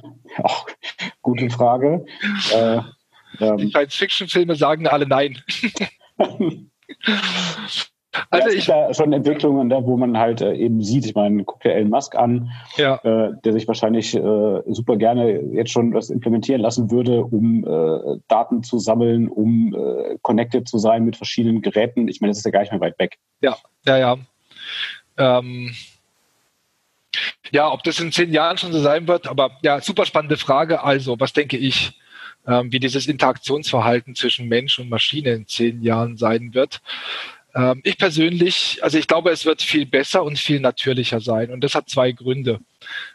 Auch 0.44 0.68
gute 1.22 1.50
Frage. 1.50 2.06
Äh, 2.54 2.80
ähm, 3.42 3.58
Die 3.58 3.70
Science-Fiction-Filme 3.70 4.56
sagen 4.56 4.88
alle 4.88 5.06
nein. 5.06 5.42
Also 8.30 8.50
ja, 8.50 8.56
ich 8.56 8.68
ja 8.68 8.94
schon 8.94 9.14
Entwicklungen, 9.14 9.70
da, 9.70 9.84
wo 9.86 9.98
man 9.98 10.18
halt 10.18 10.42
äh, 10.42 10.54
eben 10.54 10.82
sieht, 10.82 11.06
ich 11.06 11.16
meine, 11.16 11.44
guck 11.44 11.62
dir 11.62 11.74
Elon 11.74 11.90
Musk 11.90 12.16
an, 12.16 12.50
ja. 12.78 12.96
äh, 13.04 13.34
der 13.44 13.54
sich 13.54 13.68
wahrscheinlich 13.68 14.16
äh, 14.16 14.62
super 14.68 14.98
gerne 14.98 15.42
jetzt 15.54 15.72
schon 15.72 15.94
was 15.94 16.10
implementieren 16.10 16.62
lassen 16.62 16.92
würde, 16.92 17.24
um 17.24 17.64
äh, 17.66 18.20
Daten 18.28 18.64
zu 18.64 18.80
sammeln, 18.80 19.28
um 19.28 19.74
äh, 19.74 20.18
connected 20.22 20.68
zu 20.68 20.78
sein 20.78 21.06
mit 21.06 21.16
verschiedenen 21.16 21.62
Geräten. 21.62 22.08
Ich 22.08 22.22
meine, 22.22 22.32
das 22.32 22.40
ist 22.40 22.46
ja 22.46 22.52
gar 22.52 22.62
nicht 22.62 22.72
mehr 22.72 22.82
weit 22.82 23.00
weg. 23.00 23.18
Ja, 23.42 23.58
ja, 23.86 23.98
ja. 23.98 24.18
Ähm, 25.18 25.74
ja, 27.52 27.72
ob 27.72 27.84
das 27.84 28.00
in 28.00 28.12
zehn 28.12 28.32
Jahren 28.34 28.58
schon 28.58 28.74
so 28.74 28.82
sein 28.82 29.08
wird, 29.08 29.28
aber 29.28 29.52
ja, 29.62 29.80
super 29.80 30.06
spannende 30.06 30.38
Frage. 30.38 30.84
Also, 30.84 31.20
was 31.20 31.34
denke 31.34 31.58
ich, 31.58 32.00
ähm, 32.48 32.72
wie 32.72 32.80
dieses 32.80 33.08
Interaktionsverhalten 33.08 34.16
zwischen 34.16 34.48
Mensch 34.48 34.80
und 34.80 34.90
Maschine 34.90 35.32
in 35.32 35.48
zehn 35.48 35.82
Jahren 35.82 36.18
sein 36.18 36.54
wird? 36.54 36.82
Ähm, 37.56 37.82
ich 37.84 37.98
persönlich, 37.98 38.80
also 38.82 38.98
ich 38.98 39.08
glaube, 39.08 39.32
es 39.32 39.46
wird 39.46 39.62
viel 39.62 39.86
besser 39.86 40.24
und 40.24 40.38
viel 40.38 40.60
natürlicher 40.60 41.22
sein. 41.22 41.52
Und 41.52 41.64
das 41.64 41.74
hat 41.74 41.90
zwei 41.90 42.12
Gründe. 42.12 42.60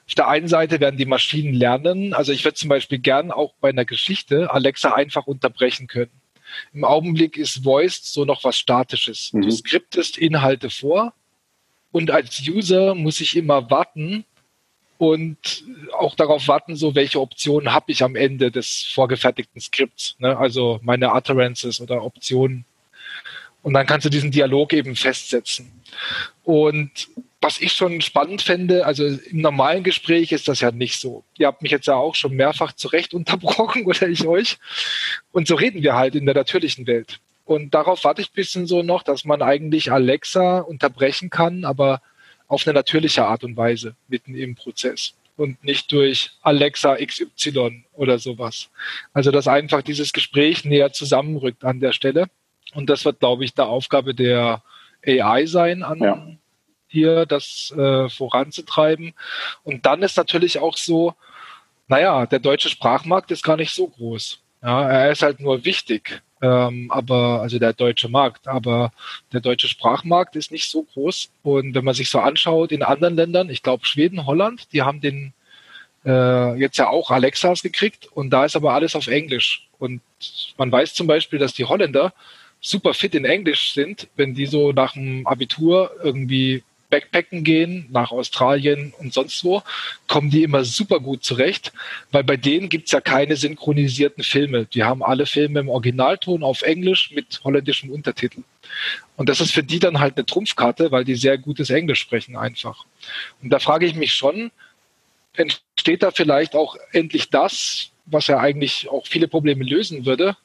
Auf 0.07 0.15
der 0.15 0.29
einen 0.29 0.49
Seite 0.49 0.81
werden 0.81 0.97
die 0.97 1.07
Maschinen 1.07 1.55
lernen. 1.55 2.15
Also 2.15 2.33
ich 2.33 2.45
würde 2.45 2.55
zum 2.55 2.71
Beispiel 2.71 2.99
gern 2.99 3.31
auch 3.31 3.55
bei 3.61 3.69
einer 3.69 3.85
Geschichte 3.85 4.51
Alexa 4.53 4.95
einfach 4.95 5.27
unterbrechen 5.27 5.87
können. 5.87 6.11
Im 6.73 6.85
Augenblick 6.85 7.37
ist 7.37 7.63
Voice 7.63 8.01
so 8.13 8.25
noch 8.25 8.43
was 8.43 8.59
Statisches. 8.59 9.33
Mhm. 9.33 9.43
Du 9.43 9.51
skriptest 9.51 10.19
Inhalte 10.19 10.71
vor 10.71 11.13
und 11.93 12.11
als 12.11 12.43
User 12.49 12.95
muss 12.95 13.21
ich 13.21 13.37
immer 13.37 13.71
warten 13.71 14.25
und 14.99 15.65
auch 15.93 16.15
darauf 16.15 16.49
warten, 16.49 16.77
so 16.77 16.95
welche 16.95 17.21
Optionen 17.21 17.73
habe 17.73 17.93
ich 17.93 18.03
am 18.03 18.17
Ende 18.17 18.51
des 18.51 18.85
vorgefertigten 18.93 19.61
Skripts. 19.61 20.17
Ne? 20.19 20.37
Also 20.37 20.81
meine 20.83 21.15
Utterances 21.15 21.81
oder 21.81 22.03
Optionen 22.05 22.65
und 23.63 23.75
dann 23.75 23.87
kannst 23.87 24.05
du 24.05 24.11
diesen 24.11 24.31
Dialog 24.31 24.73
eben 24.73 24.97
festsetzen. 24.97 25.71
Und 26.45 27.09
was 27.41 27.61
ich 27.61 27.73
schon 27.73 28.01
spannend 28.01 28.43
fände, 28.43 28.85
also 28.85 29.07
im 29.07 29.41
normalen 29.41 29.83
Gespräch 29.83 30.33
ist 30.33 30.49
das 30.49 30.61
ja 30.61 30.71
nicht 30.71 31.01
so. 31.01 31.25
Ihr 31.39 31.47
habt 31.47 31.63
mich 31.63 31.73
jetzt 31.73 31.87
ja 31.87 31.95
auch 31.95 32.15
schon 32.15 32.35
mehrfach 32.35 32.73
zurecht 32.73 33.15
unterbrochen 33.15 33.87
oder 33.87 34.09
ich 34.09 34.27
euch. 34.27 34.59
Und 35.33 35.47
so 35.47 35.55
reden 35.55 35.83
wir 35.83 35.95
halt 35.95 36.15
in 36.15 36.27
der 36.27 36.35
natürlichen 36.35 36.87
Welt. 36.87 37.21
Und 37.45 37.75
darauf 37.75 38.05
warte 38.05 38.23
ich 38.23 38.29
ein 38.29 38.35
bisschen 38.35 38.67
so 38.67 38.83
noch, 38.83 39.03
dass 39.03 39.25
man 39.25 39.43
eigentlich 39.43 39.91
Alexa 39.91 40.61
unterbrechen 40.61 41.31
kann, 41.31 41.65
aber 41.65 42.01
auf 42.47 42.67
eine 42.67 42.75
natürliche 42.75 43.25
Art 43.25 43.43
und 43.43 43.57
Weise 43.57 43.97
mitten 44.09 44.35
im 44.35 44.55
Prozess 44.55 45.15
und 45.37 45.65
nicht 45.65 45.91
durch 45.91 46.33
Alexa 46.43 46.97
XY 46.97 47.85
oder 47.95 48.19
sowas. 48.19 48.69
Also 49.13 49.31
dass 49.31 49.49
einfach 49.49 49.83
dieses 49.83 50.13
Gespräch 50.13 50.65
näher 50.65 50.93
zusammenrückt 50.93 51.65
an 51.65 51.81
der 51.81 51.93
Stelle. 51.93 52.27
Und 52.75 52.89
das 52.89 53.05
wird, 53.05 53.21
glaube 53.21 53.45
ich, 53.45 53.55
der 53.55 53.69
Aufgabe 53.69 54.15
der 54.15 54.63
AI 55.07 55.47
sein, 55.47 55.83
an 55.83 55.99
ja. 55.99 56.27
hier 56.89 57.27
das 57.27 57.73
äh, 57.77 58.09
voranzutreiben. 58.09 59.15
Und 59.65 59.87
dann 59.87 60.03
ist 60.03 60.17
natürlich 60.17 60.59
auch 60.59 60.77
so, 60.77 61.15
naja, 61.89 62.27
der 62.27 62.39
deutsche 62.39 62.69
Sprachmarkt 62.69 63.31
ist 63.31 63.43
gar 63.43 63.57
nicht 63.57 63.75
so 63.75 63.89
groß. 63.89 64.41
Ja, 64.63 64.89
er 64.89 65.11
ist 65.11 65.23
halt 65.23 65.41
nur 65.41 65.65
wichtig. 65.65 66.23
Ähm, 66.43 66.91
aber, 66.91 67.43
also 67.43 67.59
der 67.59 67.75
deutsche 67.75 68.09
Markt, 68.09 68.49
aber 68.49 68.93
der 69.33 69.41
deutsche 69.41 69.69
Sprachmarkt 69.69 70.37
ist 70.37 70.51
nicht 70.51 70.71
so 70.71 70.85
groß. 70.85 71.31
Und 71.43 71.75
wenn 71.75 71.85
man 71.85 71.95
sich 71.95 72.09
so 72.09 72.19
anschaut 72.19 72.73
in 72.73 72.83
anderen 72.83 73.17
Ländern, 73.17 73.51
ich 73.51 73.63
glaube 73.63 73.85
Schweden, 73.85 74.25
Holland, 74.25 74.73
die 74.73 74.83
haben 74.83 75.03
den 75.03 75.35
äh, 76.05 76.55
jetzt 76.59 76.79
ja 76.79 76.89
auch 76.89 77.11
Alexas 77.11 77.63
gekriegt 77.63 78.09
und 78.13 78.31
da 78.31 78.47
ist 78.47 78.57
aber 78.57 78.73
alles 78.73 78.97
auf 78.97 79.07
Englisch. 79.07 79.69
Und 79.79 80.01
man 80.57 80.73
weiß 80.73 80.95
zum 80.95 81.07
Beispiel, 81.07 81.39
dass 81.39 81.53
die 81.53 81.67
Holländer 81.67 82.15
super 82.61 82.95
fit 82.95 83.15
in 83.15 83.25
Englisch 83.25 83.73
sind, 83.73 84.09
wenn 84.17 84.35
die 84.35 84.47
so 84.47 84.73
nach 84.73 84.93
dem 84.93 85.27
Abitur 85.27 85.91
irgendwie 86.03 86.63
Backpacken 86.91 87.45
gehen, 87.45 87.87
nach 87.91 88.11
Australien 88.11 88.93
und 88.99 89.15
sonst 89.15 89.43
wo, 89.45 89.63
kommen 90.09 90.29
die 90.29 90.43
immer 90.43 90.65
super 90.65 90.99
gut 91.01 91.25
zurecht, 91.25 91.73
weil 92.11 92.25
bei 92.25 92.37
denen 92.37 92.69
gibt's 92.69 92.91
ja 92.91 93.01
keine 93.01 93.37
synchronisierten 93.37 94.25
Filme. 94.25 94.67
Die 94.67 94.83
haben 94.83 95.03
alle 95.03 95.27
Filme 95.27 95.61
im 95.61 95.69
Originalton 95.69 96.43
auf 96.43 96.63
Englisch 96.63 97.13
mit 97.13 97.41
holländischem 97.45 97.91
Untertitel. 97.91 98.43
Und 99.17 99.29
das 99.29 99.41
ist 99.41 99.53
für 99.53 99.63
die 99.63 99.79
dann 99.79 100.01
halt 100.01 100.17
eine 100.17 100.27
Trumpfkarte, 100.27 100.91
weil 100.91 101.05
die 101.05 101.15
sehr 101.15 101.39
gutes 101.39 101.71
Englisch 101.71 102.01
sprechen 102.01 102.37
einfach. 102.37 102.85
Und 103.41 103.51
da 103.51 103.61
frage 103.61 103.87
ich 103.87 103.95
mich 103.95 104.13
schon, 104.13 104.51
entsteht 105.35 106.03
da 106.03 106.11
vielleicht 106.11 106.55
auch 106.55 106.77
endlich 106.93 107.31
das, 107.31 107.91
was 108.07 108.27
ja 108.27 108.39
eigentlich 108.39 108.89
auch 108.89 109.07
viele 109.07 109.29
Probleme 109.29 109.65
lösen 109.65 110.05
würde, 110.05 110.37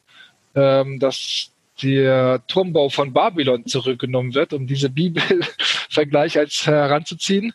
ähm, 0.54 1.00
dass 1.00 1.52
der 1.84 2.42
Turmbau 2.48 2.90
von 2.90 3.14
Babylon 3.14 3.66
zurückgenommen 3.66 4.34
wird, 4.34 4.54
um 4.54 4.68
diese 4.68 4.90
Bibelvergleich 4.90 6.38
als 6.40 6.66
heranzuziehen, 6.66 7.54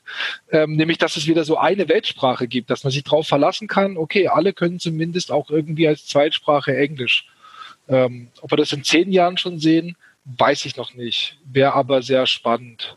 ähm, 0.50 0.76
nämlich 0.76 0.98
dass 0.98 1.16
es 1.16 1.26
wieder 1.26 1.44
so 1.44 1.56
eine 1.56 1.88
Weltsprache 1.88 2.46
gibt, 2.46 2.70
dass 2.70 2.84
man 2.84 2.90
sich 2.90 3.04
darauf 3.04 3.26
verlassen 3.26 3.66
kann, 3.66 3.96
okay, 3.96 4.28
alle 4.28 4.52
können 4.52 4.78
zumindest 4.78 5.32
auch 5.32 5.50
irgendwie 5.50 5.88
als 5.88 6.06
Zweitsprache 6.06 6.76
Englisch. 6.76 7.26
Ähm, 7.88 8.28
ob 8.40 8.52
wir 8.52 8.56
das 8.56 8.72
in 8.72 8.84
zehn 8.84 9.10
Jahren 9.10 9.38
schon 9.38 9.58
sehen, 9.58 9.96
weiß 10.24 10.66
ich 10.66 10.76
noch 10.76 10.94
nicht, 10.94 11.38
wäre 11.44 11.72
aber 11.72 12.02
sehr 12.02 12.26
spannend. 12.26 12.96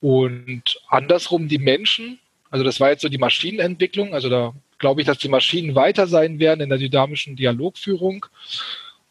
Und 0.00 0.80
andersrum 0.88 1.48
die 1.48 1.58
Menschen, 1.58 2.18
also 2.50 2.64
das 2.64 2.80
war 2.80 2.90
jetzt 2.90 3.02
so 3.02 3.08
die 3.08 3.18
Maschinenentwicklung, 3.18 4.12
also 4.12 4.28
da 4.28 4.54
glaube 4.78 5.00
ich, 5.00 5.06
dass 5.06 5.18
die 5.18 5.28
Maschinen 5.28 5.74
weiter 5.74 6.06
sein 6.06 6.38
werden 6.38 6.60
in 6.60 6.68
der 6.68 6.78
dynamischen 6.78 7.36
Dialogführung 7.36 8.26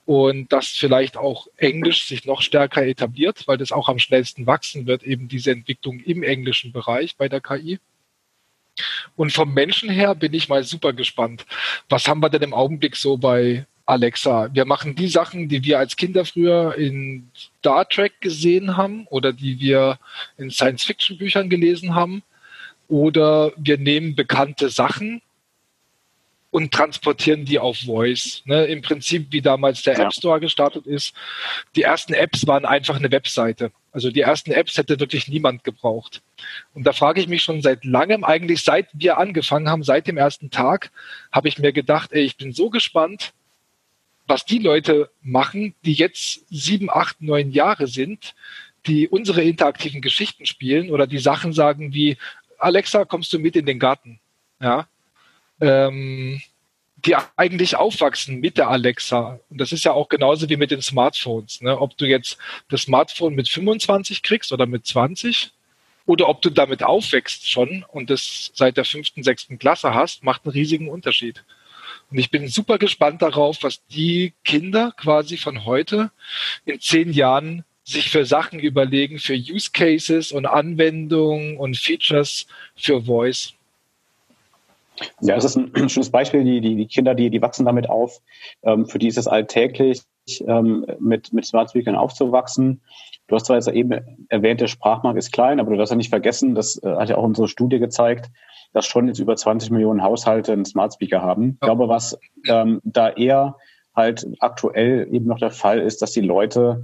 und 0.08 0.54
dass 0.54 0.70
vielleicht 0.70 1.18
auch 1.18 1.48
Englisch 1.58 2.06
sich 2.06 2.26
noch 2.26 2.42
stärker 2.42 2.88
etabliert, 2.88 3.46
weil 3.46 3.58
das 3.58 3.74
auch 3.74 3.90
am 3.90 4.00
schnellsten 4.00 4.48
wachsen 4.48 4.88
wird, 4.88 5.04
eben 5.04 5.28
diese 5.28 5.52
Entwicklung 5.52 6.00
im 6.00 6.24
englischen 6.24 6.72
Bereich 6.72 7.18
bei 7.18 7.28
der 7.28 7.42
KI. 7.42 7.78
Und 9.18 9.34
vom 9.34 9.54
Menschen 9.54 9.90
her 9.90 10.16
bin 10.16 10.34
ich 10.34 10.48
mal 10.48 10.64
super 10.64 10.94
gespannt. 10.94 11.46
Was 11.90 12.08
haben 12.08 12.22
wir 12.22 12.30
denn 12.30 12.44
im 12.44 12.54
Augenblick 12.54 12.96
so 12.96 13.18
bei 13.18 13.66
Alexa? 13.86 14.50
Wir 14.54 14.64
machen 14.64 14.96
die 14.96 15.10
Sachen, 15.10 15.50
die 15.50 15.66
wir 15.66 15.78
als 15.78 15.98
Kinder 15.98 16.24
früher 16.24 16.76
in 16.76 17.30
Star 17.60 17.86
Trek 17.90 18.22
gesehen 18.22 18.78
haben 18.78 19.08
oder 19.08 19.34
die 19.34 19.60
wir 19.60 20.00
in 20.38 20.50
Science-Fiction-Büchern 20.50 21.50
gelesen 21.50 21.96
haben. 21.96 22.24
Oder 22.88 23.52
wir 23.58 23.78
nehmen 23.78 24.16
bekannte 24.16 24.70
Sachen 24.70 25.22
und 26.58 26.72
transportieren 26.72 27.46
die 27.46 27.60
auf 27.60 27.78
Voice. 27.82 28.42
Ne? 28.46 28.66
Im 28.66 28.82
Prinzip, 28.82 29.28
wie 29.30 29.44
damals 29.44 29.84
der 29.84 29.94
ja. 29.94 30.06
App 30.06 30.14
Store 30.14 30.40
gestartet 30.40 30.88
ist. 30.88 31.14
Die 31.76 31.84
ersten 31.84 32.16
Apps 32.16 32.48
waren 32.48 32.66
einfach 32.66 32.96
eine 32.96 33.12
Webseite. 33.12 33.72
Also 33.92 34.10
die 34.10 34.22
ersten 34.22 34.52
Apps 34.52 34.76
hätte 34.76 35.00
wirklich 35.00 35.28
niemand 35.28 35.64
gebraucht. 35.64 36.24
Und 36.74 36.88
da 36.88 36.94
frage 36.94 37.22
ich 37.22 37.28
mich 37.28 37.44
schon 37.44 37.62
seit 37.62 37.86
langem, 37.86 38.24
eigentlich 38.24 38.64
seit 38.64 38.88
wir 38.94 39.20
angefangen 39.20 39.70
haben, 39.70 39.84
seit 39.84 40.08
dem 40.08 40.18
ersten 40.18 40.50
Tag, 40.50 40.90
habe 41.32 41.48
ich 41.48 41.60
mir 41.60 41.74
gedacht, 41.74 42.12
ey, 42.12 42.24
ich 42.24 42.38
bin 42.38 42.52
so 42.54 42.72
gespannt, 42.72 43.34
was 44.26 44.44
die 44.44 44.58
Leute 44.58 45.12
machen, 45.22 45.76
die 45.86 45.94
jetzt 45.94 46.44
sieben, 46.50 46.90
acht, 46.90 47.22
neun 47.22 47.52
Jahre 47.52 47.86
sind, 47.86 48.34
die 48.88 49.08
unsere 49.08 49.44
interaktiven 49.44 50.02
Geschichten 50.02 50.48
spielen 50.48 50.90
oder 50.90 51.06
die 51.06 51.20
Sachen 51.20 51.54
sagen 51.54 51.94
wie, 51.94 52.18
Alexa, 52.58 53.06
kommst 53.06 53.32
du 53.32 53.38
mit 53.38 53.56
in 53.56 53.68
den 53.68 53.78
Garten? 53.78 54.20
Ja, 54.60 54.88
ähm, 55.62 56.42
die 57.06 57.16
eigentlich 57.36 57.76
aufwachsen 57.76 58.40
mit 58.40 58.58
der 58.58 58.70
Alexa. 58.70 59.40
Und 59.50 59.62
das 59.62 59.72
ist 59.72 59.86
ja 59.86 59.94
auch 59.94 60.10
genauso 60.10 60.50
wie 60.50 60.58
mit 60.58 60.72
den 60.72 60.82
Smartphones. 60.82 61.62
Ne? 61.62 61.80
Ob 61.80 61.98
du 61.98 62.06
jetzt 62.06 62.38
das 62.70 62.84
Smartphone 62.84 63.36
mit 63.36 63.48
25 63.48 64.24
kriegst 64.24 64.52
oder 64.52 64.66
mit 64.66 64.86
20 64.86 65.52
oder 66.06 66.28
ob 66.28 66.42
du 66.42 66.50
damit 66.50 66.84
aufwächst 66.84 67.50
schon 67.50 67.86
und 67.90 68.10
das 68.10 68.52
seit 68.56 68.78
der 68.78 68.86
fünften, 68.86 69.24
sechsten 69.24 69.60
Klasse 69.60 69.94
hast, 69.94 70.24
macht 70.24 70.46
einen 70.46 70.54
riesigen 70.54 70.90
Unterschied. 70.90 71.44
Und 72.10 72.18
ich 72.18 72.32
bin 72.32 72.48
super 72.48 72.78
gespannt 72.78 73.22
darauf, 73.22 73.64
was 73.64 73.86
die 73.88 74.34
Kinder 74.44 74.94
quasi 74.98 75.38
von 75.38 75.66
heute 75.66 76.12
in 76.66 76.80
zehn 76.80 77.12
Jahren 77.12 77.64
sich 77.84 78.10
für 78.10 78.26
Sachen 78.26 78.60
überlegen, 78.60 79.20
für 79.20 79.34
Use 79.34 79.70
Cases 79.72 80.32
und 80.32 80.46
Anwendungen 80.46 81.58
und 81.58 81.78
Features 81.78 82.48
für 82.76 83.04
Voice. 83.04 83.54
Ja, 85.22 85.36
es 85.36 85.44
ist 85.44 85.58
ein 85.58 85.72
schönes 85.90 86.10
Beispiel. 86.10 86.44
Die, 86.44 86.62
die, 86.62 86.76
die 86.76 86.88
Kinder, 86.88 87.16
die, 87.16 87.30
die 87.30 87.42
wachsen 87.42 87.66
damit 87.66 87.90
auf. 87.90 88.20
Ähm, 88.64 88.86
für 88.86 89.00
die 89.00 89.08
ist 89.08 89.18
es 89.18 89.28
alltäglich, 89.28 90.04
ähm, 90.46 90.86
mit, 91.00 91.34
mit 91.34 91.46
Smart 91.46 91.70
Speakern 91.70 91.96
aufzuwachsen. 91.96 92.82
Du 93.28 93.36
hast 93.36 93.46
zwar 93.46 93.58
jetzt 93.58 93.68
eben 93.68 94.26
erwähnt, 94.30 94.62
der 94.62 94.68
Sprachmarkt 94.68 95.18
ist 95.18 95.32
klein, 95.32 95.60
aber 95.60 95.72
du 95.72 95.78
darfst 95.78 95.92
ja 95.92 95.98
nicht 95.98 96.10
vergessen, 96.10 96.56
das 96.56 96.82
äh, 96.84 96.96
hat 96.96 97.10
ja 97.10 97.18
auch 97.18 97.24
unsere 97.24 97.48
Studie 97.48 97.80
gezeigt, 97.80 98.30
dass 98.74 98.86
schon 98.86 99.08
jetzt 99.08 99.20
über 99.20 99.36
20 99.36 99.72
Millionen 99.72 100.04
Haushalte 100.04 100.54
einen 100.54 100.66
Smart 100.66 100.94
Speaker 100.94 101.22
haben. 101.22 101.52
Ich 101.54 101.60
glaube, 101.62 101.88
was 101.88 102.18
ähm, 102.48 102.82
da 102.84 103.10
eher 103.10 103.56
halt 103.96 104.28
aktuell 104.40 105.08
eben 105.12 105.26
noch 105.26 105.40
der 105.40 105.52
Fall 105.52 105.80
ist, 105.80 106.02
dass 106.02 106.12
die 106.12 106.22
Leute 106.22 106.84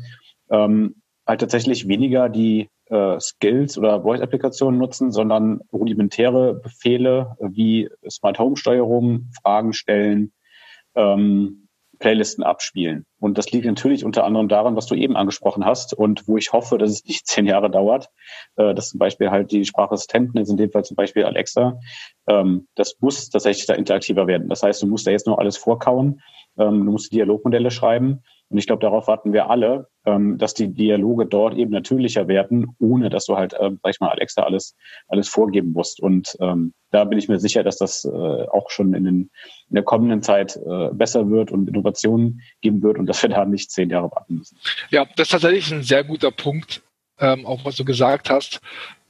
ähm, 0.50 0.96
halt 1.28 1.42
tatsächlich 1.42 1.88
weniger 1.88 2.30
die 2.30 2.70
äh, 2.94 3.20
Skills 3.20 3.78
oder 3.78 4.04
Voice-Applikationen 4.04 4.80
nutzen, 4.80 5.12
sondern 5.12 5.62
rudimentäre 5.72 6.54
Befehle 6.54 7.36
wie 7.40 7.90
Smart 8.10 8.38
Home 8.38 8.56
Steuerung, 8.56 9.32
Fragen 9.42 9.74
stellen, 9.74 10.32
ähm, 10.96 11.68
Playlisten 12.00 12.44
abspielen. 12.44 13.06
Und 13.20 13.38
das 13.38 13.52
liegt 13.52 13.66
natürlich 13.66 14.04
unter 14.04 14.26
anderem 14.26 14.50
daran, 14.50 14.76
was 14.76 14.88
du 14.88 14.96
eben 14.96 15.16
angesprochen 15.16 15.66
hast 15.66 15.94
und 15.94 16.28
wo 16.28 16.38
ich 16.38 16.52
hoffe, 16.52 16.78
dass 16.78 16.92
es 16.92 17.06
nicht 17.06 17.26
zehn 17.28 17.46
Jahre 17.46 17.72
dauert, 17.72 18.10
äh, 18.58 18.76
dass 18.76 18.90
zum 18.90 19.00
Beispiel 19.00 19.32
halt 19.32 19.52
die 19.52 19.66
Sprachassistenten, 19.66 20.38
jetzt 20.38 20.50
in 20.50 20.58
dem 20.58 20.72
Fall 20.72 20.84
zum 20.84 20.96
Beispiel 20.96 21.24
Alexa, 21.24 21.80
ähm, 22.28 22.68
das 22.76 22.98
muss 23.00 23.30
tatsächlich 23.30 23.66
da 23.66 23.74
interaktiver 23.74 24.28
werden. 24.28 24.50
Das 24.50 24.62
heißt, 24.62 24.84
du 24.84 24.88
musst 24.88 25.08
da 25.08 25.12
jetzt 25.12 25.26
nur 25.26 25.40
alles 25.40 25.58
vorkauen, 25.58 26.22
ähm, 26.58 26.86
du 26.86 26.92
musst 26.92 27.12
Dialogmodelle 27.12 27.72
schreiben 27.72 28.22
und 28.54 28.60
ich 28.60 28.68
glaube, 28.68 28.82
darauf 28.82 29.08
warten 29.08 29.34
wir 29.34 29.50
alle, 29.50 29.88
ähm, 30.06 30.38
dass 30.38 30.54
die 30.54 30.72
Dialoge 30.72 31.26
dort 31.26 31.56
eben 31.56 31.72
natürlicher 31.72 32.28
werden, 32.28 32.76
ohne 32.78 33.10
dass 33.10 33.26
du 33.26 33.36
halt, 33.36 33.56
ähm, 33.60 33.80
sag 33.82 33.96
ich 33.96 34.00
mal, 34.00 34.12
Alexa 34.12 34.44
alles, 34.44 34.76
alles 35.08 35.28
vorgeben 35.28 35.72
musst. 35.72 36.00
Und 36.00 36.38
ähm, 36.40 36.72
da 36.92 37.04
bin 37.06 37.18
ich 37.18 37.28
mir 37.28 37.40
sicher, 37.40 37.64
dass 37.64 37.80
das 37.80 38.06
äh, 38.06 38.10
auch 38.10 38.70
schon 38.70 38.94
in, 38.94 39.06
den, 39.06 39.16
in 39.16 39.32
der 39.72 39.82
kommenden 39.82 40.22
Zeit 40.22 40.56
äh, 40.56 40.90
besser 40.94 41.32
wird 41.32 41.50
und 41.50 41.68
Innovationen 41.68 42.42
geben 42.62 42.84
wird 42.84 43.00
und 43.00 43.08
dass 43.08 43.24
wir 43.24 43.32
da 43.32 43.44
nicht 43.44 43.72
zehn 43.72 43.90
Jahre 43.90 44.12
warten 44.12 44.36
müssen. 44.36 44.60
Ja, 44.92 45.08
das 45.16 45.30
ist 45.30 45.32
tatsächlich 45.32 45.72
ein 45.74 45.82
sehr 45.82 46.04
guter 46.04 46.30
Punkt, 46.30 46.84
ähm, 47.20 47.48
auch 47.48 47.66
was 47.66 47.76
du 47.76 47.86
gesagt 47.86 48.30
hast. 48.30 48.62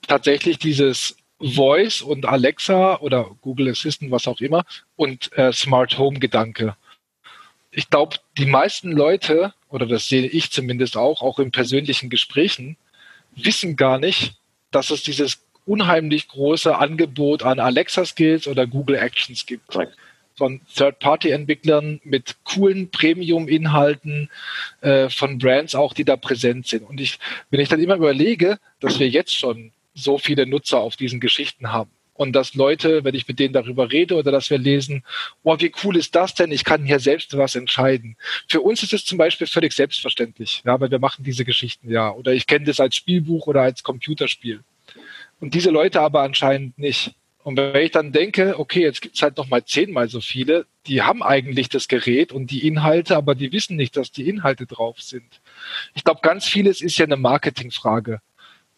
Tatsächlich 0.08 0.58
dieses 0.58 1.18
Voice 1.42 2.02
und 2.02 2.26
Alexa 2.26 2.98
oder 3.02 3.32
Google 3.42 3.68
Assistant, 3.72 4.10
was 4.10 4.26
auch 4.26 4.40
immer, 4.40 4.64
und 4.96 5.38
äh, 5.38 5.52
Smart 5.52 5.98
Home 5.98 6.20
Gedanke 6.20 6.78
ich 7.74 7.90
glaube, 7.90 8.18
die 8.38 8.46
meisten 8.46 8.92
Leute, 8.92 9.54
oder 9.70 9.86
das 9.86 10.08
sehe 10.08 10.26
ich 10.26 10.52
zumindest 10.52 10.96
auch, 10.96 11.22
auch 11.22 11.40
in 11.40 11.52
persönlichen 11.52 12.10
Gesprächen, 12.10 12.78
wissen 13.36 13.76
gar 13.76 14.00
nicht, 14.00 14.36
dass 14.72 14.92
es 14.92 15.04
dieses 15.04 15.44
unheimlich 15.66 16.28
große 16.28 16.76
Angebot 16.76 17.44
an 17.44 17.60
Alexa-Skills 17.60 18.48
oder 18.48 18.68
Google 18.68 18.96
Actions 18.96 19.46
gibt. 19.46 19.74
Von 20.36 20.62
Third-Party-Entwicklern 20.76 22.02
mit 22.04 22.36
coolen 22.44 22.90
Premium-Inhalten 22.90 24.30
äh, 24.82 25.10
von 25.10 25.38
Brands 25.38 25.76
auch, 25.76 25.94
die 25.94 26.06
da 26.06 26.18
präsent 26.18 26.68
sind. 26.68 26.84
Und 26.84 27.00
ich, 27.00 27.20
wenn 27.52 27.60
ich 27.60 27.70
dann 27.70 27.80
immer 27.80 27.96
überlege, 27.96 28.60
dass 28.80 29.00
wir 29.00 29.08
jetzt 29.08 29.38
schon 29.38 29.72
so 29.94 30.18
viele 30.18 30.48
Nutzer 30.48 30.80
auf 30.80 30.96
diesen 30.96 31.20
Geschichten 31.20 31.72
haben, 31.72 31.92
und 32.24 32.34
dass 32.34 32.56
Leute, 32.56 33.04
wenn 33.04 33.14
ich 33.14 33.28
mit 33.28 33.38
denen 33.38 33.54
darüber 33.54 33.92
rede 33.92 34.16
oder 34.16 34.32
dass 34.32 34.50
wir 34.50 34.58
lesen, 34.58 35.04
oh, 35.44 35.58
wie 35.60 35.72
cool 35.84 35.98
ist 35.98 36.16
das 36.16 36.34
denn? 36.34 36.52
Ich 36.52 36.64
kann 36.64 36.86
hier 36.86 37.00
selbst 37.00 37.38
was 37.38 37.56
entscheiden. 37.56 38.16
Für 38.48 38.62
uns 38.62 38.82
ist 38.82 38.94
es 38.94 39.06
zum 39.06 39.18
Beispiel 39.18 39.46
völlig 39.46 39.74
selbstverständlich, 39.74 40.64
ja, 40.66 40.80
weil 40.80 40.90
wir 40.90 41.00
machen 41.00 41.24
diese 41.24 41.46
Geschichten 41.46 41.92
ja. 41.92 42.12
Oder 42.12 42.34
ich 42.34 42.48
kenne 42.48 42.66
das 42.66 42.80
als 42.80 42.96
Spielbuch 42.96 43.46
oder 43.48 43.62
als 43.62 43.84
Computerspiel. 43.84 44.62
Und 45.40 45.54
diese 45.54 45.70
Leute 45.70 46.00
aber 46.00 46.22
anscheinend 46.22 46.80
nicht. 46.80 47.14
Und 47.44 47.58
wenn 47.58 47.76
ich 47.84 47.92
dann 47.92 48.14
denke, 48.14 48.58
okay, 48.58 48.82
jetzt 48.82 49.02
gibt's 49.02 49.22
halt 49.22 49.36
noch 49.36 49.50
mal 49.50 49.66
zehnmal 49.66 50.08
so 50.08 50.22
viele, 50.22 50.66
die 50.88 51.02
haben 51.02 51.22
eigentlich 51.22 51.68
das 51.68 51.90
Gerät 51.90 52.32
und 52.32 52.52
die 52.52 52.66
Inhalte, 52.66 53.18
aber 53.18 53.36
die 53.36 53.52
wissen 53.52 53.76
nicht, 53.76 53.98
dass 53.98 54.12
die 54.12 54.30
Inhalte 54.30 54.66
drauf 54.66 55.02
sind. 55.02 55.42
Ich 55.94 56.06
glaube, 56.06 56.22
ganz 56.22 56.46
vieles 56.46 56.80
ist 56.80 56.98
ja 56.98 57.06
eine 57.06 57.18
Marketingfrage. 57.18 58.22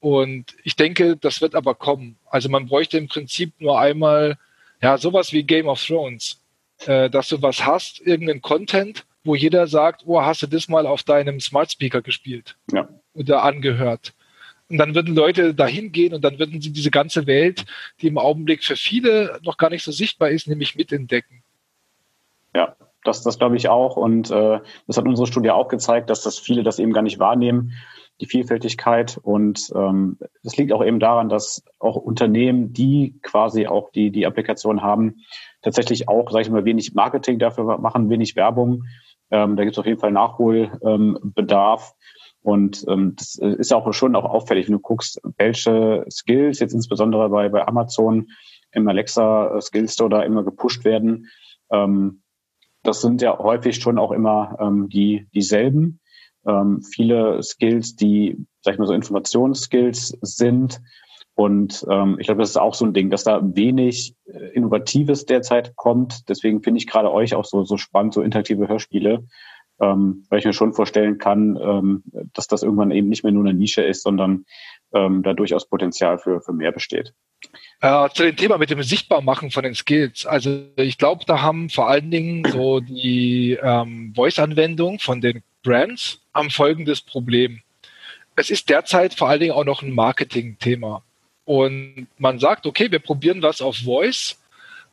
Und 0.06 0.56
ich 0.64 0.76
denke, 0.76 1.18
das 1.18 1.41
wird 1.41 1.56
aber 1.56 1.74
kommen. 1.74 2.16
Also 2.30 2.47
man 2.47 2.68
bräuchte 2.68 2.95
im 2.95 3.08
Prinzip 3.08 3.53
nur 3.58 3.80
einmal, 3.80 4.38
ja, 4.80 4.99
sowas 4.99 5.34
wie 5.34 5.41
Game 5.41 5.68
of 5.68 5.84
Thrones, 5.84 6.43
äh, 6.86 7.10
dass 7.10 7.30
du 7.30 7.41
was 7.41 7.66
hast, 7.66 8.01
irgendeinen 8.01 8.43
Content, 8.43 9.08
wo 9.24 9.34
jeder 9.34 9.66
sagt, 9.66 10.03
oh, 10.06 10.22
hast 10.22 10.43
du 10.43 10.45
das 10.45 10.68
mal 10.70 10.86
auf 10.86 11.01
deinem 11.01 11.39
Smart 11.39 11.72
Speaker 11.72 12.03
gespielt 12.03 12.56
ja. 12.72 12.88
oder 13.16 13.41
angehört. 13.41 14.14
Und 14.70 14.78
dann 14.78 14.93
würden 14.93 15.16
Leute 15.16 15.56
dahin 15.56 15.91
gehen 15.91 16.14
und 16.14 16.24
dann 16.24 16.38
würden 16.38 16.62
sie 16.62 16.72
diese 16.72 16.91
ganze 16.91 17.26
Welt, 17.26 17.66
die 17.99 18.08
im 18.08 18.20
Augenblick 18.20 18.64
für 18.64 18.76
viele 18.76 19.39
noch 19.41 19.58
gar 19.58 19.72
nicht 19.72 19.84
so 19.84 19.91
sichtbar 19.91 20.30
ist, 20.30 20.47
nämlich 20.47 20.76
mitentdecken. 20.76 21.41
Ja, 22.53 22.76
das, 23.03 23.24
das 23.24 23.39
glaube 23.39 23.58
ich 23.58 23.70
auch. 23.70 23.97
Und 23.97 24.30
äh, 24.30 24.60
das 24.86 24.97
hat 24.97 25.06
unsere 25.06 25.26
Studie 25.26 25.49
auch 25.49 25.68
gezeigt, 25.68 26.12
dass 26.12 26.22
das 26.22 26.38
viele 26.38 26.62
das 26.62 26.78
eben 26.78 26.93
gar 26.93 27.01
nicht 27.01 27.18
wahrnehmen 27.18 27.74
die 28.22 28.26
Vielfältigkeit. 28.26 29.18
Und 29.22 29.72
ähm, 29.76 30.18
das 30.43 30.57
liegt 30.57 30.72
auch 30.72 30.84
eben 30.84 30.99
daran, 30.99 31.30
dass 31.30 31.63
auch 31.80 31.95
Unternehmen, 31.95 32.74
die 32.74 33.20
quasi 33.22 33.68
auch 33.68 33.91
die, 33.91 34.11
die 34.11 34.26
Applikation 34.26 34.82
haben, 34.82 35.18
tatsächlich 35.61 36.07
auch, 36.07 36.32
sage 36.32 36.43
ich 36.43 36.49
mal, 36.49 36.66
wenig 36.66 36.93
Marketing 36.93 37.39
dafür 37.39 37.78
machen, 37.78 38.09
wenig 38.09 38.36
Werbung. 38.36 38.84
Ähm, 39.32 39.55
da 39.55 39.63
gibt 39.63 39.76
es 39.76 39.80
auf 39.80 39.86
jeden 39.86 39.99
Fall 39.99 40.11
Nachholbedarf. 40.11 41.91
Ähm, 41.91 41.95
und 42.41 42.86
ähm, 42.88 43.16
das 43.16 43.36
ist 43.36 43.74
auch 43.74 43.91
schon 43.91 44.16
auch 44.16 44.26
auffällig, 44.26 44.68
wenn 44.68 44.74
du 44.74 44.80
guckst, 44.80 45.20
welche 45.38 46.05
Skills 46.11 46.59
jetzt 46.59 46.74
insbesondere 46.74 47.30
bei, 47.30 47.49
bei 47.49 47.68
Amazon 47.68 48.28
im 48.72 48.88
Alexa 48.88 49.59
Skill 49.61 49.89
Store 49.89 50.09
da 50.11 50.22
immer 50.22 50.43
gepusht 50.43 50.86
werden. 50.86 51.28
Ähm, 51.72 52.22
das 52.84 53.01
sind 53.01 53.24
ja 53.24 53.38
häufig 53.39 53.78
schon 53.78 53.97
auch 53.97 54.11
immer 54.11 54.57
ähm, 54.59 54.89
die 54.89 55.28
dieselben 55.34 55.99
ähm, 56.48 56.82
viele 56.82 57.41
Skills, 57.43 57.96
die, 57.96 58.38
sag 58.62 58.74
ich 58.74 58.80
mal, 58.80 58.88
so 58.88 58.93
Informationsskills 58.93 60.18
sind. 60.22 60.82
Und 61.34 61.86
ähm, 61.89 62.18
ich 62.20 62.28
glaube, 62.28 62.41
das 62.41 62.52
ist 62.52 62.58
auch 62.58 62.74
so 62.74 62.86
ein 62.86 62.93
Ding, 62.93 63.10
dass 63.10 63.26
da 63.26 63.41
wenig 63.43 64.16
äh, 64.26 64.54
Innovatives 64.54 65.26
derzeit 65.26 65.76
kommt. 65.76 66.30
Deswegen 66.30 66.64
finde 66.64 66.78
ich 66.78 66.88
gerade 66.88 67.12
euch 67.12 67.36
auch 67.36 67.46
so, 67.46 67.64
so 67.66 67.78
spannend, 67.78 68.14
so 68.14 68.22
interaktive 68.22 68.70
Hörspiele, 68.70 69.26
ähm, 69.82 70.26
weil 70.30 70.39
ich 70.39 70.46
mir 70.46 70.54
schon 70.54 70.74
vorstellen 70.74 71.18
kann, 71.18 71.60
ähm, 71.62 72.04
dass 72.34 72.48
das 72.48 72.64
irgendwann 72.64 72.91
eben 72.91 73.10
nicht 73.10 73.24
mehr 73.24 73.34
nur 73.34 73.43
eine 73.43 73.54
Nische 73.54 73.82
ist, 73.82 74.04
sondern 74.04 74.46
ähm, 74.93 75.24
da 75.24 75.34
durchaus 75.34 75.68
Potenzial 75.68 76.20
für, 76.20 76.39
für 76.39 76.54
mehr 76.54 76.72
besteht. 76.72 77.14
Äh, 77.82 78.10
zu 78.14 78.24
dem 78.24 78.38
Thema 78.38 78.58
mit 78.58 78.70
dem 78.70 78.82
Sichtbarmachen 78.82 79.52
von 79.52 79.64
den 79.64 79.76
Skills. 79.76 80.26
Also 80.26 80.62
ich 80.78 80.98
glaube, 80.98 81.26
da 81.28 81.41
haben 81.41 81.70
vor 81.70 81.89
allen 81.89 82.10
Dingen 82.10 82.46
so 82.50 82.80
die 82.80 83.60
ähm, 83.62 84.14
Voice-Anwendung 84.16 85.00
von 85.00 85.20
den 85.20 85.43
Brands 85.66 86.22
am 86.32 86.49
folgendes 86.49 87.01
Problem. 87.01 87.61
Es 88.36 88.49
ist 88.49 88.70
derzeit 88.70 89.16
vor 89.16 89.30
allen 89.30 89.39
Dingen 89.39 89.53
auch 89.53 89.66
noch 89.66 89.82
ein 89.82 89.91
Marketing-Thema. 89.91 91.03
Und 91.45 92.07
man 92.18 92.39
sagt, 92.39 92.66
okay, 92.66 92.91
wir 92.91 92.99
probieren 92.99 93.41
was 93.41 93.61
auf 93.61 93.78
Voice. 93.78 94.38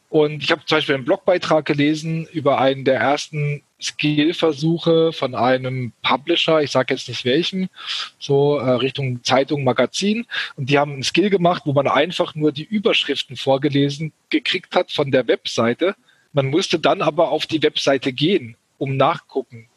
Und 0.09 0.43
ich 0.43 0.51
habe 0.51 0.65
zum 0.67 0.77
Beispiel 0.77 0.95
einen 0.95 1.05
Blogbeitrag 1.05 1.65
gelesen 1.65 2.27
über 2.33 2.61
einen 2.61 2.85
der 2.85 3.01
ersten 3.01 3.63
Skill-Versuche 3.81 5.13
von 5.13 5.35
einem 5.35 5.93
Publisher, 6.03 6.63
ich 6.63 6.71
sage 6.71 6.95
jetzt 6.95 7.09
nicht 7.09 7.25
welchen, 7.25 7.69
so 8.19 8.59
äh, 8.59 8.71
Richtung 8.71 9.25
Zeitung, 9.25 9.65
Magazin. 9.65 10.27
Und 10.57 10.69
die 10.69 10.79
haben 10.79 10.93
einen 10.93 11.03
Skill 11.03 11.31
gemacht, 11.31 11.63
wo 11.65 11.73
man 11.73 11.89
einfach 11.89 12.35
nur 12.35 12.53
die 12.53 12.65
Überschriften 12.65 13.37
vorgelesen 13.37 14.13
gekriegt 14.31 14.77
hat 14.77 14.93
von 14.93 15.11
der 15.11 15.27
Webseite. 15.29 15.97
Man 16.33 16.47
musste 16.47 16.79
dann 16.79 17.03
aber 17.03 17.31
auf 17.31 17.47
die 17.47 17.63
Webseite 17.63 18.13
gehen, 18.13 18.57
um 18.79 18.97
nachgucken. 18.97 19.69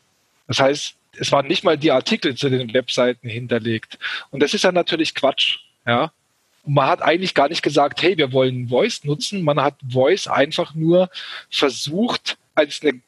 Das 0.48 0.60
heißt, 0.60 0.96
es 1.18 1.32
waren 1.32 1.48
nicht 1.48 1.64
mal 1.64 1.78
die 1.78 1.92
Artikel 1.92 2.36
zu 2.36 2.50
den 2.50 2.74
Webseiten 2.74 3.30
hinterlegt. 3.30 3.98
Und 4.32 4.42
das 4.42 4.54
ist 4.54 4.64
ja 4.64 4.72
natürlich 4.72 5.16
Quatsch, 5.16 5.60
ja. 5.86 6.12
Man 6.68 6.88
hat 6.88 7.04
eigentlich 7.04 7.36
gar 7.36 7.48
nicht 7.48 7.62
gesagt, 7.62 8.02
hey, 8.02 8.18
wir 8.18 8.32
wollen 8.32 8.70
Voice 8.70 9.04
nutzen. 9.04 9.44
Man 9.44 9.62
hat 9.62 9.76
Voice 9.88 10.28
einfach 10.28 10.74
nur 10.74 11.12
versucht, 11.52 12.40
als 12.56 12.82
eine 12.82 13.02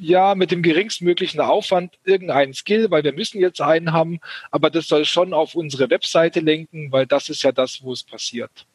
ja, 0.00 0.34
mit 0.34 0.50
dem 0.50 0.62
geringstmöglichen 0.62 1.40
Aufwand 1.40 1.98
irgendeinen 2.04 2.54
Skill, 2.54 2.90
weil 2.90 3.04
wir 3.04 3.12
müssen 3.12 3.40
jetzt 3.40 3.60
einen 3.60 3.92
haben, 3.92 4.20
aber 4.50 4.70
das 4.70 4.86
soll 4.86 5.04
schon 5.04 5.32
auf 5.32 5.54
unsere 5.54 5.90
Webseite 5.90 6.40
lenken, 6.40 6.92
weil 6.92 7.06
das 7.06 7.28
ist 7.28 7.42
ja 7.42 7.52
das, 7.52 7.82
wo 7.82 7.92
es 7.92 8.04
passiert. 8.04 8.66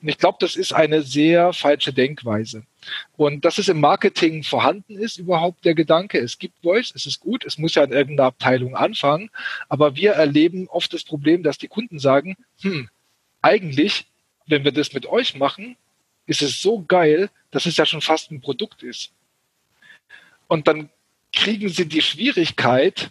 Und 0.00 0.08
ich 0.08 0.18
glaube, 0.18 0.38
das 0.40 0.56
ist 0.56 0.72
eine 0.72 1.02
sehr 1.02 1.52
falsche 1.52 1.92
Denkweise. 1.92 2.64
Und 3.16 3.44
dass 3.44 3.58
es 3.58 3.68
im 3.68 3.80
Marketing 3.80 4.42
vorhanden 4.42 4.98
ist, 4.98 5.18
überhaupt 5.18 5.64
der 5.64 5.74
Gedanke, 5.74 6.18
es 6.18 6.38
gibt 6.38 6.60
Voice, 6.62 6.92
es 6.94 7.06
ist 7.06 7.20
gut, 7.20 7.44
es 7.44 7.58
muss 7.58 7.74
ja 7.74 7.84
in 7.84 7.92
irgendeiner 7.92 8.28
Abteilung 8.28 8.74
anfangen, 8.74 9.30
aber 9.68 9.94
wir 9.94 10.12
erleben 10.12 10.68
oft 10.68 10.92
das 10.92 11.04
Problem, 11.04 11.42
dass 11.42 11.58
die 11.58 11.68
Kunden 11.68 11.98
sagen, 11.98 12.36
hm, 12.60 12.88
eigentlich, 13.40 14.06
wenn 14.46 14.64
wir 14.64 14.72
das 14.72 14.92
mit 14.92 15.06
euch 15.06 15.36
machen, 15.36 15.76
ist 16.26 16.42
es 16.42 16.60
so 16.60 16.82
geil, 16.82 17.30
dass 17.50 17.66
es 17.66 17.76
ja 17.76 17.86
schon 17.86 18.00
fast 18.00 18.30
ein 18.30 18.40
Produkt 18.40 18.82
ist. 18.82 19.12
Und 20.48 20.68
dann 20.68 20.90
kriegen 21.32 21.68
sie 21.68 21.86
die 21.86 22.02
Schwierigkeit, 22.02 23.10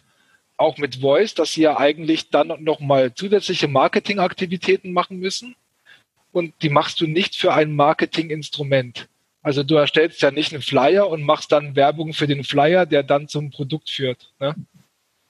auch 0.58 0.78
mit 0.78 0.98
Voice, 0.98 1.34
dass 1.34 1.54
sie 1.54 1.64
ja 1.64 1.78
eigentlich 1.78 2.30
dann 2.30 2.64
nochmal 2.64 3.14
zusätzliche 3.16 3.68
Marketingaktivitäten 3.68 4.94
machen 4.94 5.20
müssen. 5.20 5.56
Und 6.32 6.54
die 6.62 6.70
machst 6.70 7.02
du 7.02 7.08
nicht 7.08 7.36
für 7.36 7.54
ein 7.54 7.76
Marketinginstrument. 7.76 9.08
Also 9.42 9.64
du 9.64 9.76
erstellst 9.76 10.22
ja 10.22 10.32
nicht 10.32 10.54
einen 10.54 10.62
Flyer 10.62 11.10
und 11.10 11.24
machst 11.24 11.52
dann 11.52 11.76
Werbung 11.76 12.14
für 12.14 12.28
den 12.28 12.44
Flyer, 12.44 12.86
der 12.86 13.04
dann 13.04 13.28
zum 13.28 13.50
Produkt 13.50 13.90
führt. 13.90 14.32
Ne? 14.40 14.56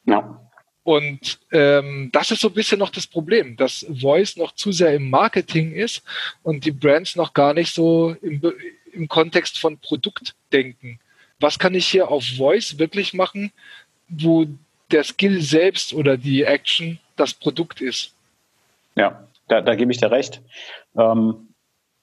Ja. 0.05 0.41
Und 0.83 1.39
ähm, 1.51 2.09
das 2.11 2.31
ist 2.31 2.41
so 2.41 2.47
ein 2.47 2.53
bisschen 2.53 2.79
noch 2.79 2.89
das 2.89 3.07
Problem, 3.07 3.55
dass 3.55 3.85
Voice 3.89 4.35
noch 4.35 4.53
zu 4.53 4.71
sehr 4.71 4.95
im 4.95 5.09
Marketing 5.09 5.73
ist 5.73 6.03
und 6.43 6.65
die 6.65 6.71
Brands 6.71 7.15
noch 7.15 7.33
gar 7.33 7.53
nicht 7.53 7.73
so 7.73 8.15
im, 8.21 8.41
im 8.91 9.07
Kontext 9.07 9.59
von 9.59 9.77
Produkt 9.77 10.35
denken. 10.51 10.99
Was 11.39 11.59
kann 11.59 11.75
ich 11.75 11.87
hier 11.87 12.09
auf 12.09 12.25
Voice 12.25 12.79
wirklich 12.79 13.13
machen, 13.13 13.51
wo 14.07 14.47
der 14.91 15.03
Skill 15.03 15.41
selbst 15.41 15.93
oder 15.93 16.17
die 16.17 16.43
Action 16.43 16.99
das 17.15 17.33
Produkt 17.33 17.79
ist? 17.79 18.13
Ja, 18.95 19.27
da, 19.47 19.61
da 19.61 19.75
gebe 19.75 19.91
ich 19.91 19.99
dir 19.99 20.11
recht. 20.11 20.41
Ähm, 20.97 21.53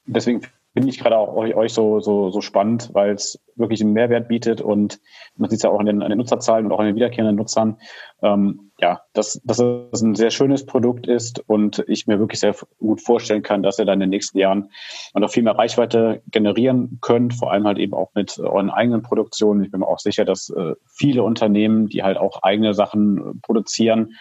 deswegen 0.07 0.43
finde 0.79 0.91
ich 0.91 0.99
gerade 0.99 1.17
auch 1.17 1.35
euch 1.35 1.73
so, 1.73 1.99
so, 1.99 2.31
so 2.31 2.41
spannend, 2.41 2.91
weil 2.93 3.11
es 3.11 3.41
wirklich 3.57 3.81
einen 3.81 3.95
Mehrwert 3.95 4.29
bietet 4.29 4.61
und 4.61 5.01
man 5.37 5.51
sieht 5.51 5.59
es 5.59 5.63
ja 5.65 5.71
auch 5.71 5.81
an 5.81 5.87
den, 5.87 6.03
an 6.03 6.11
den 6.11 6.19
Nutzerzahlen 6.19 6.67
und 6.67 6.73
auch 6.73 6.79
an 6.79 6.87
den 6.87 6.95
wiederkehrenden 6.95 7.37
Nutzern. 7.37 7.79
Ähm, 8.23 8.71
ja, 8.79 9.01
dass, 9.13 9.41
dass 9.43 9.59
es 9.59 10.03
ein 10.03 10.15
sehr 10.15 10.31
schönes 10.31 10.67
Produkt 10.67 11.09
ist 11.09 11.43
und 11.49 11.85
ich 11.89 12.07
mir 12.07 12.21
wirklich 12.21 12.39
sehr 12.39 12.55
gut 12.79 13.01
vorstellen 13.01 13.43
kann, 13.43 13.65
dass 13.65 13.79
ihr 13.81 13.87
dann 13.87 13.95
in 13.95 14.01
den 14.01 14.11
nächsten 14.11 14.39
Jahren 14.39 14.71
noch 15.15 15.31
viel 15.31 15.43
mehr 15.43 15.59
Reichweite 15.59 16.23
generieren 16.31 16.99
könnt, 17.01 17.35
vor 17.35 17.51
allem 17.51 17.67
halt 17.67 17.79
eben 17.79 17.95
auch 17.95 18.11
mit 18.15 18.39
euren 18.39 18.71
eigenen 18.71 19.03
Produktionen. 19.03 19.65
Ich 19.65 19.73
bin 19.73 19.81
mir 19.81 19.89
auch 19.89 19.99
sicher, 19.99 20.25
dass 20.25 20.51
äh, 20.51 20.75
viele 20.87 21.25
Unternehmen, 21.25 21.89
die 21.89 22.05
halt 22.05 22.19
auch 22.19 22.43
eigene 22.43 22.73
Sachen 22.75 23.19
äh, 23.19 23.35
produzieren, 23.43 24.15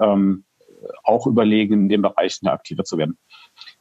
ähm, 0.00 0.44
auch 1.02 1.26
überlegen, 1.26 1.74
in 1.74 1.88
dem 1.88 2.02
Bereich 2.02 2.38
aktiver 2.44 2.84
zu 2.84 2.96
werden. 2.96 3.18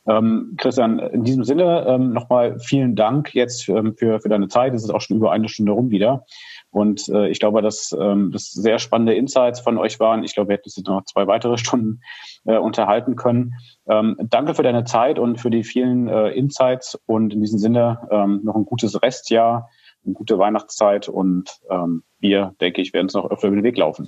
Ähm, 0.07 0.55
Christian, 0.57 0.99
in 0.99 1.23
diesem 1.23 1.43
Sinne 1.43 1.85
ähm, 1.87 2.13
nochmal 2.13 2.59
vielen 2.59 2.95
Dank 2.95 3.33
jetzt 3.35 3.67
ähm, 3.69 3.95
für, 3.97 4.19
für 4.19 4.29
deine 4.29 4.47
Zeit. 4.47 4.73
Es 4.73 4.83
ist 4.83 4.89
auch 4.89 5.01
schon 5.01 5.17
über 5.17 5.31
eine 5.31 5.49
Stunde 5.49 5.73
rum 5.73 5.89
wieder. 5.89 6.25
Und 6.69 7.09
äh, 7.09 7.27
ich 7.29 7.39
glaube, 7.39 7.61
dass 7.61 7.95
ähm, 7.99 8.31
das 8.31 8.51
sehr 8.51 8.79
spannende 8.79 9.15
Insights 9.15 9.59
von 9.59 9.77
euch 9.77 9.99
waren. 9.99 10.23
Ich 10.23 10.33
glaube, 10.33 10.49
wir 10.49 10.53
hätten 10.55 10.65
uns 10.65 10.77
jetzt 10.77 10.87
noch 10.87 11.03
zwei 11.05 11.27
weitere 11.27 11.57
Stunden 11.57 12.01
äh, 12.45 12.57
unterhalten 12.57 13.15
können. 13.15 13.53
Ähm, 13.87 14.15
danke 14.29 14.53
für 14.53 14.63
deine 14.63 14.83
Zeit 14.83 15.19
und 15.19 15.39
für 15.39 15.49
die 15.49 15.63
vielen 15.63 16.07
äh, 16.07 16.29
Insights. 16.29 16.99
Und 17.05 17.33
in 17.33 17.41
diesem 17.41 17.59
Sinne 17.59 18.07
ähm, 18.11 18.41
noch 18.43 18.55
ein 18.55 18.65
gutes 18.65 19.01
Restjahr, 19.01 19.69
eine 20.05 20.13
gute 20.13 20.39
Weihnachtszeit 20.39 21.09
und 21.09 21.59
ähm, 21.69 22.03
wir, 22.19 22.55
denke 22.61 22.81
ich, 22.81 22.93
werden 22.93 23.05
uns 23.05 23.13
noch 23.13 23.29
öfter 23.29 23.47
über 23.47 23.57
den 23.57 23.63
Weg 23.63 23.77
laufen. 23.77 24.07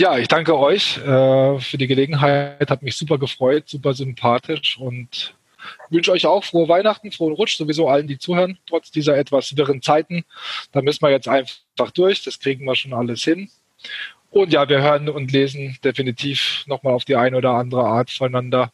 Ja, 0.00 0.16
ich 0.16 0.28
danke 0.28 0.56
euch 0.56 0.96
äh, 0.96 1.58
für 1.60 1.76
die 1.76 1.86
Gelegenheit. 1.86 2.70
Hat 2.70 2.82
mich 2.82 2.96
super 2.96 3.18
gefreut, 3.18 3.68
super 3.68 3.92
sympathisch 3.92 4.78
und 4.78 5.34
wünsche 5.90 6.12
euch 6.12 6.24
auch 6.24 6.42
frohe 6.42 6.68
Weihnachten, 6.70 7.12
frohen 7.12 7.34
Rutsch, 7.34 7.58
sowieso 7.58 7.86
allen, 7.86 8.06
die 8.06 8.16
zuhören, 8.16 8.56
trotz 8.66 8.90
dieser 8.90 9.18
etwas 9.18 9.54
wirren 9.58 9.82
Zeiten. 9.82 10.24
Da 10.72 10.80
müssen 10.80 11.02
wir 11.02 11.10
jetzt 11.10 11.28
einfach 11.28 11.90
durch. 11.92 12.24
Das 12.24 12.38
kriegen 12.40 12.64
wir 12.64 12.76
schon 12.76 12.94
alles 12.94 13.22
hin. 13.24 13.50
Und 14.30 14.54
ja, 14.54 14.66
wir 14.70 14.80
hören 14.80 15.10
und 15.10 15.32
lesen 15.32 15.76
definitiv 15.84 16.64
nochmal 16.66 16.94
auf 16.94 17.04
die 17.04 17.16
eine 17.16 17.36
oder 17.36 17.50
andere 17.50 17.84
Art 17.84 18.10
voneinander. 18.10 18.72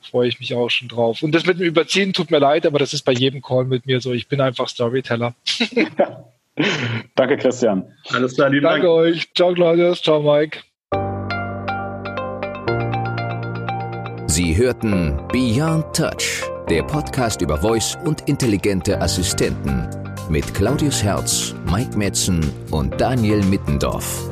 Freue 0.00 0.28
ich 0.28 0.40
mich 0.40 0.54
auch 0.54 0.70
schon 0.70 0.88
drauf. 0.88 1.22
Und 1.22 1.32
das 1.32 1.44
mit 1.44 1.60
dem 1.60 1.66
Überziehen 1.66 2.14
tut 2.14 2.30
mir 2.30 2.38
leid, 2.38 2.64
aber 2.64 2.78
das 2.78 2.94
ist 2.94 3.02
bei 3.02 3.12
jedem 3.12 3.42
Call 3.42 3.66
mit 3.66 3.84
mir 3.84 4.00
so. 4.00 4.14
Ich 4.14 4.26
bin 4.26 4.40
einfach 4.40 4.70
Storyteller. 4.70 5.34
Danke, 7.14 7.36
Christian. 7.36 7.84
Alles 8.12 8.34
klar, 8.34 8.50
lieben 8.50 8.64
Danke 8.64 8.86
Dank. 8.86 8.98
euch. 8.98 9.32
Ciao, 9.34 9.52
Claudius. 9.54 10.02
Ciao, 10.02 10.20
Mike. 10.20 10.60
Sie 14.26 14.56
hörten 14.56 15.18
Beyond 15.30 15.94
Touch, 15.94 16.42
der 16.70 16.82
Podcast 16.84 17.42
über 17.42 17.58
Voice 17.58 17.98
und 18.04 18.28
intelligente 18.28 18.98
Assistenten 19.00 19.88
mit 20.30 20.54
Claudius 20.54 21.02
Herz, 21.02 21.54
Mike 21.70 21.98
Metzen 21.98 22.40
und 22.70 22.98
Daniel 22.98 23.42
Mittendorf. 23.44 24.31